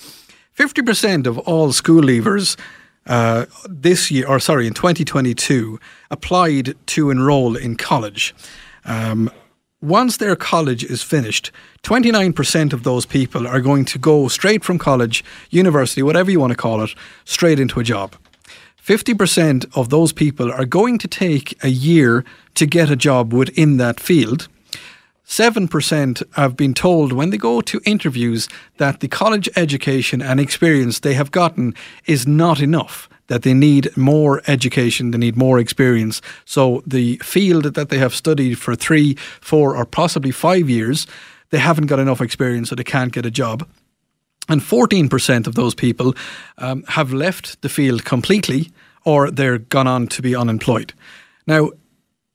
50% 0.58 1.26
of 1.26 1.38
all 1.40 1.72
school 1.72 2.02
leavers 2.04 2.58
uh, 3.06 3.46
this 3.70 4.12
year, 4.12 4.28
or 4.28 4.40
sorry, 4.40 4.68
in 4.68 4.74
2022, 4.74 5.80
applied 6.10 6.76
to 6.88 7.10
enroll 7.10 7.56
in 7.56 7.76
college. 7.76 8.34
Um, 8.86 9.30
once 9.82 10.16
their 10.16 10.36
college 10.36 10.86
is 10.86 11.04
finished, 11.04 11.52
29% 11.84 12.72
of 12.72 12.84
those 12.84 13.06
people 13.06 13.46
are 13.46 13.60
going 13.60 13.84
to 13.84 14.00
go 14.00 14.30
straight 14.30 14.64
from 14.64 14.80
college, 14.80 15.26
university, 15.50 16.02
whatever 16.02 16.32
you 16.32 16.40
want 16.40 16.52
to 16.52 16.58
call 16.58 16.82
it, 16.82 16.96
straight 17.26 17.60
into 17.60 17.82
a 17.82 17.84
job. 17.84 18.16
50% 18.82 19.66
of 19.76 19.90
those 19.90 20.14
people 20.14 20.52
are 20.52 20.66
going 20.66 20.98
to 21.00 21.08
take 21.08 21.62
a 21.64 21.70
year 21.70 22.24
to 22.56 22.66
get 22.66 22.90
a 22.90 22.96
job 22.96 23.34
within 23.34 23.78
that 23.78 24.00
field. 24.00 24.48
7% 25.26 26.24
have 26.34 26.58
been 26.58 26.74
told 26.74 27.14
when 27.14 27.30
they 27.30 27.38
go 27.38 27.62
to 27.62 27.82
interviews 27.86 28.50
that 28.78 29.00
the 29.00 29.08
college 29.08 29.50
education 29.56 30.22
and 30.22 30.40
experience 30.40 31.00
they 31.00 31.14
have 31.14 31.32
gotten 31.32 31.74
is 32.06 32.28
not 32.28 32.60
enough, 32.60 33.10
that 33.28 33.44
they 33.44 33.54
need 33.54 33.96
more 33.96 34.42
education, 34.48 35.12
they 35.12 35.18
need 35.18 35.38
more 35.38 35.60
experience. 35.60 36.22
So 36.46 36.84
the 36.86 37.18
field 37.24 37.64
that 37.64 37.90
they 37.90 37.98
have 37.98 38.14
studied 38.14 38.60
for 38.60 38.76
three, 38.76 39.16
four, 39.40 39.78
or 39.78 39.86
possibly 39.86 40.32
five 40.32 40.70
years, 40.70 41.08
they 41.52 41.60
haven't 41.60 41.88
got 41.88 42.00
enough 42.00 42.22
experience, 42.22 42.70
so 42.70 42.76
they 42.76 42.84
can't 42.84 43.14
get 43.14 43.26
a 43.26 43.32
job. 43.32 43.68
And 44.50 44.60
14% 44.62 45.48
of 45.48 45.56
those 45.56 45.74
people 45.74 46.14
um, 46.58 46.84
have 46.90 47.14
left 47.14 47.62
the 47.62 47.70
field 47.70 48.04
completely 48.04 48.72
or 49.06 49.32
they're 49.32 49.58
gone 49.58 49.88
on 49.88 50.08
to 50.08 50.22
be 50.22 50.36
unemployed. 50.36 50.94
Now, 51.48 51.72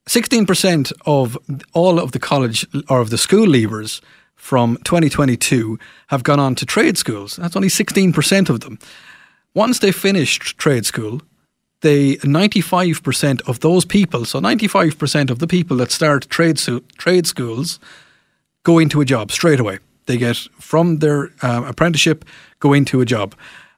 16% 0.09 0.93
of 1.05 1.37
all 1.75 1.99
of 2.01 2.13
the 2.13 2.19
college 2.19 2.67
or 2.89 3.01
of 3.01 3.11
the 3.11 3.19
school 3.19 3.47
leavers 3.47 4.01
from 4.37 4.79
2022 4.85 5.79
have 6.07 6.23
gone 6.23 6.41
on 6.41 6.55
to 6.55 6.65
trade 6.65 6.97
schools. 6.97 7.37
That's 7.37 7.57
only 7.57 7.69
16% 7.69 8.49
of 8.49 8.61
them. 8.61 8.79
Once 9.55 9.81
they 9.81 9.93
finished 9.93 10.57
trade 10.57 10.87
school, 10.87 11.21
they 11.83 12.17
95% 12.17 13.47
of 13.47 13.61
those 13.61 13.85
people, 13.85 14.25
so 14.25 14.41
95% 14.41 15.31
of 15.31 15.41
the 15.41 15.47
people 15.47 15.77
that 15.77 15.93
start 15.93 16.29
trade 16.31 16.59
trade 16.97 17.27
schools 17.27 17.79
go 18.65 18.79
into 18.79 19.01
a 19.01 19.05
job 19.05 19.31
straight 19.31 19.61
away. 19.61 19.79
They 20.07 20.17
get 20.17 20.37
from 20.59 20.99
their 20.99 21.31
um, 21.43 21.65
apprenticeship, 21.65 22.25
go 22.61 22.73
into 22.73 23.01
a 23.01 23.05
job. 23.05 23.35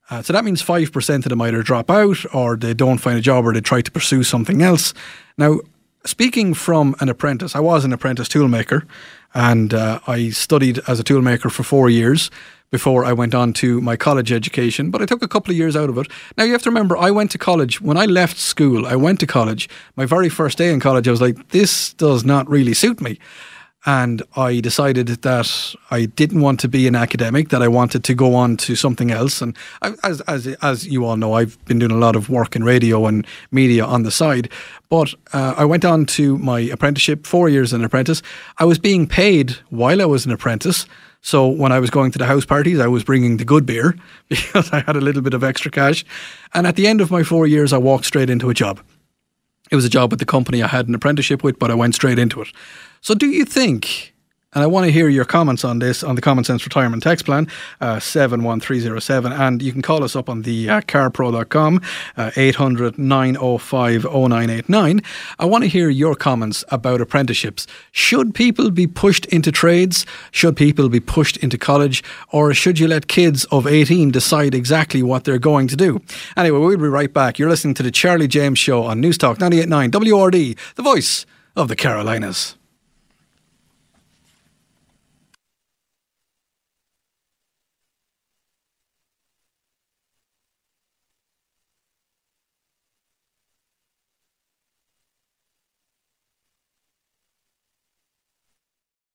Uh, 0.09 0.23
so 0.23 0.33
that 0.33 0.45
means 0.45 0.63
5% 0.63 1.17
of 1.17 1.25
them 1.25 1.43
either 1.43 1.63
drop 1.63 1.91
out 1.91 2.25
or 2.33 2.57
they 2.57 2.75
don't 2.75 2.99
find 2.99 3.19
a 3.19 3.21
job 3.21 3.45
or 3.45 3.53
they 3.53 3.61
try 3.61 3.81
to 3.81 3.91
pursue 3.91 4.23
something 4.23 4.63
else. 4.63 4.95
Now, 5.37 5.61
speaking 6.05 6.55
from 6.55 6.95
an 7.01 7.09
apprentice, 7.09 7.55
I 7.55 7.61
was 7.61 7.85
an 7.85 7.93
apprentice 7.93 8.29
toolmaker 8.29 8.87
and 9.35 9.73
uh, 9.75 10.01
I 10.07 10.31
studied 10.31 10.81
as 10.89 10.99
a 10.99 11.05
toolmaker 11.05 11.51
for 11.51 11.63
four 11.63 11.89
years 11.91 12.31
before 12.71 13.05
I 13.05 13.13
went 13.13 13.35
on 13.35 13.53
to 13.55 13.81
my 13.81 13.97
college 13.97 14.31
education, 14.31 14.91
but 14.91 15.03
I 15.03 15.07
took 15.07 15.23
a 15.23 15.29
couple 15.29 15.51
of 15.51 15.57
years 15.57 15.77
out 15.77 15.91
of 15.91 15.99
it. 15.99 16.09
Now, 16.37 16.45
you 16.45 16.53
have 16.53 16.63
to 16.63 16.71
remember, 16.71 16.97
I 16.97 17.11
went 17.11 17.33
to 17.33 17.39
college. 17.39 17.81
When 17.81 17.97
I 17.97 18.07
left 18.07 18.39
school, 18.39 18.87
I 18.87 18.95
went 18.95 19.19
to 19.21 19.27
college. 19.27 19.69
My 19.97 20.07
very 20.07 20.29
first 20.29 20.57
day 20.57 20.73
in 20.73 20.79
college, 20.79 21.09
I 21.09 21.11
was 21.11 21.21
like, 21.21 21.49
this 21.49 21.93
does 21.95 22.25
not 22.25 22.49
really 22.49 22.75
suit 22.75 23.01
me 23.01 23.19
and 23.87 24.23
I 24.37 24.61
decided 24.61 25.09
that 25.09 25.75
I 25.91 26.05
didn't 26.05 26.43
want 26.43 26.61
to 26.61 26.69
be 26.69 26.87
an 26.87 26.95
academic, 26.95 27.49
that 27.49 27.63
I 27.63 27.69
wanted 27.69 28.05
to 28.05 28.15
go 28.15 28.35
on 28.35 28.59
to 28.59 28.77
something 28.77 29.11
else. 29.11 29.41
And 29.41 29.57
as, 30.03 30.21
as, 30.23 30.47
as 30.61 30.87
you 30.87 31.07
all 31.07 31.17
know, 31.17 31.33
I've 31.33 31.63
been 31.65 31.79
doing 31.79 31.91
a 31.91 31.97
lot 31.97 32.15
of 32.15 32.29
work 32.29 32.55
in 32.55 32.63
radio 32.63 33.07
and 33.07 33.27
media 33.51 33.85
on 33.87 34.03
the 34.03 34.11
side. 34.11 34.51
But 34.91 35.15
uh, 35.33 35.55
I 35.57 35.65
went 35.65 35.87
on 35.87 36.05
to 36.07 36.37
my 36.39 36.61
apprenticeship, 36.61 37.27
four 37.27 37.49
years 37.49 37.73
an 37.73 37.83
apprentice. 37.83 38.23
I 38.59 38.67
was 38.67 38.79
being 38.79 39.07
paid 39.07 39.53
while 39.71 40.03
I 40.03 40.07
was 40.07 40.27
an 40.27 40.33
apprentice. 40.33 40.85
So 41.23 41.49
when 41.49 41.73
I 41.73 41.79
was 41.79 41.89
going 41.89 42.11
to 42.13 42.19
the 42.19 42.27
house 42.27 42.45
parties, 42.45 42.81
I 42.81 42.87
was 42.87 43.03
bringing 43.03 43.39
the 43.39 43.45
good 43.47 43.65
beer 43.65 43.97
because 44.29 44.71
I 44.73 44.81
had 44.81 44.97
a 44.97 45.01
little 45.01 45.23
bit 45.23 45.33
of 45.33 45.43
extra 45.43 45.71
cash. 45.71 46.05
And 46.53 46.67
at 46.67 46.77
the 46.77 46.87
end 46.87 47.01
of 47.01 47.11
my 47.11 47.23
four 47.23 47.47
years, 47.47 47.73
I 47.73 47.79
walked 47.79 48.05
straight 48.05 48.29
into 48.29 48.51
a 48.51 48.55
job. 48.55 48.81
It 49.71 49.77
was 49.77 49.85
a 49.85 49.91
job 49.91 50.11
with 50.11 50.19
the 50.19 50.27
company 50.27 50.63
I 50.63 50.67
had 50.67 50.89
an 50.89 50.95
apprenticeship 50.95 51.43
with, 51.45 51.59
but 51.59 51.71
I 51.71 51.75
went 51.75 51.95
straight 51.95 52.19
into 52.19 52.43
it. 52.43 52.49
So, 53.01 53.15
do 53.15 53.27
you 53.27 53.45
think 53.45 54.11
And 54.53 54.65
I 54.65 54.67
want 54.67 54.85
to 54.87 54.91
hear 54.91 55.09
your 55.09 55.25
comments 55.25 55.65
on 55.65 55.79
this 55.79 56.03
on 56.03 56.17
the 56.17 56.21
Common 56.21 56.43
Sense 56.43 56.67
Retirement 56.67 57.05
Text 57.05 57.25
Plan, 57.25 57.47
uh, 57.81 58.01
71307. 58.01 59.31
And 59.33 59.63
you 59.63 59.71
can 59.71 59.81
call 59.81 60.03
us 60.03 60.17
up 60.17 60.29
on 60.29 60.43
the 60.43 60.69
uh, 60.69 60.81
carpro.com, 60.81 61.81
uh, 62.17 62.33
800 62.37 62.99
905 62.99 64.05
0989. 64.05 65.03
I 65.39 65.45
want 65.45 65.63
to 65.63 65.69
hear 65.69 65.89
your 65.89 66.17
comments 66.17 66.65
about 66.69 67.01
apprenticeships. 67.01 67.69
Should 67.93 68.35
people 68.35 68.73
be 68.73 68.89
pushed 68.89 69.25
into 69.27 69.53
trades? 69.53 70.05
Should 70.33 70.57
people 70.57 70.89
be 70.89 70.99
pushed 70.99 71.37
into 71.37 71.57
college? 71.57 72.03
Or 72.33 72.53
should 72.53 72.81
you 72.81 72.89
let 72.89 73.07
kids 73.07 73.45
of 73.53 73.69
18 73.69 74.11
decide 74.11 74.53
exactly 74.53 75.01
what 75.01 75.23
they're 75.23 75.39
going 75.39 75.69
to 75.69 75.77
do? 75.77 76.03
Anyway, 76.37 76.59
we'll 76.59 76.77
be 76.77 76.89
right 76.89 77.15
back. 77.15 77.39
You're 77.39 77.49
listening 77.49 77.75
to 77.75 77.85
the 77.85 77.93
Charlie 77.93 78.27
James 78.27 78.59
Show 78.59 78.83
on 78.83 79.01
News 79.01 79.17
Talk 79.17 79.39
989 79.39 79.93
WRD, 79.93 80.59
the 80.75 80.83
voice 80.83 81.25
of 81.55 81.69
the 81.69 81.77
Carolinas. 81.77 82.57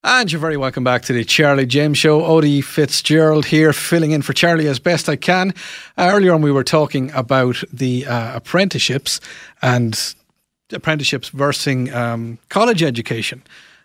And 0.07 0.31
you're 0.31 0.39
very 0.39 0.55
welcome 0.55 0.83
back 0.83 1.01
to 1.05 1.13
the 1.13 1.25
Charlie 1.25 1.65
James 1.65 1.97
Show. 1.97 2.23
Odi 2.23 2.61
Fitzgerald 2.61 3.43
here, 3.43 3.73
filling 3.73 4.11
in 4.11 4.21
for 4.21 4.33
Charlie 4.33 4.67
as 4.67 4.77
best 4.77 5.09
I 5.09 5.15
can. 5.15 5.51
Uh, 5.97 6.11
earlier 6.13 6.31
on, 6.31 6.43
we 6.43 6.51
were 6.51 6.63
talking 6.63 7.11
about 7.13 7.63
the 7.73 8.05
uh, 8.05 8.35
apprenticeships 8.35 9.19
and 9.63 10.13
apprenticeships 10.71 11.29
versus 11.29 11.91
um, 11.91 12.37
college 12.49 12.83
education. 12.83 13.41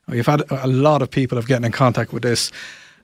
We've 0.09 0.27
had 0.27 0.43
a 0.51 0.67
lot 0.67 1.01
of 1.01 1.11
people 1.11 1.37
have 1.37 1.47
getting 1.47 1.65
in 1.65 1.73
contact 1.73 2.13
with 2.13 2.23
this. 2.23 2.53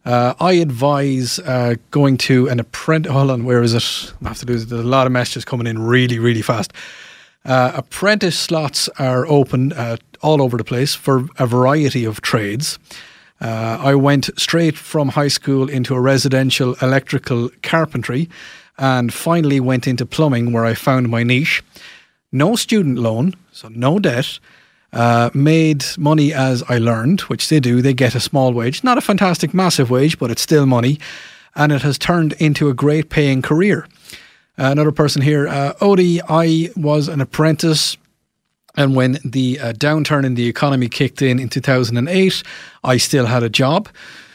Uh, 0.04 0.34
I 0.38 0.52
advise 0.52 1.38
uh, 1.38 1.76
going 1.92 2.18
to 2.18 2.50
an 2.50 2.60
apprentice. 2.60 3.10
Hold 3.10 3.30
on, 3.30 3.46
where 3.46 3.62
is 3.62 3.72
it? 3.72 4.12
I 4.22 4.28
have 4.28 4.38
to 4.40 4.44
do. 4.44 4.52
this. 4.52 4.66
There's 4.66 4.84
a 4.84 4.86
lot 4.86 5.06
of 5.06 5.12
messages 5.14 5.46
coming 5.46 5.66
in 5.66 5.78
really, 5.78 6.18
really 6.18 6.42
fast. 6.42 6.74
Uh, 7.46 7.72
apprentice 7.76 8.38
slots 8.38 8.90
are 8.98 9.24
open 9.26 9.72
uh, 9.72 9.96
all 10.26 10.42
over 10.42 10.56
the 10.56 10.64
place 10.64 10.96
for 10.96 11.28
a 11.38 11.46
variety 11.46 12.04
of 12.04 12.20
trades. 12.20 12.80
Uh, 13.40 13.78
I 13.80 13.94
went 13.94 14.28
straight 14.36 14.76
from 14.76 15.10
high 15.10 15.28
school 15.28 15.68
into 15.68 15.94
a 15.94 16.00
residential 16.00 16.74
electrical 16.82 17.50
carpentry 17.62 18.28
and 18.76 19.14
finally 19.14 19.60
went 19.60 19.86
into 19.86 20.04
plumbing 20.04 20.52
where 20.52 20.64
I 20.64 20.74
found 20.74 21.08
my 21.08 21.22
niche. 21.22 21.62
No 22.32 22.56
student 22.56 22.98
loan, 22.98 23.34
so 23.52 23.68
no 23.68 24.00
debt. 24.00 24.40
Uh, 24.92 25.30
made 25.32 25.84
money 25.96 26.32
as 26.32 26.64
I 26.68 26.78
learned, 26.78 27.20
which 27.22 27.48
they 27.48 27.60
do. 27.60 27.80
They 27.80 27.94
get 27.94 28.14
a 28.14 28.20
small 28.20 28.52
wage, 28.52 28.82
not 28.82 28.98
a 28.98 29.02
fantastic, 29.02 29.54
massive 29.54 29.90
wage, 29.90 30.18
but 30.18 30.30
it's 30.30 30.42
still 30.42 30.66
money. 30.66 30.98
And 31.54 31.70
it 31.70 31.82
has 31.82 31.98
turned 31.98 32.32
into 32.34 32.68
a 32.68 32.74
great 32.74 33.10
paying 33.10 33.42
career. 33.42 33.86
Uh, 34.58 34.70
another 34.72 34.92
person 34.92 35.22
here, 35.22 35.46
uh, 35.46 35.74
Odi, 35.80 36.20
I 36.28 36.70
was 36.74 37.08
an 37.08 37.20
apprentice. 37.20 37.96
And 38.76 38.94
when 38.94 39.18
the 39.24 39.58
uh, 39.58 39.72
downturn 39.72 40.24
in 40.24 40.34
the 40.34 40.46
economy 40.48 40.88
kicked 40.88 41.22
in 41.22 41.38
in 41.38 41.48
2008, 41.48 42.42
I 42.84 42.96
still 42.96 43.26
had 43.26 43.42
a 43.42 43.48
job. 43.48 43.88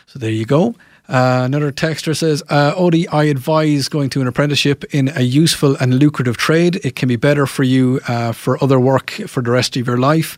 So 0.07 0.19
there 0.19 0.31
you 0.31 0.45
go. 0.45 0.75
Uh, 1.07 1.41
another 1.43 1.73
texter 1.73 2.15
says, 2.15 2.41
uh, 2.49 2.73
Odi, 2.77 3.05
I 3.09 3.25
advise 3.25 3.89
going 3.89 4.09
to 4.11 4.21
an 4.21 4.27
apprenticeship 4.27 4.85
in 4.93 5.11
a 5.13 5.21
useful 5.21 5.75
and 5.81 5.99
lucrative 5.99 6.37
trade. 6.37 6.79
It 6.85 6.95
can 6.95 7.09
be 7.09 7.17
better 7.17 7.45
for 7.45 7.63
you 7.63 7.99
uh, 8.07 8.31
for 8.31 8.61
other 8.63 8.79
work 8.79 9.11
for 9.27 9.41
the 9.41 9.51
rest 9.51 9.75
of 9.75 9.85
your 9.85 9.97
life. 9.97 10.37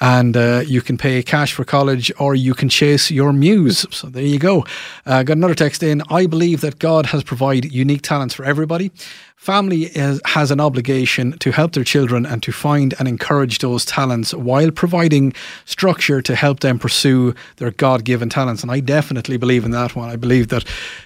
And 0.00 0.36
uh, 0.36 0.62
you 0.66 0.80
can 0.80 0.96
pay 0.96 1.22
cash 1.22 1.52
for 1.52 1.64
college 1.64 2.10
or 2.18 2.34
you 2.34 2.54
can 2.54 2.68
chase 2.68 3.10
your 3.10 3.32
muse. 3.32 3.84
So 3.90 4.08
there 4.08 4.24
you 4.24 4.38
go. 4.38 4.64
Uh, 5.04 5.22
got 5.22 5.36
another 5.36 5.54
text 5.54 5.82
in. 5.82 6.02
I 6.08 6.26
believe 6.26 6.62
that 6.62 6.78
God 6.78 7.06
has 7.06 7.22
provided 7.22 7.72
unique 7.72 8.02
talents 8.02 8.34
for 8.34 8.44
everybody. 8.44 8.92
Family 9.36 9.84
is, 9.84 10.20
has 10.26 10.50
an 10.50 10.60
obligation 10.60 11.32
to 11.38 11.50
help 11.50 11.72
their 11.72 11.84
children 11.84 12.26
and 12.26 12.42
to 12.42 12.52
find 12.52 12.94
and 12.98 13.08
encourage 13.08 13.58
those 13.58 13.86
talents 13.86 14.34
while 14.34 14.70
providing 14.70 15.32
structure 15.64 16.20
to 16.20 16.34
help 16.34 16.60
them 16.60 16.78
pursue 16.78 17.34
their 17.56 17.70
God 17.70 18.04
given 18.04 18.28
talents. 18.28 18.62
And 18.62 18.70
I 18.70 18.80
definitely 18.80 19.38
believe 19.38 19.64
in 19.64 19.70
that 19.70 19.96
one. 19.96 20.10
I 20.10 20.16
believe 20.16 20.48
that 20.48 20.64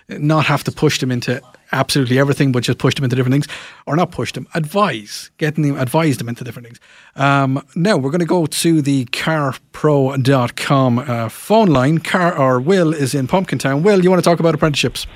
not 0.08 0.46
have 0.46 0.64
to 0.64 0.72
push 0.72 0.98
them 0.98 1.12
into 1.12 1.40
absolutely 1.74 2.18
everything, 2.18 2.52
but 2.52 2.62
just 2.62 2.78
push 2.78 2.94
them 2.94 3.04
into 3.04 3.16
different 3.16 3.34
things, 3.34 3.48
or 3.86 3.96
not 3.96 4.10
push 4.10 4.32
them, 4.32 4.46
advise, 4.54 5.30
getting 5.38 5.64
them, 5.64 5.78
advise 5.78 6.16
them 6.16 6.28
into 6.28 6.44
different 6.44 6.66
things. 6.68 6.80
Um, 7.16 7.62
now 7.74 7.96
we're 7.96 8.10
going 8.10 8.20
to 8.20 8.26
go 8.26 8.46
to 8.46 8.80
the 8.80 9.04
carpro.com 9.06 10.98
uh, 10.98 11.28
phone 11.28 11.68
line. 11.68 11.98
Car 11.98 12.36
or 12.36 12.60
Will 12.60 12.92
is 12.94 13.14
in 13.14 13.26
Pumpkintown. 13.26 13.82
Will, 13.82 14.02
you 14.02 14.10
want 14.10 14.22
to 14.22 14.28
talk 14.28 14.40
about 14.40 14.54
apprenticeships? 14.54 15.06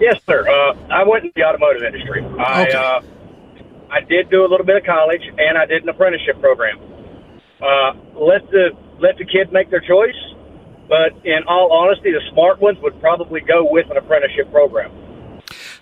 Yes, 0.00 0.20
sir. 0.26 0.46
Uh, 0.48 0.74
I 0.90 1.04
went 1.04 1.24
in 1.24 1.32
the 1.34 1.44
automotive 1.44 1.82
industry. 1.82 2.22
I 2.38 2.62
Okay. 2.66 2.72
uh, 2.76 3.00
I 3.90 4.00
did 4.00 4.30
do 4.30 4.44
a 4.44 4.48
little 4.48 4.66
bit 4.66 4.76
of 4.76 4.84
college, 4.84 5.22
and 5.38 5.56
I 5.56 5.64
did 5.64 5.82
an 5.82 5.88
apprenticeship 5.88 6.40
program. 6.40 6.78
Uh, 7.62 7.92
let 8.14 8.42
the 8.50 8.70
let 8.98 9.16
the 9.16 9.24
kid 9.24 9.52
make 9.52 9.70
their 9.70 9.80
choice, 9.80 10.16
but 10.88 11.12
in 11.24 11.44
all 11.46 11.72
honesty, 11.72 12.10
the 12.12 12.20
smart 12.32 12.60
ones 12.60 12.78
would 12.82 12.98
probably 13.00 13.40
go 13.40 13.64
with 13.70 13.88
an 13.90 13.96
apprenticeship 13.96 14.50
program. 14.50 14.90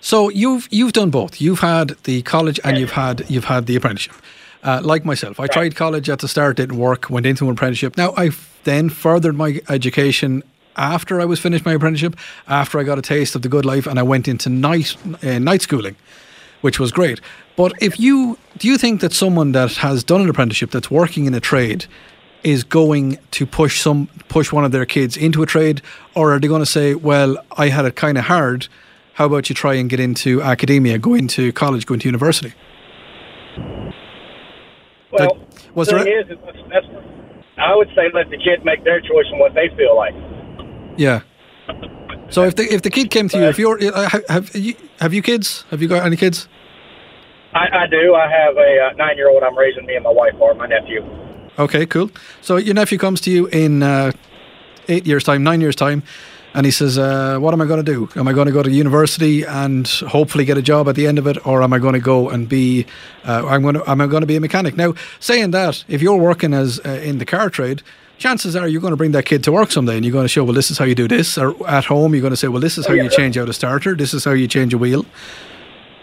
So 0.05 0.29
you've 0.29 0.67
you've 0.69 0.93
done 0.93 1.09
both. 1.09 1.41
You've 1.41 1.61
had 1.61 1.97
the 2.03 2.21
college 2.21 2.59
and 2.63 2.77
you've 2.77 2.91
had 2.91 3.27
you've 3.27 3.45
had 3.45 3.65
the 3.65 3.75
apprenticeship. 3.75 4.13
Uh, 4.61 4.79
like 4.83 5.03
myself, 5.03 5.39
I 5.39 5.47
tried 5.47 5.75
college 5.75 6.11
at 6.11 6.19
the 6.19 6.27
start, 6.27 6.57
didn't 6.57 6.77
work. 6.77 7.09
Went 7.09 7.25
into 7.25 7.45
an 7.45 7.53
apprenticeship. 7.53 7.97
Now 7.97 8.13
I 8.15 8.29
then 8.65 8.89
furthered 8.89 9.35
my 9.35 9.61
education 9.67 10.43
after 10.75 11.19
I 11.19 11.25
was 11.25 11.39
finished 11.39 11.65
my 11.65 11.73
apprenticeship. 11.73 12.15
After 12.47 12.77
I 12.77 12.83
got 12.83 12.99
a 12.99 13.01
taste 13.01 13.33
of 13.33 13.41
the 13.41 13.49
good 13.49 13.65
life, 13.65 13.87
and 13.87 13.97
I 13.97 14.03
went 14.03 14.27
into 14.27 14.47
night 14.47 14.95
uh, 15.23 15.39
night 15.39 15.63
schooling, 15.63 15.95
which 16.61 16.79
was 16.79 16.91
great. 16.91 17.19
But 17.55 17.73
if 17.81 17.99
you 17.99 18.37
do 18.59 18.67
you 18.67 18.77
think 18.77 19.01
that 19.01 19.11
someone 19.11 19.53
that 19.53 19.71
has 19.77 20.03
done 20.03 20.21
an 20.21 20.29
apprenticeship 20.29 20.69
that's 20.69 20.91
working 20.91 21.25
in 21.25 21.33
a 21.33 21.39
trade 21.39 21.87
is 22.43 22.63
going 22.63 23.17
to 23.31 23.47
push 23.47 23.81
some 23.81 24.07
push 24.29 24.51
one 24.51 24.65
of 24.65 24.71
their 24.71 24.85
kids 24.85 25.17
into 25.17 25.41
a 25.41 25.47
trade, 25.47 25.81
or 26.13 26.31
are 26.31 26.39
they 26.39 26.47
going 26.47 26.61
to 26.61 26.71
say, 26.79 26.93
"Well, 26.93 27.37
I 27.57 27.69
had 27.69 27.85
it 27.85 27.95
kind 27.95 28.19
of 28.19 28.25
hard. 28.25 28.67
How 29.15 29.25
about 29.25 29.49
you 29.49 29.55
try 29.55 29.73
and 29.73 29.89
get 29.89 29.99
into 29.99 30.41
academia, 30.41 30.97
go 30.97 31.13
into 31.13 31.51
college, 31.51 31.85
go 31.85 31.93
into 31.95 32.07
university?" 32.07 32.53
Well, 35.11 35.37
was 35.73 35.87
the 35.87 35.95
there 35.95 36.03
thing 36.03 36.13
is, 36.13 36.31
is 36.31 36.37
that's, 36.69 36.85
I 37.57 37.75
would 37.75 37.89
say 37.95 38.09
let 38.13 38.29
the 38.29 38.37
kid 38.37 38.63
make 38.63 38.83
their 38.83 38.99
choice 38.99 39.25
on 39.33 39.39
what 39.39 39.53
they 39.53 39.69
feel 39.77 39.95
like. 39.95 40.13
Yeah. 40.97 41.21
So 42.29 42.43
if 42.43 42.55
the 42.55 42.63
if 42.63 42.81
the 42.81 42.89
kid 42.89 43.11
came 43.11 43.29
to 43.29 43.37
you, 43.37 43.45
if 43.45 43.57
you're 43.57 43.79
uh, 43.81 44.09
have, 44.09 44.27
have 44.27 44.55
you 44.55 44.75
have 44.99 45.13
you 45.13 45.21
kids? 45.21 45.63
Have 45.69 45.81
you 45.81 45.87
got 45.87 46.05
any 46.05 46.17
kids? 46.17 46.47
I, 47.53 47.83
I 47.83 47.87
do. 47.87 48.13
I 48.15 48.29
have 48.29 48.57
a 48.57 48.87
uh, 48.87 48.93
nine-year-old. 48.97 49.41
I'm 49.41 49.57
raising. 49.57 49.85
Me 49.85 49.95
and 49.95 50.03
my 50.03 50.11
wife 50.11 50.33
are 50.41 50.53
my 50.55 50.67
nephew. 50.67 51.01
Okay, 51.57 51.85
cool. 51.85 52.11
So 52.41 52.57
your 52.57 52.73
nephew 52.73 52.97
comes 52.97 53.21
to 53.21 53.31
you 53.31 53.47
in 53.47 53.81
uh, 53.81 54.11
eight 54.89 55.07
years' 55.07 55.23
time, 55.23 55.43
nine 55.43 55.61
years' 55.61 55.75
time, 55.75 56.03
and 56.55 56.65
he 56.65 56.71
says, 56.71 56.97
uh, 56.97 57.37
"What 57.37 57.53
am 57.53 57.61
I 57.61 57.65
going 57.65 57.83
to 57.83 57.91
do? 57.91 58.09
Am 58.15 58.27
I 58.27 58.33
going 58.33 58.47
to 58.47 58.51
go 58.53 58.63
to 58.63 58.71
university 58.71 59.43
and 59.43 59.87
hopefully 59.87 60.45
get 60.45 60.57
a 60.57 60.61
job 60.61 60.87
at 60.87 60.95
the 60.95 61.05
end 61.05 61.19
of 61.19 61.27
it, 61.27 61.45
or 61.45 61.61
am 61.61 61.73
I 61.73 61.79
going 61.79 61.93
to 61.93 61.99
go 61.99 62.29
and 62.29 62.47
be? 62.49 62.85
Uh, 63.25 63.45
I'm 63.45 63.61
going 63.61 63.75
to 63.75 63.87
am 63.89 63.99
I 64.01 64.07
going 64.07 64.21
to 64.21 64.27
be 64.27 64.37
a 64.37 64.39
mechanic?" 64.39 64.75
Now, 64.75 64.93
saying 65.19 65.51
that, 65.51 65.83
if 65.87 66.01
you're 66.01 66.17
working 66.17 66.53
as 66.53 66.79
uh, 66.85 66.89
in 67.03 67.19
the 67.19 67.25
car 67.25 67.49
trade. 67.49 67.83
Chances 68.17 68.55
are 68.55 68.65
you're 68.65 68.79
going 68.79 68.93
to 68.93 68.97
bring 68.97 69.11
that 69.11 69.25
kid 69.25 69.43
to 69.43 69.51
work 69.51 69.71
someday 69.71 69.97
and 69.97 70.05
you're 70.05 70.13
going 70.13 70.23
to 70.23 70.29
show, 70.29 70.45
well, 70.45 70.53
this 70.53 70.71
is 70.71 70.77
how 70.77 70.85
you 70.85 70.95
do 70.95 71.05
this. 71.05 71.37
Or 71.37 71.53
at 71.67 71.83
home, 71.83 72.13
you're 72.13 72.21
going 72.21 72.31
to 72.31 72.37
say, 72.37 72.47
well, 72.47 72.61
this 72.61 72.77
is 72.77 72.87
how 72.87 72.93
you 72.93 73.09
change 73.09 73.37
out 73.37 73.49
a 73.49 73.53
starter. 73.53 73.93
This 73.93 74.13
is 74.13 74.23
how 74.23 74.31
you 74.31 74.47
change 74.47 74.73
a 74.73 74.77
wheel. 74.77 75.05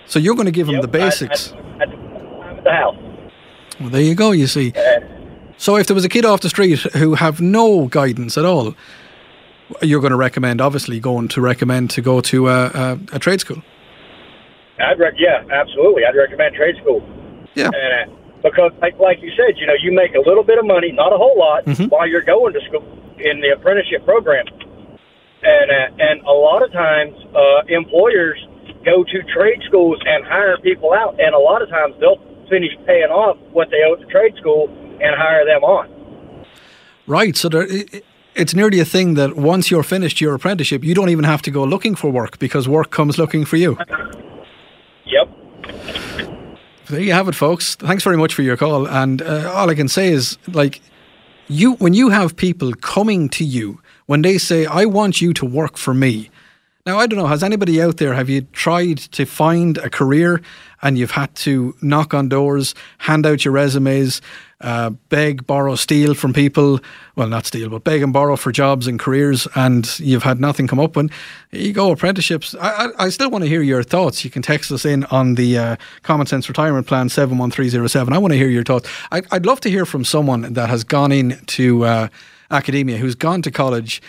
So 0.05 0.19
you're 0.19 0.35
going 0.35 0.45
to 0.45 0.53
give 0.53 0.69
him 0.69 0.83
the 0.83 0.88
basics. 0.88 1.55
At 1.81 1.88
the 2.65 2.71
house. 2.71 2.99
Well, 3.81 3.88
there 3.88 4.03
you 4.03 4.15
go, 4.15 4.33
you 4.33 4.47
see. 4.47 4.75
So 5.57 5.79
if 5.79 5.87
there 5.87 5.95
was 5.95 6.05
a 6.05 6.11
kid 6.11 6.27
off 6.27 6.43
the 6.43 6.51
street 6.51 6.81
who 6.81 7.15
have 7.15 7.41
no 7.41 7.87
guidance 7.87 8.37
at 8.37 8.45
all, 8.45 8.75
you're 9.81 10.01
going 10.01 10.11
to 10.11 10.16
recommend, 10.16 10.61
obviously, 10.61 11.01
going 11.01 11.29
to 11.29 11.40
recommend 11.40 11.90
to 11.90 12.03
go 12.03 12.20
to 12.20 12.48
a, 12.48 12.66
a, 12.66 12.98
a 13.12 13.18
trade 13.18 13.40
school. 13.40 13.62
I'd 14.79 14.98
rec- 14.98 15.14
yeah, 15.18 15.44
absolutely. 15.53 16.05
I'd 16.05 16.16
recommend 16.16 16.55
trade 16.55 16.77
school. 16.81 17.03
Yeah. 17.55 17.68
Uh, 17.68 18.11
because, 18.42 18.72
like, 18.81 18.98
like 18.98 19.22
you 19.22 19.31
said, 19.37 19.57
you 19.57 19.66
know, 19.66 19.75
you 19.81 19.92
make 19.92 20.14
a 20.14 20.29
little 20.29 20.42
bit 20.42 20.59
of 20.59 20.66
money, 20.66 20.90
not 20.90 21.12
a 21.12 21.16
whole 21.16 21.38
lot, 21.38 21.62
while 21.90 22.09
you're 22.09 22.22
going 22.22 22.53
to 22.55 22.61
school 22.66 22.83
in 23.18 23.40
the 23.40 23.51
apprenticeship 23.55 24.05
program. 24.05 24.46
And 25.44 25.70
uh, 25.70 26.05
and 26.05 26.20
a 26.22 26.33
lot 26.33 26.62
of 26.62 26.72
times, 26.72 27.14
uh, 27.35 27.62
employers 27.68 28.38
go 28.85 29.05
to 29.05 29.22
trade 29.35 29.61
schools 29.66 29.98
and 30.05 30.25
hire 30.25 30.57
people 30.59 30.92
out, 30.92 31.20
and 31.20 31.35
a 31.35 31.38
lot 31.38 31.62
of 31.62 31.68
times 31.68 31.94
they'll 32.01 32.20
finish 32.48 32.72
paying 32.87 33.11
off 33.11 33.37
what 33.53 33.68
they 33.70 33.83
owe 33.87 33.96
to 33.96 34.07
trade 34.07 34.35
school 34.38 34.68
and 35.01 35.14
hire 35.16 35.44
them 35.44 35.62
on. 35.62 35.88
Right. 37.07 37.37
So 37.37 37.48
there, 37.48 37.66
it's 38.35 38.55
nearly 38.55 38.81
a 38.81 38.85
thing 38.85 39.14
that 39.14 39.37
once 39.37 39.71
you're 39.71 39.83
finished 39.83 40.21
your 40.21 40.35
apprenticeship, 40.35 40.85
you 40.85 40.95
don't 40.95 41.09
even 41.11 41.25
have 41.25 41.42
to 41.42 41.51
go 41.51 41.64
looking 41.64 41.95
for 41.95 42.11
work 42.11 42.38
because 42.38 42.68
work 42.68 42.90
comes 42.90 43.18
looking 43.18 43.45
for 43.45 43.57
you. 43.57 43.77
Yep. 45.07 45.29
There 46.88 47.01
you 47.01 47.12
have 47.12 47.29
it, 47.29 47.35
folks. 47.35 47.75
Thanks 47.77 48.05
very 48.05 48.16
much 48.16 48.35
for 48.35 48.42
your 48.42 48.57
call. 48.57 48.87
And 48.87 49.23
uh, 49.23 49.53
all 49.55 49.71
I 49.71 49.75
can 49.75 49.88
say 49.88 50.09
is, 50.09 50.38
like, 50.49 50.81
you 51.49 51.75
when 51.75 51.95
you 51.95 52.11
have 52.11 52.37
people 52.37 52.73
coming 52.75 53.29
to 53.31 53.45
you 53.45 53.81
when 54.07 54.23
they 54.23 54.38
say, 54.38 54.66
"I 54.66 54.85
want 54.85 55.21
you 55.21 55.33
to 55.35 55.47
work 55.47 55.77
for 55.77 55.95
me." 55.95 56.31
Now, 56.85 56.99
I 56.99 57.07
don't 57.07 57.18
know. 57.18 57.27
Has 57.27 57.42
anybody 57.42 57.81
out 57.81 57.99
there? 57.99 58.14
Have 58.14 58.29
you 58.29 58.42
tried 58.53 58.99
to 58.99 59.25
find 59.25 59.79
a 59.79 59.88
career 59.88 60.42
and 60.83 60.99
you've 60.99 61.12
had 61.12 61.35
to 61.37 61.75
knock 61.81 62.12
on 62.12 62.29
doors, 62.29 62.75
hand 62.99 63.25
out 63.27 63.45
your 63.45 63.53
resumes, 63.53 64.21
uh, 64.61 64.90
beg, 65.09 65.47
borrow, 65.47 65.75
steal 65.75 66.14
from 66.14 66.33
people? 66.33 66.81
Well, 67.16 67.29
not 67.29 67.47
steal, 67.47 67.68
but 67.68 67.85
beg 67.85 68.03
and 68.03 68.12
borrow 68.12 68.37
for 68.37 68.53
jobs 68.53 68.87
and 68.87 68.99
careers, 68.99 69.49
and 69.55 69.99
you've 69.99 70.23
had 70.23 70.40
nothing 70.40 70.66
come 70.66 70.79
up. 70.79 70.97
And 70.97 71.11
you 71.51 71.73
go, 71.73 71.90
apprenticeships. 71.90 72.55
I, 72.55 72.87
I, 72.87 73.07
I 73.07 73.09
still 73.09 73.31
want 73.31 73.42
to 73.45 73.49
hear 73.49 73.62
your 73.62 73.83
thoughts. 73.83 74.25
You 74.25 74.31
can 74.31 74.42
text 74.42 74.71
us 74.71 74.85
in 74.85 75.05
on 75.05 75.35
the 75.35 75.59
uh, 75.59 75.77
Common 76.03 76.27
Sense 76.27 76.49
Retirement 76.49 76.87
Plan 76.87 77.09
seven 77.09 77.38
one 77.38 77.51
three 77.51 77.68
zero 77.68 77.87
seven. 77.87 78.12
I 78.14 78.18
want 78.18 78.33
to 78.33 78.38
hear 78.38 78.49
your 78.49 78.64
thoughts. 78.64 78.88
I, 79.11 79.23
would 79.33 79.47
love 79.47 79.61
to 79.62 79.71
hear 79.71 79.85
from 79.85 80.05
someone 80.05 80.53
that 80.53 80.68
has 80.68 80.85
gone 80.85 81.12
into 81.12 81.85
uh, 81.85 82.09
academia, 82.51 82.99
who's 82.99 83.14
gone 83.14 83.42
to 83.42 83.51
college 83.51 84.01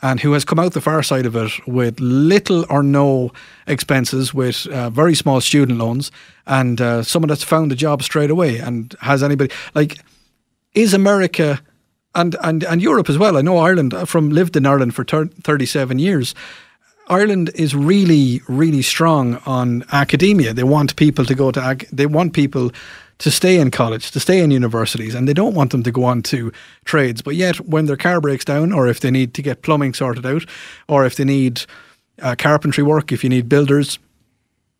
and 0.00 0.20
who 0.20 0.32
has 0.32 0.44
come 0.44 0.58
out 0.58 0.72
the 0.72 0.80
far 0.80 1.02
side 1.02 1.26
of 1.26 1.34
it 1.36 1.66
with 1.66 1.98
little 2.00 2.64
or 2.70 2.82
no 2.82 3.32
expenses, 3.66 4.32
with 4.32 4.66
uh, 4.68 4.90
very 4.90 5.14
small 5.14 5.40
student 5.40 5.78
loans, 5.78 6.10
and 6.46 6.80
uh, 6.80 7.02
someone 7.02 7.28
that's 7.28 7.44
found 7.44 7.72
a 7.72 7.76
job 7.76 8.02
straight 8.02 8.30
away. 8.30 8.58
And 8.58 8.94
has 9.00 9.22
anybody 9.22 9.52
like 9.74 9.98
is 10.74 10.94
America 10.94 11.60
and 12.14 12.36
and 12.42 12.64
and 12.64 12.82
Europe 12.82 13.10
as 13.10 13.18
well? 13.18 13.36
I 13.36 13.42
know 13.42 13.58
Ireland 13.58 13.94
uh, 13.94 14.04
from 14.04 14.30
lived 14.30 14.56
in 14.56 14.66
Ireland 14.66 14.94
for 14.94 15.04
thir- 15.04 15.30
thirty 15.42 15.66
seven 15.66 15.98
years. 15.98 16.34
Ireland 17.10 17.50
is 17.54 17.74
really, 17.74 18.42
really 18.48 18.82
strong 18.82 19.36
on 19.46 19.82
academia. 19.92 20.52
They 20.52 20.64
want 20.64 20.94
people 20.96 21.24
to 21.24 21.34
go 21.34 21.50
to. 21.50 21.78
They 21.90 22.06
want 22.06 22.34
people 22.34 22.70
to 23.18 23.30
stay 23.30 23.58
in 23.58 23.70
college, 23.70 24.10
to 24.12 24.20
stay 24.20 24.40
in 24.40 24.50
universities, 24.50 25.14
and 25.14 25.26
they 25.26 25.34
don't 25.34 25.54
want 25.54 25.72
them 25.72 25.82
to 25.82 25.90
go 25.90 26.04
on 26.04 26.22
to 26.22 26.52
trades. 26.84 27.20
But 27.20 27.34
yet, 27.34 27.56
when 27.60 27.86
their 27.86 27.96
car 27.96 28.20
breaks 28.20 28.44
down, 28.44 28.72
or 28.72 28.86
if 28.86 29.00
they 29.00 29.10
need 29.10 29.34
to 29.34 29.42
get 29.42 29.62
plumbing 29.62 29.94
sorted 29.94 30.24
out, 30.24 30.44
or 30.88 31.04
if 31.04 31.16
they 31.16 31.24
need 31.24 31.62
uh, 32.22 32.36
carpentry 32.38 32.84
work, 32.84 33.10
if 33.12 33.24
you 33.24 33.30
need 33.30 33.48
builders, 33.48 33.98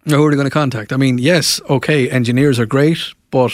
who 0.05 0.25
are 0.25 0.31
they 0.31 0.37
going 0.37 0.47
to 0.47 0.51
contact? 0.51 0.93
I 0.93 0.97
mean, 0.97 1.19
yes, 1.19 1.61
okay, 1.69 2.09
engineers 2.09 2.59
are 2.59 2.67
great, 2.67 2.99
but 3.31 3.53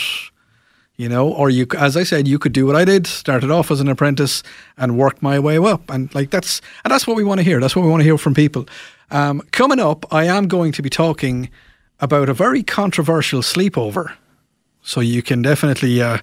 you 0.97 1.09
know, 1.09 1.27
or 1.27 1.49
you, 1.49 1.67
as 1.77 1.97
I 1.97 2.03
said, 2.03 2.27
you 2.27 2.39
could 2.39 2.53
do 2.53 2.65
what 2.65 2.75
I 2.75 2.85
did, 2.85 3.05
started 3.05 3.51
off 3.51 3.69
as 3.69 3.81
an 3.81 3.89
apprentice 3.89 4.43
and 4.77 4.97
worked 4.97 5.21
my 5.21 5.39
way 5.39 5.57
up, 5.57 5.89
and 5.89 6.13
like 6.15 6.29
that's 6.29 6.61
and 6.83 6.91
that's 6.91 7.07
what 7.07 7.17
we 7.17 7.23
want 7.23 7.39
to 7.39 7.43
hear. 7.43 7.59
That's 7.59 7.75
what 7.75 7.83
we 7.83 7.89
want 7.89 8.01
to 8.01 8.05
hear 8.05 8.17
from 8.17 8.33
people. 8.33 8.67
Um, 9.11 9.41
coming 9.51 9.79
up, 9.79 10.05
I 10.13 10.25
am 10.25 10.47
going 10.47 10.71
to 10.73 10.81
be 10.81 10.89
talking 10.89 11.49
about 11.99 12.29
a 12.29 12.33
very 12.33 12.63
controversial 12.63 13.41
sleepover 13.41 14.13
so 14.85 15.01
you 15.01 15.21
can 15.21 15.41
definitely 15.41 16.01
uh, 16.01 16.19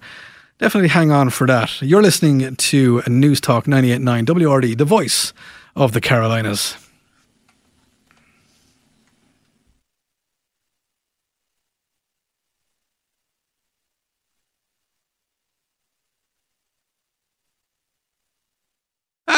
definitely 0.58 0.88
hang 0.88 1.10
on 1.10 1.30
for 1.30 1.46
that. 1.46 1.82
You're 1.82 2.02
listening 2.02 2.56
to 2.56 3.02
News 3.08 3.40
Talk 3.40 3.66
98.9 3.66 4.24
WRD, 4.24 4.78
the 4.78 4.84
voice 4.84 5.34
of 5.76 5.92
the 5.92 6.00
Carolinas. 6.00 6.81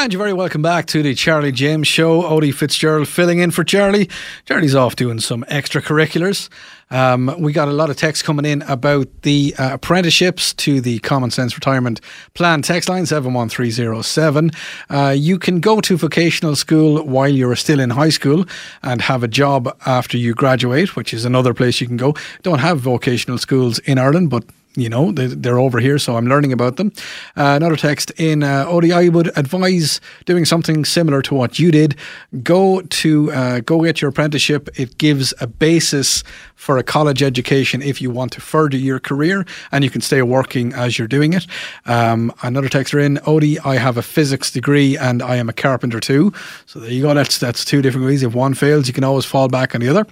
And 0.04 0.12
you're 0.12 0.20
very 0.20 0.34
welcome 0.34 0.60
back 0.60 0.84
to 0.88 1.02
the 1.02 1.14
Charlie 1.14 1.50
James 1.50 1.88
Show. 1.88 2.26
Odi 2.26 2.52
Fitzgerald 2.52 3.08
filling 3.08 3.38
in 3.38 3.50
for 3.50 3.64
Charlie. 3.64 4.10
Charlie's 4.44 4.74
off 4.74 4.96
doing 4.96 5.18
some 5.18 5.44
extracurriculars. 5.44 6.50
Um, 6.90 7.34
we 7.38 7.54
got 7.54 7.68
a 7.68 7.72
lot 7.72 7.88
of 7.88 7.96
text 7.96 8.22
coming 8.22 8.44
in 8.44 8.60
about 8.68 9.08
the 9.22 9.54
uh, 9.58 9.72
apprenticeships 9.72 10.52
to 10.56 10.82
the 10.82 10.98
Common 10.98 11.30
Sense 11.30 11.54
Retirement 11.54 12.02
Plan 12.34 12.60
text 12.60 12.90
line 12.90 13.06
71307. 13.06 14.50
Uh, 14.90 15.14
you 15.16 15.38
can 15.38 15.60
go 15.60 15.80
to 15.80 15.96
vocational 15.96 16.54
school 16.54 17.02
while 17.02 17.30
you're 17.30 17.56
still 17.56 17.80
in 17.80 17.88
high 17.88 18.10
school 18.10 18.44
and 18.82 19.00
have 19.00 19.22
a 19.22 19.28
job 19.28 19.74
after 19.86 20.18
you 20.18 20.34
graduate, 20.34 20.96
which 20.96 21.14
is 21.14 21.24
another 21.24 21.54
place 21.54 21.80
you 21.80 21.86
can 21.86 21.96
go. 21.96 22.14
Don't 22.42 22.58
have 22.58 22.78
vocational 22.78 23.38
schools 23.38 23.78
in 23.78 23.96
Ireland, 23.96 24.28
but 24.28 24.44
you 24.76 24.88
know, 24.88 25.12
they, 25.12 25.48
are 25.48 25.58
over 25.58 25.78
here, 25.78 25.98
so 25.98 26.16
I'm 26.16 26.26
learning 26.26 26.52
about 26.52 26.76
them. 26.76 26.92
Uh, 27.36 27.54
another 27.56 27.76
text 27.76 28.10
in 28.16 28.42
uh, 28.42 28.64
Odi, 28.66 28.92
I 28.92 29.08
would 29.08 29.36
advise 29.38 30.00
doing 30.24 30.44
something 30.44 30.84
similar 30.84 31.22
to 31.22 31.34
what 31.34 31.58
you 31.58 31.70
did. 31.70 31.96
Go 32.42 32.80
to 32.80 33.32
uh, 33.32 33.60
go 33.60 33.82
get 33.82 34.02
your 34.02 34.08
apprenticeship. 34.08 34.68
It 34.74 34.98
gives 34.98 35.32
a 35.40 35.46
basis 35.46 36.24
for 36.56 36.78
a 36.78 36.82
college 36.82 37.22
education 37.22 37.82
if 37.82 38.00
you 38.00 38.10
want 38.10 38.32
to 38.32 38.40
further 38.40 38.76
your 38.76 38.98
career, 38.98 39.46
and 39.70 39.84
you 39.84 39.90
can 39.90 40.00
stay 40.00 40.22
working 40.22 40.72
as 40.72 40.98
you're 40.98 41.06
doing 41.08 41.34
it. 41.34 41.46
Um, 41.86 42.32
another 42.42 42.68
texter 42.68 43.04
in 43.04 43.20
Odi, 43.26 43.60
I 43.60 43.76
have 43.76 43.96
a 43.96 44.02
physics 44.02 44.50
degree 44.50 44.96
and 44.96 45.22
I 45.22 45.36
am 45.36 45.48
a 45.48 45.52
carpenter 45.52 46.00
too. 46.00 46.32
So 46.66 46.80
there 46.80 46.90
you 46.90 47.02
go. 47.02 47.14
That's 47.14 47.38
that's 47.38 47.64
two 47.64 47.82
different 47.82 48.06
ways. 48.06 48.22
If 48.22 48.34
one 48.34 48.54
fails, 48.54 48.88
you 48.88 48.94
can 48.94 49.04
always 49.04 49.24
fall 49.24 49.48
back 49.48 49.74
on 49.74 49.80
the 49.80 49.88
other. 49.88 50.06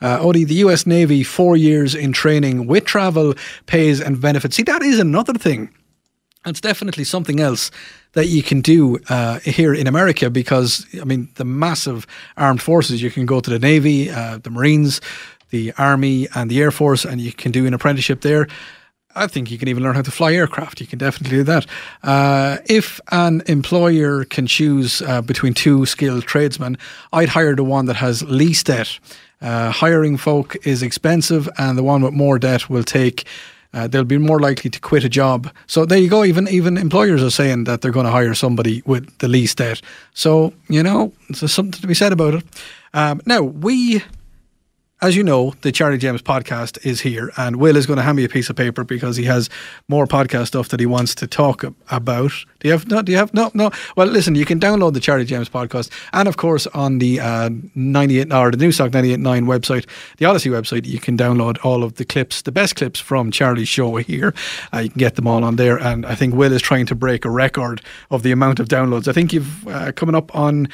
Uh, 0.00 0.18
Odi, 0.20 0.44
the 0.44 0.54
U.S. 0.66 0.86
Navy, 0.86 1.22
four 1.22 1.56
years 1.56 1.94
in 1.94 2.12
training 2.12 2.66
with 2.66 2.84
travel 2.84 3.34
pays 3.66 4.03
and 4.04 4.20
benefits. 4.20 4.56
See, 4.56 4.62
that 4.64 4.82
is 4.82 4.98
another 4.98 5.34
thing. 5.34 5.70
It's 6.46 6.60
definitely 6.60 7.04
something 7.04 7.40
else 7.40 7.70
that 8.12 8.26
you 8.26 8.42
can 8.42 8.60
do 8.60 8.98
uh, 9.08 9.40
here 9.40 9.74
in 9.74 9.86
America 9.86 10.28
because, 10.28 10.86
I 11.00 11.04
mean, 11.04 11.28
the 11.36 11.44
massive 11.44 12.06
armed 12.36 12.60
forces, 12.60 13.02
you 13.02 13.10
can 13.10 13.26
go 13.26 13.40
to 13.40 13.50
the 13.50 13.58
Navy, 13.58 14.10
uh, 14.10 14.38
the 14.38 14.50
Marines, 14.50 15.00
the 15.50 15.72
Army, 15.78 16.28
and 16.34 16.50
the 16.50 16.60
Air 16.60 16.70
Force, 16.70 17.04
and 17.04 17.20
you 17.20 17.32
can 17.32 17.50
do 17.50 17.66
an 17.66 17.74
apprenticeship 17.74 18.20
there. 18.20 18.46
I 19.16 19.26
think 19.28 19.50
you 19.50 19.58
can 19.58 19.68
even 19.68 19.82
learn 19.82 19.94
how 19.94 20.02
to 20.02 20.10
fly 20.10 20.32
aircraft. 20.32 20.80
You 20.80 20.86
can 20.86 20.98
definitely 20.98 21.38
do 21.38 21.44
that. 21.44 21.66
Uh, 22.02 22.58
if 22.66 23.00
an 23.12 23.42
employer 23.46 24.24
can 24.24 24.46
choose 24.46 25.02
uh, 25.02 25.22
between 25.22 25.54
two 25.54 25.86
skilled 25.86 26.24
tradesmen, 26.24 26.76
I'd 27.12 27.28
hire 27.28 27.54
the 27.54 27.64
one 27.64 27.86
that 27.86 27.96
has 27.96 28.22
least 28.24 28.66
debt. 28.66 28.98
Uh, 29.40 29.70
hiring 29.70 30.16
folk 30.16 30.56
is 30.66 30.82
expensive, 30.82 31.48
and 31.58 31.78
the 31.78 31.84
one 31.84 32.02
with 32.02 32.14
more 32.14 32.38
debt 32.38 32.68
will 32.68 32.84
take 32.84 33.24
uh, 33.74 33.86
they'll 33.88 34.04
be 34.04 34.18
more 34.18 34.40
likely 34.40 34.70
to 34.70 34.80
quit 34.80 35.04
a 35.04 35.08
job. 35.08 35.50
So 35.66 35.84
there 35.84 35.98
you 35.98 36.08
go. 36.08 36.24
Even 36.24 36.48
even 36.48 36.78
employers 36.78 37.22
are 37.22 37.30
saying 37.30 37.64
that 37.64 37.80
they're 37.80 37.92
going 37.92 38.06
to 38.06 38.12
hire 38.12 38.34
somebody 38.34 38.82
with 38.86 39.18
the 39.18 39.28
least 39.28 39.58
debt. 39.58 39.82
So 40.14 40.52
you 40.68 40.82
know, 40.82 41.12
there's 41.28 41.52
something 41.52 41.80
to 41.80 41.86
be 41.86 41.94
said 41.94 42.12
about 42.12 42.34
it. 42.34 42.44
Um, 42.94 43.20
now 43.26 43.42
we 43.42 44.02
as 45.04 45.14
you 45.14 45.22
know, 45.22 45.52
the 45.60 45.70
Charlie 45.70 45.98
James 45.98 46.22
podcast 46.22 46.82
is 46.82 47.02
here, 47.02 47.30
and 47.36 47.56
Will 47.56 47.76
is 47.76 47.84
going 47.84 47.98
to 47.98 48.02
hand 48.02 48.16
me 48.16 48.24
a 48.24 48.28
piece 48.28 48.48
of 48.48 48.56
paper 48.56 48.84
because 48.84 49.18
he 49.18 49.24
has 49.24 49.50
more 49.86 50.06
podcast 50.06 50.46
stuff 50.46 50.70
that 50.70 50.80
he 50.80 50.86
wants 50.86 51.14
to 51.16 51.26
talk 51.26 51.62
about. 51.90 52.32
Do 52.60 52.68
you 52.68 52.72
have 52.72 52.88
no? 52.88 53.02
Do 53.02 53.12
you 53.12 53.18
have 53.18 53.34
no? 53.34 53.50
No. 53.52 53.70
Well, 53.96 54.06
listen, 54.06 54.34
you 54.34 54.46
can 54.46 54.58
download 54.58 54.94
the 54.94 55.00
Charlie 55.00 55.26
James 55.26 55.50
podcast, 55.50 55.90
and 56.14 56.26
of 56.26 56.38
course 56.38 56.66
on 56.68 57.00
the 57.00 57.20
uh, 57.20 57.50
ninety 57.74 58.18
eight 58.18 58.32
or 58.32 58.50
the 58.50 58.56
Newstalk 58.56 58.94
ninety 58.94 59.12
eight 59.12 59.20
nine 59.20 59.44
website, 59.44 59.86
the 60.16 60.24
Audacy 60.24 60.50
website, 60.50 60.86
you 60.86 60.98
can 60.98 61.18
download 61.18 61.62
all 61.62 61.84
of 61.84 61.96
the 61.96 62.06
clips, 62.06 62.40
the 62.40 62.52
best 62.52 62.76
clips 62.76 62.98
from 62.98 63.30
Charlie's 63.30 63.68
show 63.68 63.96
here. 63.96 64.32
Uh, 64.72 64.78
you 64.78 64.88
can 64.88 64.98
get 64.98 65.16
them 65.16 65.26
all 65.26 65.44
on 65.44 65.56
there, 65.56 65.76
and 65.78 66.06
I 66.06 66.14
think 66.14 66.34
Will 66.34 66.52
is 66.52 66.62
trying 66.62 66.86
to 66.86 66.94
break 66.94 67.26
a 67.26 67.30
record 67.30 67.82
of 68.10 68.22
the 68.22 68.32
amount 68.32 68.58
of 68.58 68.68
downloads. 68.68 69.06
I 69.06 69.12
think 69.12 69.34
you've 69.34 69.68
uh, 69.68 69.92
coming 69.92 70.14
up 70.14 70.34
on 70.34 70.68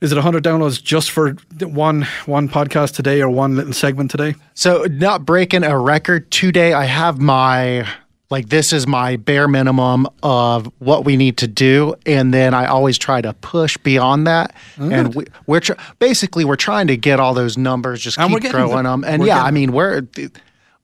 is 0.00 0.12
it 0.12 0.16
100 0.16 0.44
downloads 0.44 0.82
just 0.82 1.10
for 1.10 1.32
one 1.60 2.06
one 2.26 2.48
podcast 2.48 2.94
today 2.94 3.20
or 3.22 3.30
one 3.30 3.56
little 3.56 3.72
segment 3.72 4.10
today? 4.10 4.34
So 4.54 4.84
not 4.90 5.24
breaking 5.24 5.64
a 5.64 5.78
record 5.78 6.30
today. 6.30 6.72
I 6.72 6.84
have 6.84 7.18
my 7.18 7.86
like 8.30 8.48
this 8.48 8.72
is 8.72 8.86
my 8.86 9.16
bare 9.16 9.48
minimum 9.48 10.06
of 10.22 10.70
what 10.78 11.04
we 11.04 11.16
need 11.16 11.36
to 11.38 11.46
do 11.46 11.94
and 12.04 12.34
then 12.34 12.54
i 12.54 12.66
always 12.66 12.98
try 12.98 13.20
to 13.20 13.32
push 13.34 13.76
beyond 13.78 14.26
that 14.26 14.54
mm. 14.76 14.92
and 14.92 15.14
we, 15.46 15.56
are 15.56 15.60
tr- 15.60 15.72
basically 15.98 16.44
we're 16.44 16.56
trying 16.56 16.88
to 16.88 16.96
get 16.96 17.20
all 17.20 17.34
those 17.34 17.56
numbers 17.56 18.00
just 18.00 18.18
and 18.18 18.40
keep 18.40 18.50
growing 18.50 18.82
them, 18.82 19.02
them. 19.02 19.04
and 19.04 19.24
yeah 19.24 19.42
i 19.42 19.50
mean 19.50 19.70
we're, 19.72 20.02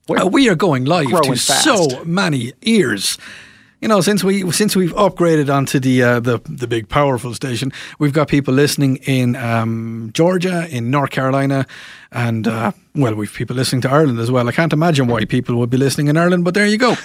we're 0.07 0.19
uh, 0.19 0.25
we 0.25 0.49
are 0.49 0.55
going 0.55 0.85
live 0.85 1.07
to 1.09 1.35
fast. 1.35 1.63
so 1.63 2.03
many 2.05 2.53
ears 2.61 3.17
you 3.83 3.89
know, 3.89 3.99
since 3.99 4.23
we 4.23 4.49
since 4.51 4.77
we've 4.77 4.93
upgraded 4.93 5.53
onto 5.53 5.77
the 5.77 6.01
uh, 6.01 6.19
the 6.21 6.39
the 6.45 6.67
big 6.67 6.87
powerful 6.87 7.33
station, 7.33 7.73
we've 7.99 8.13
got 8.13 8.29
people 8.29 8.53
listening 8.53 8.95
in 9.03 9.35
um, 9.35 10.09
Georgia, 10.13 10.65
in 10.69 10.89
North 10.89 11.09
Carolina, 11.09 11.67
and 12.09 12.47
uh, 12.47 12.71
well, 12.95 13.13
we've 13.13 13.33
people 13.33 13.57
listening 13.57 13.81
to 13.81 13.91
Ireland 13.91 14.19
as 14.19 14.31
well. 14.31 14.47
I 14.47 14.53
can't 14.53 14.71
imagine 14.71 15.07
why 15.07 15.25
people 15.25 15.57
would 15.57 15.69
be 15.69 15.75
listening 15.75 16.07
in 16.07 16.15
Ireland, 16.15 16.45
but 16.45 16.53
there 16.53 16.65
you 16.65 16.77
go. 16.77 16.95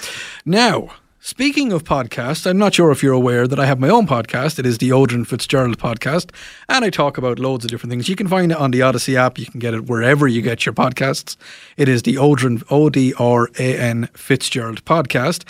Now. 0.45 0.89
Speaking 1.21 1.73
of 1.73 1.83
podcasts, 1.83 2.49
I'm 2.49 2.57
not 2.57 2.73
sure 2.73 2.91
if 2.91 3.03
you're 3.03 3.11
aware 3.11 3.45
that 3.45 3.59
I 3.59 3.65
have 3.65 3.77
my 3.77 3.89
own 3.89 4.07
podcast. 4.07 4.57
It 4.57 4.65
is 4.65 4.77
the 4.77 4.91
Odran 4.91 5.27
Fitzgerald 5.27 5.77
podcast, 5.77 6.31
and 6.69 6.85
I 6.85 6.89
talk 6.89 7.17
about 7.17 7.39
loads 7.39 7.65
of 7.65 7.71
different 7.71 7.91
things. 7.91 8.07
You 8.07 8.15
can 8.15 8.29
find 8.29 8.53
it 8.53 8.57
on 8.57 8.71
the 8.71 8.79
Audacy 8.79 9.15
app. 9.15 9.37
You 9.37 9.45
can 9.45 9.59
get 9.59 9.73
it 9.73 9.87
wherever 9.87 10.29
you 10.29 10.41
get 10.41 10.65
your 10.65 10.71
podcasts. 10.71 11.35
It 11.75 11.89
is 11.89 12.03
the 12.03 12.15
Odran 12.15 12.63
O 12.69 12.89
D 12.89 13.13
R 13.19 13.49
A 13.59 13.77
N 13.77 14.07
Fitzgerald 14.13 14.85
podcast, 14.85 15.43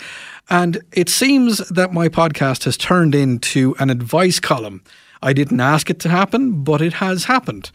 and 0.50 0.82
it 0.92 1.08
seems 1.08 1.58
that 1.68 1.92
my 1.92 2.08
podcast 2.08 2.64
has 2.64 2.76
turned 2.76 3.14
into 3.14 3.76
an 3.78 3.88
advice 3.88 4.40
column. 4.40 4.82
I 5.22 5.32
didn't 5.32 5.60
ask 5.60 5.88
it 5.88 6.00
to 6.00 6.08
happen, 6.08 6.64
but 6.64 6.82
it 6.82 6.94
has 6.94 7.24
happened. 7.24 7.70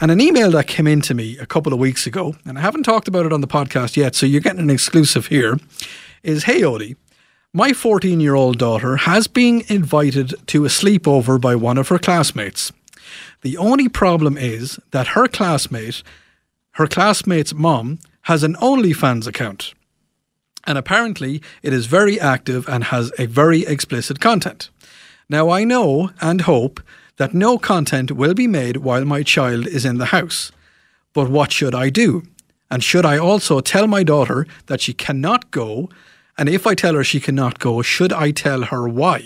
And 0.00 0.10
an 0.10 0.20
email 0.20 0.50
that 0.52 0.66
came 0.66 0.86
in 0.86 1.00
to 1.02 1.14
me 1.14 1.38
a 1.38 1.46
couple 1.46 1.72
of 1.72 1.78
weeks 1.78 2.06
ago, 2.06 2.36
and 2.44 2.58
I 2.58 2.60
haven't 2.60 2.82
talked 2.82 3.08
about 3.08 3.26
it 3.26 3.32
on 3.32 3.40
the 3.40 3.46
podcast 3.46 3.96
yet, 3.96 4.14
so 4.14 4.26
you're 4.26 4.40
getting 4.40 4.60
an 4.60 4.70
exclusive 4.70 5.26
here, 5.26 5.58
is 6.22 6.44
Hey 6.44 6.62
Odi, 6.62 6.96
My 7.52 7.72
14 7.72 8.20
year 8.20 8.34
old 8.34 8.58
daughter 8.58 8.96
has 8.96 9.26
been 9.26 9.62
invited 9.68 10.34
to 10.48 10.64
a 10.64 10.68
sleepover 10.68 11.40
by 11.40 11.54
one 11.54 11.78
of 11.78 11.88
her 11.88 11.98
classmates. 11.98 12.70
The 13.42 13.56
only 13.56 13.88
problem 13.88 14.36
is 14.36 14.78
that 14.90 15.08
her 15.08 15.26
classmate, 15.26 16.02
her 16.72 16.86
classmate's 16.86 17.54
mom, 17.54 17.98
has 18.22 18.42
an 18.42 18.54
OnlyFans 18.56 19.26
account. 19.26 19.74
And 20.64 20.76
apparently 20.78 21.42
it 21.62 21.72
is 21.72 21.86
very 21.86 22.20
active 22.20 22.68
and 22.68 22.84
has 22.84 23.12
a 23.18 23.26
very 23.26 23.66
explicit 23.66 24.20
content. 24.20 24.70
Now 25.28 25.50
I 25.50 25.64
know 25.64 26.10
and 26.20 26.42
hope 26.42 26.80
that 27.16 27.34
no 27.34 27.58
content 27.58 28.10
will 28.12 28.34
be 28.34 28.46
made 28.46 28.78
while 28.78 29.04
my 29.04 29.22
child 29.22 29.66
is 29.66 29.84
in 29.84 29.98
the 29.98 30.06
house. 30.06 30.52
But 31.12 31.28
what 31.28 31.52
should 31.52 31.74
I 31.74 31.90
do? 31.90 32.22
And 32.70 32.84
should 32.84 33.04
I 33.04 33.18
also 33.18 33.60
tell 33.60 33.86
my 33.86 34.02
daughter 34.02 34.46
that 34.66 34.80
she 34.80 34.92
cannot 34.92 35.50
go? 35.50 35.90
And 36.38 36.48
if 36.48 36.66
I 36.66 36.74
tell 36.74 36.94
her 36.94 37.04
she 37.04 37.20
cannot 37.20 37.58
go, 37.58 37.82
should 37.82 38.12
I 38.12 38.30
tell 38.30 38.62
her 38.62 38.88
why? 38.88 39.24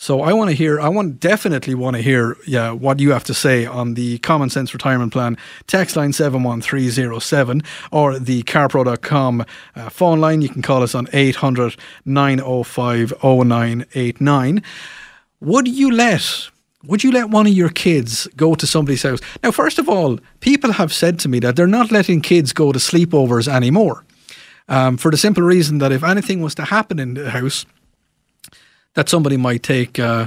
So 0.00 0.20
I 0.20 0.32
want 0.32 0.48
to 0.48 0.54
hear, 0.54 0.78
I 0.78 0.88
want 0.88 1.18
definitely 1.18 1.74
want 1.74 1.96
to 1.96 2.02
hear 2.02 2.36
yeah, 2.46 2.70
what 2.70 3.00
you 3.00 3.10
have 3.10 3.24
to 3.24 3.34
say 3.34 3.66
on 3.66 3.94
the 3.94 4.18
Common 4.18 4.48
Sense 4.48 4.72
Retirement 4.72 5.12
Plan 5.12 5.36
text 5.66 5.96
line 5.96 6.12
71307 6.12 7.62
or 7.90 8.16
the 8.16 8.44
carpro.com 8.44 9.44
uh, 9.74 9.88
phone 9.88 10.20
line. 10.20 10.40
You 10.40 10.50
can 10.50 10.62
call 10.62 10.84
us 10.84 10.94
on 10.94 11.08
800 11.12 11.74
905 12.04 13.12
0989. 13.20 14.62
Would 15.40 15.66
you 15.66 15.90
let 15.90 16.48
would 16.84 17.02
you 17.02 17.10
let 17.10 17.30
one 17.30 17.48
of 17.48 17.52
your 17.52 17.68
kids 17.68 18.28
go 18.36 18.54
to 18.54 18.68
somebody's 18.68 19.02
house? 19.02 19.18
Now, 19.42 19.50
first 19.50 19.80
of 19.80 19.88
all, 19.88 20.20
people 20.38 20.70
have 20.74 20.92
said 20.92 21.18
to 21.18 21.28
me 21.28 21.40
that 21.40 21.56
they're 21.56 21.66
not 21.66 21.90
letting 21.90 22.20
kids 22.20 22.52
go 22.52 22.70
to 22.70 22.78
sleepovers 22.78 23.52
anymore. 23.52 24.04
Um, 24.68 24.96
for 24.96 25.10
the 25.10 25.16
simple 25.16 25.42
reason 25.42 25.78
that 25.78 25.90
if 25.90 26.04
anything 26.04 26.40
was 26.40 26.54
to 26.54 26.66
happen 26.66 27.00
in 27.00 27.14
the 27.14 27.30
house, 27.30 27.66
that 28.98 29.08
somebody 29.08 29.36
might 29.36 29.62
take 29.62 30.00
uh, 30.00 30.26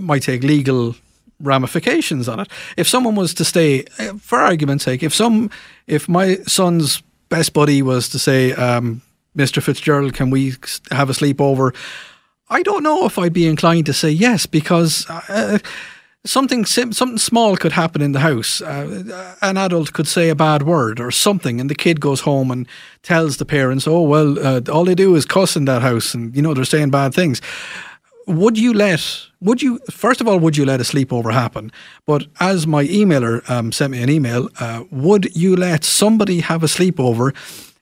might 0.00 0.22
take 0.24 0.42
legal 0.42 0.96
ramifications 1.38 2.28
on 2.28 2.40
it. 2.40 2.48
If 2.76 2.88
someone 2.88 3.14
was 3.14 3.32
to 3.34 3.44
stay, 3.44 3.84
uh, 4.00 4.14
for 4.18 4.40
argument's 4.40 4.84
sake, 4.84 5.04
if 5.04 5.14
some, 5.14 5.50
if 5.86 6.08
my 6.08 6.38
son's 6.46 7.00
best 7.28 7.52
buddy 7.52 7.80
was 7.80 8.08
to 8.08 8.18
say, 8.18 8.54
um, 8.54 9.02
"Mr. 9.36 9.62
Fitzgerald, 9.62 10.14
can 10.14 10.30
we 10.30 10.54
have 10.90 11.10
a 11.10 11.12
sleepover?" 11.12 11.72
I 12.50 12.62
don't 12.62 12.82
know 12.82 13.06
if 13.06 13.18
I'd 13.18 13.32
be 13.32 13.46
inclined 13.46 13.86
to 13.86 13.92
say 13.92 14.10
yes 14.10 14.46
because. 14.46 15.06
Uh, 15.08 15.58
something 16.24 16.64
something 16.64 17.18
small 17.18 17.56
could 17.56 17.72
happen 17.72 18.00
in 18.02 18.12
the 18.12 18.20
house. 18.20 18.62
Uh, 18.62 19.34
an 19.42 19.56
adult 19.56 19.92
could 19.92 20.06
say 20.06 20.28
a 20.28 20.36
bad 20.36 20.62
word 20.62 21.00
or 21.00 21.10
something, 21.10 21.60
and 21.60 21.68
the 21.68 21.74
kid 21.74 22.00
goes 22.00 22.20
home 22.20 22.52
and 22.52 22.66
tells 23.02 23.36
the 23.36 23.44
parents, 23.44 23.88
"Oh 23.88 24.02
well, 24.02 24.38
uh, 24.38 24.60
all 24.70 24.84
they 24.84 24.94
do 24.94 25.16
is 25.16 25.26
cuss 25.26 25.56
in 25.56 25.64
that 25.64 25.82
house, 25.82 26.14
and 26.14 26.34
you 26.36 26.42
know 26.42 26.54
they're 26.54 26.64
saying 26.64 26.90
bad 26.90 27.14
things." 27.14 27.40
Would 28.26 28.58
you 28.58 28.72
let? 28.72 29.02
Would 29.40 29.62
you 29.62 29.78
first 29.90 30.20
of 30.20 30.28
all? 30.28 30.38
Would 30.38 30.56
you 30.56 30.64
let 30.64 30.80
a 30.80 30.84
sleepover 30.84 31.32
happen? 31.32 31.72
But 32.06 32.26
as 32.40 32.66
my 32.66 32.84
emailer 32.84 33.48
um, 33.50 33.72
sent 33.72 33.92
me 33.92 34.02
an 34.02 34.10
email, 34.10 34.48
uh, 34.60 34.84
would 34.90 35.34
you 35.36 35.56
let 35.56 35.84
somebody 35.84 36.40
have 36.40 36.62
a 36.62 36.66
sleepover 36.66 37.34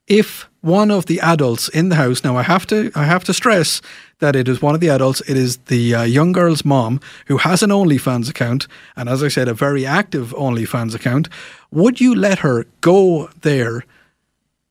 if 0.07 0.49
one 0.63 0.91
of 0.91 1.07
the 1.07 1.21
adults 1.21 1.69
in 1.69 1.89
the 1.89 1.97
house? 1.97 2.25
Now 2.25 2.37
I 2.37 2.43
have 2.43 2.67
to 2.69 2.91
I 2.95 3.05
have 3.05 3.25
to 3.25 3.35
stress 3.35 3.83
that 4.21 4.37
it 4.37 4.49
is 4.49 4.63
one 4.63 4.75
of 4.75 4.81
the 4.81 4.89
adults. 4.89 5.21
It 5.23 5.37
is 5.37 5.59
the 5.67 5.95
uh, 5.95 6.03
young 6.03 6.33
girl's 6.33 6.65
mom 6.65 7.01
who 7.27 7.39
has 7.39 7.63
an 7.63 7.71
OnlyFans 7.71 8.29
account, 8.29 8.67
and 8.97 9.09
as 9.09 9.23
I 9.23 9.29
said, 9.29 9.49
a 9.49 9.55
very 9.55 9.85
active 9.85 10.33
OnlyFans 10.35 10.95
account. 10.95 11.29
Would 11.71 12.01
you 12.01 12.15
let 12.15 12.41
her 12.41 12.67
go 12.81 13.31
there 13.43 13.85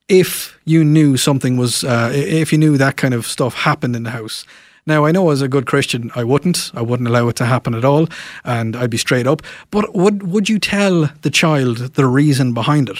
if 0.08 0.60
you 0.66 0.84
knew 0.84 1.18
something 1.18 1.56
was, 1.58 1.84
uh, 1.84 2.12
if 2.14 2.52
you 2.52 2.58
knew 2.58 2.78
that 2.78 2.98
kind 2.98 3.14
of 3.14 3.26
stuff 3.26 3.54
happened 3.54 3.96
in 3.96 4.04
the 4.04 4.12
house? 4.12 4.46
Now, 4.90 5.06
I 5.06 5.12
know 5.12 5.30
as 5.30 5.44
a 5.44 5.48
good 5.48 5.68
Christian, 5.68 6.12
I 6.16 6.24
wouldn't. 6.24 6.72
I 6.74 6.82
wouldn't 6.82 7.08
allow 7.08 7.28
it 7.30 7.36
to 7.36 7.46
happen 7.46 7.76
at 7.76 7.86
all, 7.86 8.08
and 8.44 8.76
I'd 8.76 8.90
be 8.90 8.98
straight 8.98 9.28
up. 9.28 9.44
But 9.70 9.94
would 9.94 10.24
would 10.24 10.50
you 10.50 10.58
tell 10.58 11.12
the 11.22 11.30
child 11.30 11.78
the 11.94 12.08
reason 12.08 12.54
behind 12.54 12.90
it? 12.90 12.98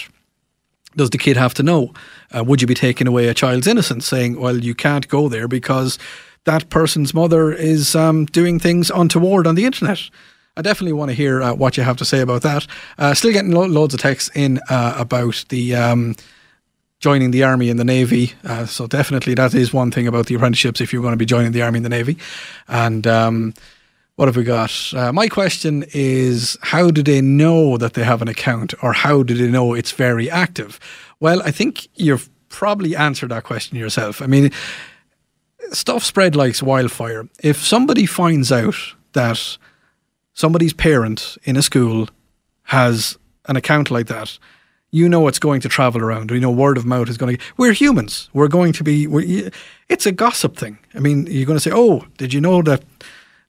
Does 0.96 1.10
the 1.10 1.18
kid 1.18 1.36
have 1.36 1.52
to 1.54 1.64
know? 1.64 1.92
Uh, 2.32 2.44
would 2.44 2.60
you 2.60 2.68
be 2.68 2.74
taking 2.74 3.08
away 3.08 3.26
a 3.26 3.34
child's 3.34 3.66
innocence, 3.66 4.06
saying, 4.06 4.40
"Well, 4.40 4.58
you 4.58 4.74
can't 4.74 5.08
go 5.08 5.28
there 5.28 5.48
because"? 5.48 5.98
that 6.44 6.70
person's 6.70 7.12
mother 7.12 7.52
is 7.52 7.94
um, 7.94 8.24
doing 8.26 8.58
things 8.58 8.90
untoward 8.90 9.46
on 9.46 9.54
the 9.56 9.64
internet. 9.64 10.00
I 10.56 10.62
definitely 10.62 10.94
want 10.94 11.10
to 11.10 11.14
hear 11.14 11.42
uh, 11.42 11.54
what 11.54 11.76
you 11.76 11.82
have 11.82 11.96
to 11.98 12.04
say 12.04 12.20
about 12.20 12.42
that. 12.42 12.66
Uh, 12.98 13.14
still 13.14 13.32
getting 13.32 13.52
lo- 13.52 13.66
loads 13.66 13.94
of 13.94 14.00
texts 14.00 14.30
in 14.34 14.58
uh, 14.68 14.94
about 14.96 15.44
the 15.48 15.74
um, 15.74 16.16
joining 17.00 17.30
the 17.30 17.42
army 17.42 17.70
and 17.70 17.80
the 17.80 17.84
navy. 17.84 18.34
Uh, 18.44 18.66
so 18.66 18.86
definitely 18.86 19.34
that 19.34 19.54
is 19.54 19.72
one 19.72 19.90
thing 19.90 20.06
about 20.06 20.26
the 20.26 20.34
apprenticeships 20.34 20.80
if 20.80 20.92
you're 20.92 21.02
going 21.02 21.12
to 21.12 21.18
be 21.18 21.26
joining 21.26 21.52
the 21.52 21.62
army 21.62 21.78
and 21.78 21.84
the 21.84 21.90
navy. 21.90 22.16
And 22.68 23.06
um, 23.06 23.54
what 24.16 24.28
have 24.28 24.36
we 24.36 24.44
got? 24.44 24.72
Uh, 24.94 25.12
my 25.12 25.28
question 25.28 25.84
is: 25.92 26.56
How 26.62 26.90
do 26.90 27.02
they 27.02 27.20
know 27.20 27.76
that 27.78 27.94
they 27.94 28.04
have 28.04 28.22
an 28.22 28.28
account, 28.28 28.74
or 28.82 28.92
how 28.92 29.22
do 29.22 29.34
they 29.34 29.50
know 29.50 29.74
it's 29.74 29.92
very 29.92 30.30
active? 30.30 30.78
Well, 31.18 31.42
I 31.42 31.50
think 31.50 31.88
you've 31.94 32.28
probably 32.48 32.94
answered 32.94 33.30
that 33.30 33.44
question 33.44 33.78
yourself. 33.78 34.20
I 34.20 34.26
mean 34.26 34.50
stuff 35.72 36.04
spread 36.04 36.36
like 36.36 36.60
wildfire. 36.62 37.28
If 37.42 37.64
somebody 37.64 38.06
finds 38.06 38.52
out 38.52 38.76
that 39.12 39.58
somebody's 40.34 40.72
parent 40.72 41.36
in 41.44 41.56
a 41.56 41.62
school 41.62 42.08
has 42.64 43.18
an 43.46 43.56
account 43.56 43.90
like 43.90 44.06
that, 44.06 44.38
you 44.90 45.08
know 45.08 45.28
it's 45.28 45.38
going 45.38 45.60
to 45.60 45.68
travel 45.68 46.02
around. 46.02 46.30
You 46.30 46.40
know, 46.40 46.50
word 46.50 46.76
of 46.76 46.84
mouth 46.84 47.08
is 47.08 47.16
going 47.16 47.36
to. 47.36 47.42
We're 47.56 47.72
humans. 47.72 48.28
We're 48.32 48.48
going 48.48 48.72
to 48.74 48.84
be. 48.84 49.50
it's 49.88 50.06
a 50.06 50.12
gossip 50.12 50.56
thing. 50.56 50.78
I 50.94 50.98
mean, 50.98 51.26
you're 51.26 51.46
going 51.46 51.58
to 51.58 51.62
say, 51.62 51.72
"Oh, 51.72 52.04
did 52.16 52.32
you 52.32 52.40
know 52.40 52.62
that 52.62 52.82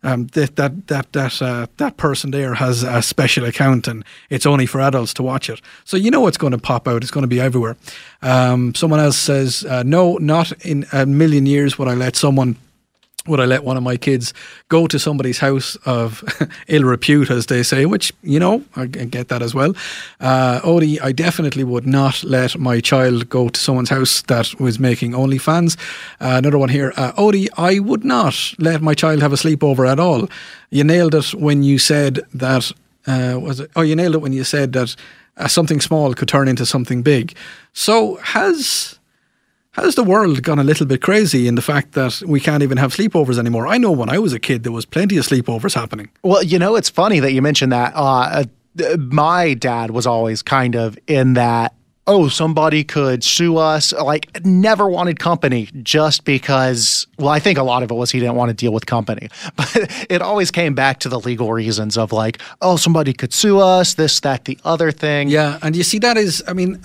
um, 0.03 0.27
that 0.27 0.55
that 0.55 0.87
that 0.87 1.13
that 1.13 1.41
uh, 1.41 1.67
that 1.77 1.97
person 1.97 2.31
there 2.31 2.55
has 2.55 2.83
a 2.83 3.01
special 3.01 3.45
account 3.45 3.87
and 3.87 4.03
it's 4.29 4.45
only 4.45 4.65
for 4.65 4.81
adults 4.81 5.13
to 5.15 5.23
watch 5.23 5.49
it. 5.49 5.61
So 5.85 5.97
you 5.97 6.11
know 6.11 6.27
it's 6.27 6.37
going 6.37 6.51
to 6.51 6.57
pop 6.57 6.87
out. 6.87 7.03
It's 7.03 7.11
going 7.11 7.23
to 7.23 7.27
be 7.27 7.39
everywhere. 7.39 7.77
Um, 8.21 8.73
someone 8.73 8.99
else 8.99 9.17
says, 9.17 9.65
uh, 9.65 9.83
"No, 9.83 10.17
not 10.17 10.51
in 10.65 10.85
a 10.91 11.05
million 11.05 11.45
years 11.45 11.77
would 11.77 11.87
I 11.87 11.93
let 11.93 12.15
someone." 12.15 12.57
Would 13.27 13.39
I 13.39 13.45
let 13.45 13.63
one 13.63 13.77
of 13.77 13.83
my 13.83 13.97
kids 13.97 14.33
go 14.69 14.87
to 14.87 14.97
somebody's 14.97 15.37
house 15.37 15.75
of 15.85 16.23
ill 16.67 16.83
repute, 16.83 17.29
as 17.29 17.45
they 17.45 17.61
say, 17.61 17.85
which, 17.85 18.11
you 18.23 18.39
know, 18.39 18.63
I 18.75 18.87
get 18.87 19.27
that 19.27 19.43
as 19.43 19.53
well. 19.53 19.75
Uh, 20.19 20.59
Odi, 20.63 20.99
I 20.99 21.11
definitely 21.11 21.63
would 21.63 21.85
not 21.85 22.23
let 22.23 22.57
my 22.57 22.79
child 22.79 23.29
go 23.29 23.49
to 23.49 23.59
someone's 23.59 23.89
house 23.89 24.23
that 24.23 24.59
was 24.59 24.79
making 24.79 25.11
OnlyFans. 25.11 25.77
Uh, 26.19 26.37
another 26.39 26.57
one 26.57 26.69
here. 26.69 26.93
Uh, 26.97 27.11
Odi, 27.15 27.47
I 27.57 27.77
would 27.77 28.03
not 28.03 28.55
let 28.57 28.81
my 28.81 28.95
child 28.95 29.21
have 29.21 29.33
a 29.33 29.37
sleepover 29.37 29.87
at 29.87 29.99
all. 29.99 30.27
You 30.71 30.83
nailed 30.83 31.13
it 31.13 31.35
when 31.35 31.61
you 31.61 31.77
said 31.77 32.21
that, 32.33 32.71
uh, 33.05 33.37
was 33.39 33.59
it? 33.59 33.69
Oh, 33.75 33.81
you 33.81 33.95
nailed 33.95 34.15
it 34.15 34.21
when 34.21 34.33
you 34.33 34.43
said 34.43 34.73
that 34.73 34.95
uh, 35.37 35.47
something 35.47 35.79
small 35.79 36.15
could 36.15 36.27
turn 36.27 36.47
into 36.47 36.65
something 36.65 37.03
big. 37.03 37.35
So 37.73 38.15
has 38.23 38.97
has 39.73 39.95
the 39.95 40.03
world 40.03 40.43
gone 40.43 40.59
a 40.59 40.63
little 40.63 40.85
bit 40.85 41.01
crazy 41.01 41.47
in 41.47 41.55
the 41.55 41.61
fact 41.61 41.93
that 41.93 42.21
we 42.25 42.39
can't 42.39 42.61
even 42.61 42.77
have 42.77 42.93
sleepovers 42.93 43.37
anymore? 43.39 43.67
I 43.67 43.77
know 43.77 43.91
when 43.91 44.09
I 44.09 44.19
was 44.19 44.33
a 44.33 44.39
kid, 44.39 44.63
there 44.63 44.71
was 44.71 44.85
plenty 44.85 45.17
of 45.17 45.25
sleepovers 45.25 45.75
happening. 45.75 46.09
Well, 46.23 46.43
you 46.43 46.59
know, 46.59 46.75
it's 46.75 46.89
funny 46.89 47.19
that 47.21 47.31
you 47.31 47.41
mentioned 47.41 47.71
that. 47.71 47.93
Uh, 47.95 48.43
uh, 48.79 48.97
my 48.97 49.53
dad 49.53 49.91
was 49.91 50.05
always 50.05 50.41
kind 50.41 50.75
of 50.75 50.97
in 51.07 51.33
that. 51.33 51.73
Oh, 52.07 52.27
somebody 52.27 52.83
could 52.83 53.23
sue 53.23 53.57
us. 53.57 53.93
Like, 53.93 54.43
never 54.43 54.89
wanted 54.89 55.19
company 55.19 55.69
just 55.83 56.25
because. 56.25 57.07
Well, 57.17 57.29
I 57.29 57.39
think 57.39 57.57
a 57.57 57.63
lot 57.63 57.83
of 57.83 57.91
it 57.91 57.93
was 57.93 58.11
he 58.11 58.19
didn't 58.19 58.35
want 58.35 58.49
to 58.49 58.55
deal 58.55 58.73
with 58.73 58.87
company, 58.87 59.29
but 59.55 59.77
it 60.09 60.21
always 60.21 60.51
came 60.51 60.73
back 60.73 60.99
to 61.01 61.09
the 61.09 61.19
legal 61.19 61.53
reasons 61.53 61.97
of 61.97 62.11
like, 62.11 62.41
oh, 62.61 62.75
somebody 62.75 63.13
could 63.13 63.31
sue 63.31 63.59
us, 63.59 63.93
this, 63.93 64.19
that, 64.21 64.45
the 64.45 64.57
other 64.65 64.91
thing. 64.91 65.29
Yeah, 65.29 65.59
and 65.61 65.75
you 65.75 65.83
see, 65.83 65.99
that 65.99 66.17
is, 66.17 66.43
I 66.47 66.53
mean, 66.53 66.81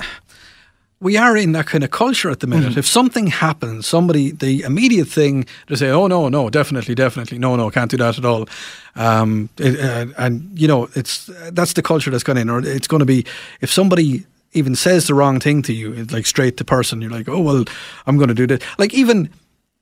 we 1.01 1.17
are 1.17 1.37
in 1.37 1.53
that 1.53 1.67
kind 1.67 1.85
of 1.85 1.91
culture 1.91 2.31
at 2.31 2.41
the 2.41 2.47
minute. 2.47 2.71
Mm-hmm. 2.71 2.79
If 2.79 2.87
something 2.87 3.27
happens, 3.27 3.87
somebody, 3.87 4.31
the 4.31 4.63
immediate 4.63 5.09
thing 5.09 5.45
to 5.67 5.77
say, 5.77 5.91
oh, 5.91 6.07
no, 6.07 6.29
no, 6.29 6.49
definitely, 6.49 6.95
definitely, 6.95 7.39
no, 7.39 7.55
no, 7.55 7.71
can't 7.71 7.91
do 7.91 7.99
that 7.99 8.17
at 8.17 8.25
all. 8.25 8.49
Um, 8.95 9.51
it, 9.59 9.79
uh, 9.79 10.07
and, 10.17 10.59
you 10.59 10.67
know, 10.67 10.89
it's 10.95 11.27
that's 11.53 11.75
the 11.75 11.83
culture 11.83 12.11
that's 12.11 12.25
gone 12.25 12.39
in. 12.39 12.49
Or 12.49 12.61
it's 12.61 12.89
going 12.89 13.01
to 13.01 13.07
be, 13.07 13.27
if 13.61 13.71
somebody 13.71 14.25
even 14.53 14.75
says 14.75 15.07
the 15.07 15.15
wrong 15.15 15.39
thing 15.39 15.61
to 15.63 15.75
you, 15.75 15.93
it's 15.93 16.13
like 16.13 16.25
straight 16.25 16.57
to 16.57 16.65
person, 16.65 17.03
you're 17.03 17.11
like, 17.11 17.29
oh, 17.29 17.41
well, 17.41 17.65
I'm 18.07 18.17
going 18.17 18.29
to 18.29 18.35
do 18.35 18.47
this. 18.47 18.63
Like, 18.79 18.95
even 18.95 19.29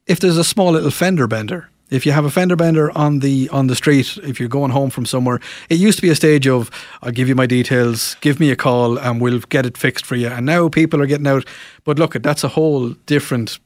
if 0.07 0.19
there's 0.19 0.37
a 0.37 0.45
small 0.45 0.73
little 0.73 0.91
fender 0.91 1.29
bender, 1.29 1.71
if 1.95 2.05
you 2.05 2.13
have 2.13 2.25
a 2.25 2.31
fender 2.31 2.57
bender 2.57 2.91
on 2.97 3.21
the 3.21 3.49
on 3.51 3.69
the 3.69 3.77
street, 3.77 4.19
if 4.23 4.41
you're 4.41 4.49
going 4.49 4.73
home 4.73 4.91
from 4.91 5.07
somewhere, 5.07 5.41
it 5.69 5.79
used 5.79 5.99
to 5.99 6.03
be 6.03 6.11
a 6.11 6.15
stage 6.15 6.47
of 6.47 6.71
I'll 7.03 7.13
give 7.13 7.29
you 7.29 7.35
my 7.35 7.47
details, 7.47 8.17
give 8.21 8.41
me 8.41 8.51
a 8.51 8.57
call, 8.57 8.99
and 8.99 9.21
we'll 9.21 9.41
get 9.49 9.65
it 9.65 9.79
fixed 9.79 10.05
for 10.05 10.17
you. 10.17 10.29
And 10.29 10.45
now 10.45 10.69
people 10.69 11.01
are 11.01 11.07
getting 11.07 11.27
out. 11.27 11.47
But 11.85 11.99
look, 11.99 12.15
that's 12.15 12.45
a 12.45 12.49
whole 12.49 12.91
different. 13.07 13.59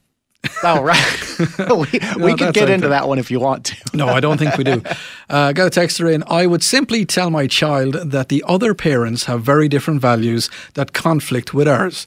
oh 0.62 0.82
right, 0.82 1.38
we, 1.58 1.98
no, 1.98 2.24
we 2.24 2.34
could 2.36 2.54
get 2.54 2.70
into 2.70 2.88
that 2.88 3.08
one 3.08 3.18
if 3.18 3.28
you 3.28 3.40
want 3.40 3.64
to. 3.64 3.76
no, 3.92 4.06
I 4.06 4.20
don't 4.20 4.38
think 4.38 4.56
we 4.56 4.64
do. 4.64 4.82
Uh, 5.30 5.52
got 5.52 5.66
a 5.76 5.80
texter 5.80 6.10
in. 6.10 6.24
I 6.26 6.46
would 6.46 6.64
simply 6.64 7.04
tell 7.04 7.28
my 7.28 7.46
child 7.46 7.92
that 8.12 8.30
the 8.30 8.42
other 8.48 8.72
parents 8.72 9.24
have 9.24 9.42
very 9.42 9.68
different 9.68 10.00
values 10.00 10.48
that 10.72 10.94
conflict 10.94 11.52
with 11.52 11.68
ours. 11.68 12.06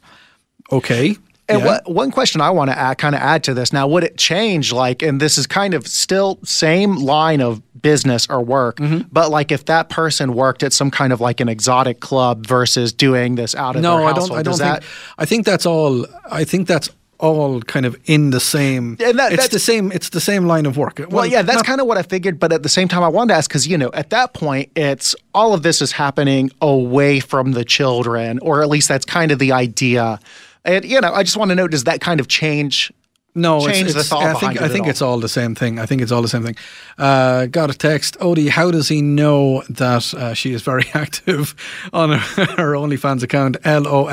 Okay, 0.72 1.18
And 1.48 1.60
Yeah. 1.60 1.66
what, 1.66 1.90
one 1.90 2.10
question 2.12 2.40
I 2.40 2.50
want 2.50 2.70
to 2.70 2.78
add, 2.78 2.98
kind 2.98 3.14
of 3.14 3.20
add 3.20 3.42
to 3.44 3.54
this 3.54 3.72
now, 3.72 3.86
would 3.88 4.04
it 4.04 4.16
change 4.16 4.72
like, 4.72 5.02
and 5.02 5.20
this 5.20 5.36
is 5.36 5.46
kind 5.46 5.74
of 5.74 5.86
still 5.88 6.38
same 6.44 6.96
line 6.96 7.40
of 7.40 7.60
business 7.82 8.28
or 8.30 8.40
work, 8.42 8.76
Mm-hmm. 8.76 9.08
but 9.10 9.30
like 9.30 9.50
if 9.50 9.64
that 9.64 9.88
person 9.88 10.34
worked 10.34 10.62
at 10.62 10.72
some 10.72 10.90
kind 10.90 11.12
of 11.12 11.20
like 11.20 11.40
an 11.40 11.48
exotic 11.48 11.98
club 12.00 12.46
versus 12.46 12.92
doing 12.92 13.34
this 13.34 13.54
out 13.56 13.74
of 13.76 13.82
no, 13.82 13.96
their 13.98 14.06
I 14.06 14.12
don't. 14.12 14.30
I 14.30 14.42
don't 14.42 14.44
does 14.44 14.60
think. 14.60 14.82
I 15.18 15.24
think 15.24 15.44
that's 15.44 15.66
all. 15.66 16.06
I 16.30 16.44
think 16.44 16.68
that's 16.68 16.88
all 17.18 17.60
kind 17.62 17.86
of 17.86 17.96
in 18.06 18.30
the 18.30 18.40
same. 18.40 18.96
And 19.04 19.18
that- 19.18 19.32
it's 19.32 19.48
the 19.48 19.58
same. 19.58 19.90
It's 19.92 20.10
the 20.10 20.20
same 20.20 20.46
line 20.46 20.64
of 20.66 20.76
work. 20.76 21.00
Well, 21.10 21.26
yeah, 21.26 21.42
that's 21.42 21.56
not- 21.58 21.64
kind 21.66 21.80
of 21.80 21.86
what 21.88 21.98
I 21.98 22.02
figured. 22.02 22.38
But 22.38 22.52
at 22.52 22.62
the 22.62 22.68
same 22.68 22.86
time, 22.88 23.02
I 23.02 23.08
wanted 23.08 23.32
to 23.34 23.38
ask 23.38 23.48
because, 23.50 23.66
you 23.66 23.76
know, 23.78 23.90
at 23.94 24.10
that 24.10 24.32
point, 24.32 24.70
it's 24.76 25.14
all 25.34 25.54
of 25.54 25.62
this 25.62 25.82
is 25.82 25.92
happening 25.92 26.50
away 26.60 27.18
from 27.20 27.52
the 27.52 27.64
children, 27.64 28.38
or 28.40 28.62
at 28.62 28.68
least 28.68 28.88
that's 28.88 29.04
kind 29.04 29.30
of 29.32 29.38
the 29.40 29.50
idea. 29.52 30.18
And, 30.64 30.84
you 30.84 31.00
know, 31.00 31.12
I 31.12 31.22
just 31.22 31.36
want 31.36 31.50
to 31.50 31.54
know 31.54 31.68
does 31.68 31.84
that 31.84 32.00
kind 32.00 32.20
of 32.20 32.28
change? 32.28 32.92
No, 33.34 33.66
change 33.66 33.86
it's, 33.86 33.94
the 33.94 34.00
it's, 34.00 34.08
thought 34.10 34.24
I 34.24 34.34
think 34.34 34.60
I 34.60 34.68
think 34.68 34.86
it's 34.86 35.00
all 35.00 35.18
the 35.18 35.28
same 35.28 35.54
thing. 35.54 35.78
I 35.78 35.86
think 35.86 36.02
it's 36.02 36.12
all 36.12 36.20
the 36.20 36.28
same 36.28 36.42
thing. 36.44 36.54
Uh, 36.98 37.46
got 37.46 37.70
a 37.70 37.72
text, 37.74 38.14
Odi. 38.20 38.48
How 38.50 38.70
does 38.70 38.88
he 38.88 39.00
know 39.00 39.62
that 39.70 40.12
uh, 40.12 40.34
she 40.34 40.52
is 40.52 40.60
very 40.60 40.84
active 40.94 41.54
on 41.94 42.10
her, 42.10 42.44
her 42.56 42.72
OnlyFans 42.74 43.22
account? 43.22 43.56
LOL. 43.64 44.06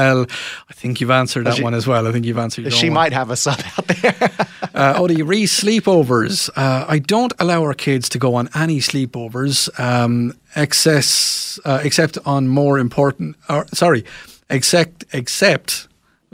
I 0.70 0.74
think 0.74 1.02
you've 1.02 1.12
answered 1.12 1.48
that 1.48 1.56
She- 1.56 1.64
one 1.64 1.74
as 1.74 1.86
well. 1.86 2.08
I 2.08 2.14
think 2.14 2.26
you've 2.26 2.38
answered. 2.38 2.62
your 2.62 2.72
She 2.72 2.88
own 2.88 2.94
one. 2.94 3.04
might 3.04 3.14
have 3.14 3.30
a 3.30 3.36
sub 3.36 3.60
out 3.78 3.88
there. 3.88 4.32
Uh, 4.72 4.94
Odi, 4.98 5.22
re 5.24 5.44
sleepovers. 5.44 6.50
Uh, 6.56 6.86
I 6.88 7.00
don't 7.00 7.34
allow 7.40 7.64
our 7.64 7.74
kids 7.74 8.08
to 8.10 8.20
go 8.20 8.36
on 8.36 8.48
any 8.56 8.80
sleepovers, 8.80 9.68
um, 9.80 10.34
excess, 10.56 11.60
uh, 11.66 11.82
except 11.84 12.18
on 12.26 12.48
more 12.48 12.80
important. 12.80 13.36
Or, 13.50 13.66
sorry, 13.74 14.06
except 14.50 15.04
except 15.12 15.89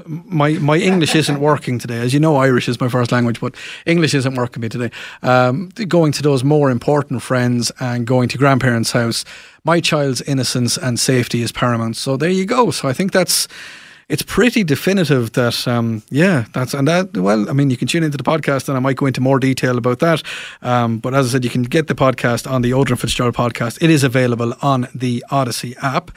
my 0.05 0.51
my 0.53 0.77
English 0.77 1.15
isn't 1.15 1.39
working 1.39 1.79
today. 1.79 1.99
As 1.99 2.13
you 2.13 2.19
know, 2.19 2.35
Irish 2.35 2.67
is 2.67 2.79
my 2.79 2.89
first 2.89 3.11
language, 3.11 3.39
but 3.39 3.55
English 3.85 4.13
isn't 4.13 4.35
working 4.35 4.61
me 4.61 4.69
today. 4.69 4.91
Um, 5.23 5.69
going 5.87 6.11
to 6.13 6.21
those 6.21 6.43
more 6.43 6.69
important 6.69 7.21
friends 7.21 7.71
and 7.79 8.05
going 8.05 8.29
to 8.29 8.37
grandparents' 8.37 8.91
house. 8.91 9.25
My 9.63 9.79
child's 9.79 10.21
innocence 10.21 10.77
and 10.77 10.99
safety 10.99 11.41
is 11.41 11.51
paramount. 11.51 11.97
So 11.97 12.17
there 12.17 12.29
you 12.29 12.45
go. 12.45 12.71
So 12.71 12.87
I 12.87 12.93
think 12.93 13.11
that's 13.11 13.47
it's 14.07 14.21
pretty 14.21 14.63
definitive 14.63 15.31
that 15.33 15.67
um, 15.67 16.03
yeah 16.09 16.45
that's 16.53 16.73
and 16.73 16.87
that 16.87 17.17
well 17.17 17.49
I 17.49 17.53
mean 17.53 17.69
you 17.69 17.77
can 17.77 17.87
tune 17.87 18.03
into 18.03 18.17
the 18.17 18.23
podcast 18.23 18.69
and 18.69 18.77
I 18.77 18.79
might 18.79 18.97
go 18.97 19.07
into 19.07 19.21
more 19.21 19.39
detail 19.39 19.77
about 19.77 19.99
that. 19.99 20.21
Um, 20.61 20.99
but 20.99 21.13
as 21.15 21.27
I 21.27 21.29
said 21.31 21.43
you 21.43 21.49
can 21.49 21.63
get 21.63 21.87
the 21.87 21.95
podcast 21.95 22.49
on 22.49 22.61
the 22.61 22.71
Odrin 22.71 22.99
Fitzgerald 22.99 23.35
podcast. 23.35 23.81
It 23.81 23.89
is 23.89 24.03
available 24.03 24.53
on 24.61 24.87
the 24.93 25.23
Audacy 25.31 25.75
app. 25.81 26.11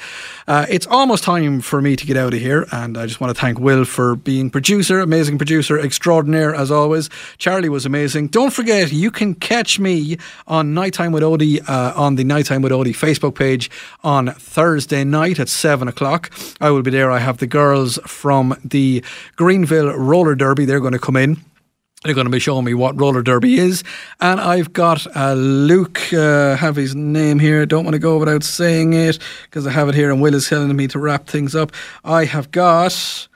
Uh, 0.47 0.67
it's 0.69 0.87
almost 0.87 1.25
time 1.25 1.61
for 1.61 1.81
me 1.81 1.97
to 1.97 2.05
get 2.05 2.17
out 2.17 2.35
of 2.35 2.41
here 2.41 2.67
and 2.73 2.99
I 2.99 3.07
just 3.07 3.21
want 3.21 3.35
to 3.35 3.41
thank 3.41 3.59
Will 3.59 3.85
for 3.85 4.17
being 4.17 4.51
producer 4.51 5.01
amazing 5.01 5.39
producer 5.39 5.79
extraordinaire 5.79 6.55
as 6.55 6.71
always. 6.71 7.09
Charlie 7.39 7.71
was 7.71 7.87
amazing. 7.87 8.29
Don't 8.29 8.53
forget 8.53 8.93
you 8.93 9.11
can 9.11 9.35
catch 9.35 9.79
me 9.79 10.19
on 10.47 10.75
Nighttime 10.75 11.13
with 11.13 11.23
Odi 11.23 11.63
uh, 11.63 11.93
on 11.95 12.17
the 12.17 12.25
Nighttime 12.25 12.61
with 12.61 12.73
Odi 12.73 12.93
Facebook 12.93 13.35
page 13.35 13.71
on 14.05 14.29
Thursday 14.35 15.05
night 15.05 15.39
at 15.39 15.49
7 15.49 15.89
o'clock. 15.89 16.31
I 16.61 16.71
will 16.71 16.83
be 16.83 16.91
there. 16.91 17.11
I 17.11 17.21
have 17.21 17.39
the 17.39 17.47
girls 17.47 17.78
from 18.07 18.57
the 18.65 19.05
Greenville 19.37 19.93
Roller 19.97 20.35
Derby 20.35 20.65
they're 20.65 20.81
going 20.81 20.93
to 20.93 20.99
come 20.99 21.17
in 21.17 21.39
they're 22.05 22.15
going 22.15 22.27
to 22.27 22.31
be 22.31 22.39
showing 22.39 22.65
me 22.65 22.75
what 22.75 22.99
roller 22.99 23.23
derby 23.23 23.59
is, 23.59 23.83
and 24.21 24.41
I've 24.41 24.73
got 24.73 25.05
uh, 25.17 25.35
Luke. 25.35 26.13
Uh, 26.13 26.55
have 26.55 26.77
his 26.77 26.95
name 26.95 27.41
here. 27.41 27.67
Don't 27.67 27.85
want 27.85 27.95
to 27.95 27.99
go 27.99 28.19
without 28.19 28.45
saying 28.45 28.93
it 28.93 29.19
because 29.45 29.67
I 29.67 29.73
have 29.73 29.89
it 29.89 29.97
here, 29.97 30.13
and 30.13 30.23
Will 30.23 30.35
is 30.35 30.49
telling 30.49 30.75
me 30.77 30.87
to 30.89 30.99
wrap 31.01 31.27
things 31.27 31.57
up. 31.57 31.73
I 32.05 32.25
have 32.25 32.53
got 32.53 33.29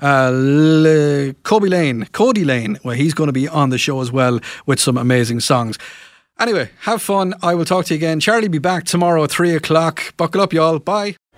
uh, 0.00 0.30
Le- 0.32 1.34
Kobe 1.42 1.68
Lane, 1.68 2.06
Cody 2.12 2.44
Lane. 2.44 2.78
Well, 2.82 2.96
he's 2.96 3.12
going 3.12 3.28
to 3.28 3.34
be 3.34 3.48
on 3.48 3.68
the 3.68 3.78
show 3.78 4.00
as 4.00 4.10
well 4.10 4.40
with 4.64 4.80
some 4.80 4.96
amazing 4.96 5.40
songs. 5.40 5.78
Anyway, 6.38 6.70
have 6.80 7.02
fun. 7.02 7.34
I 7.42 7.54
will 7.54 7.64
talk 7.66 7.86
to 7.86 7.94
you 7.94 7.98
again. 7.98 8.20
Charlie 8.20 8.48
be 8.48 8.58
back 8.58 8.84
tomorrow 8.84 9.24
at 9.24 9.30
three 9.30 9.54
o'clock. 9.54 10.16
Buckle 10.16 10.40
up, 10.40 10.54
y'all. 10.54 10.78
Bye. 10.78 11.16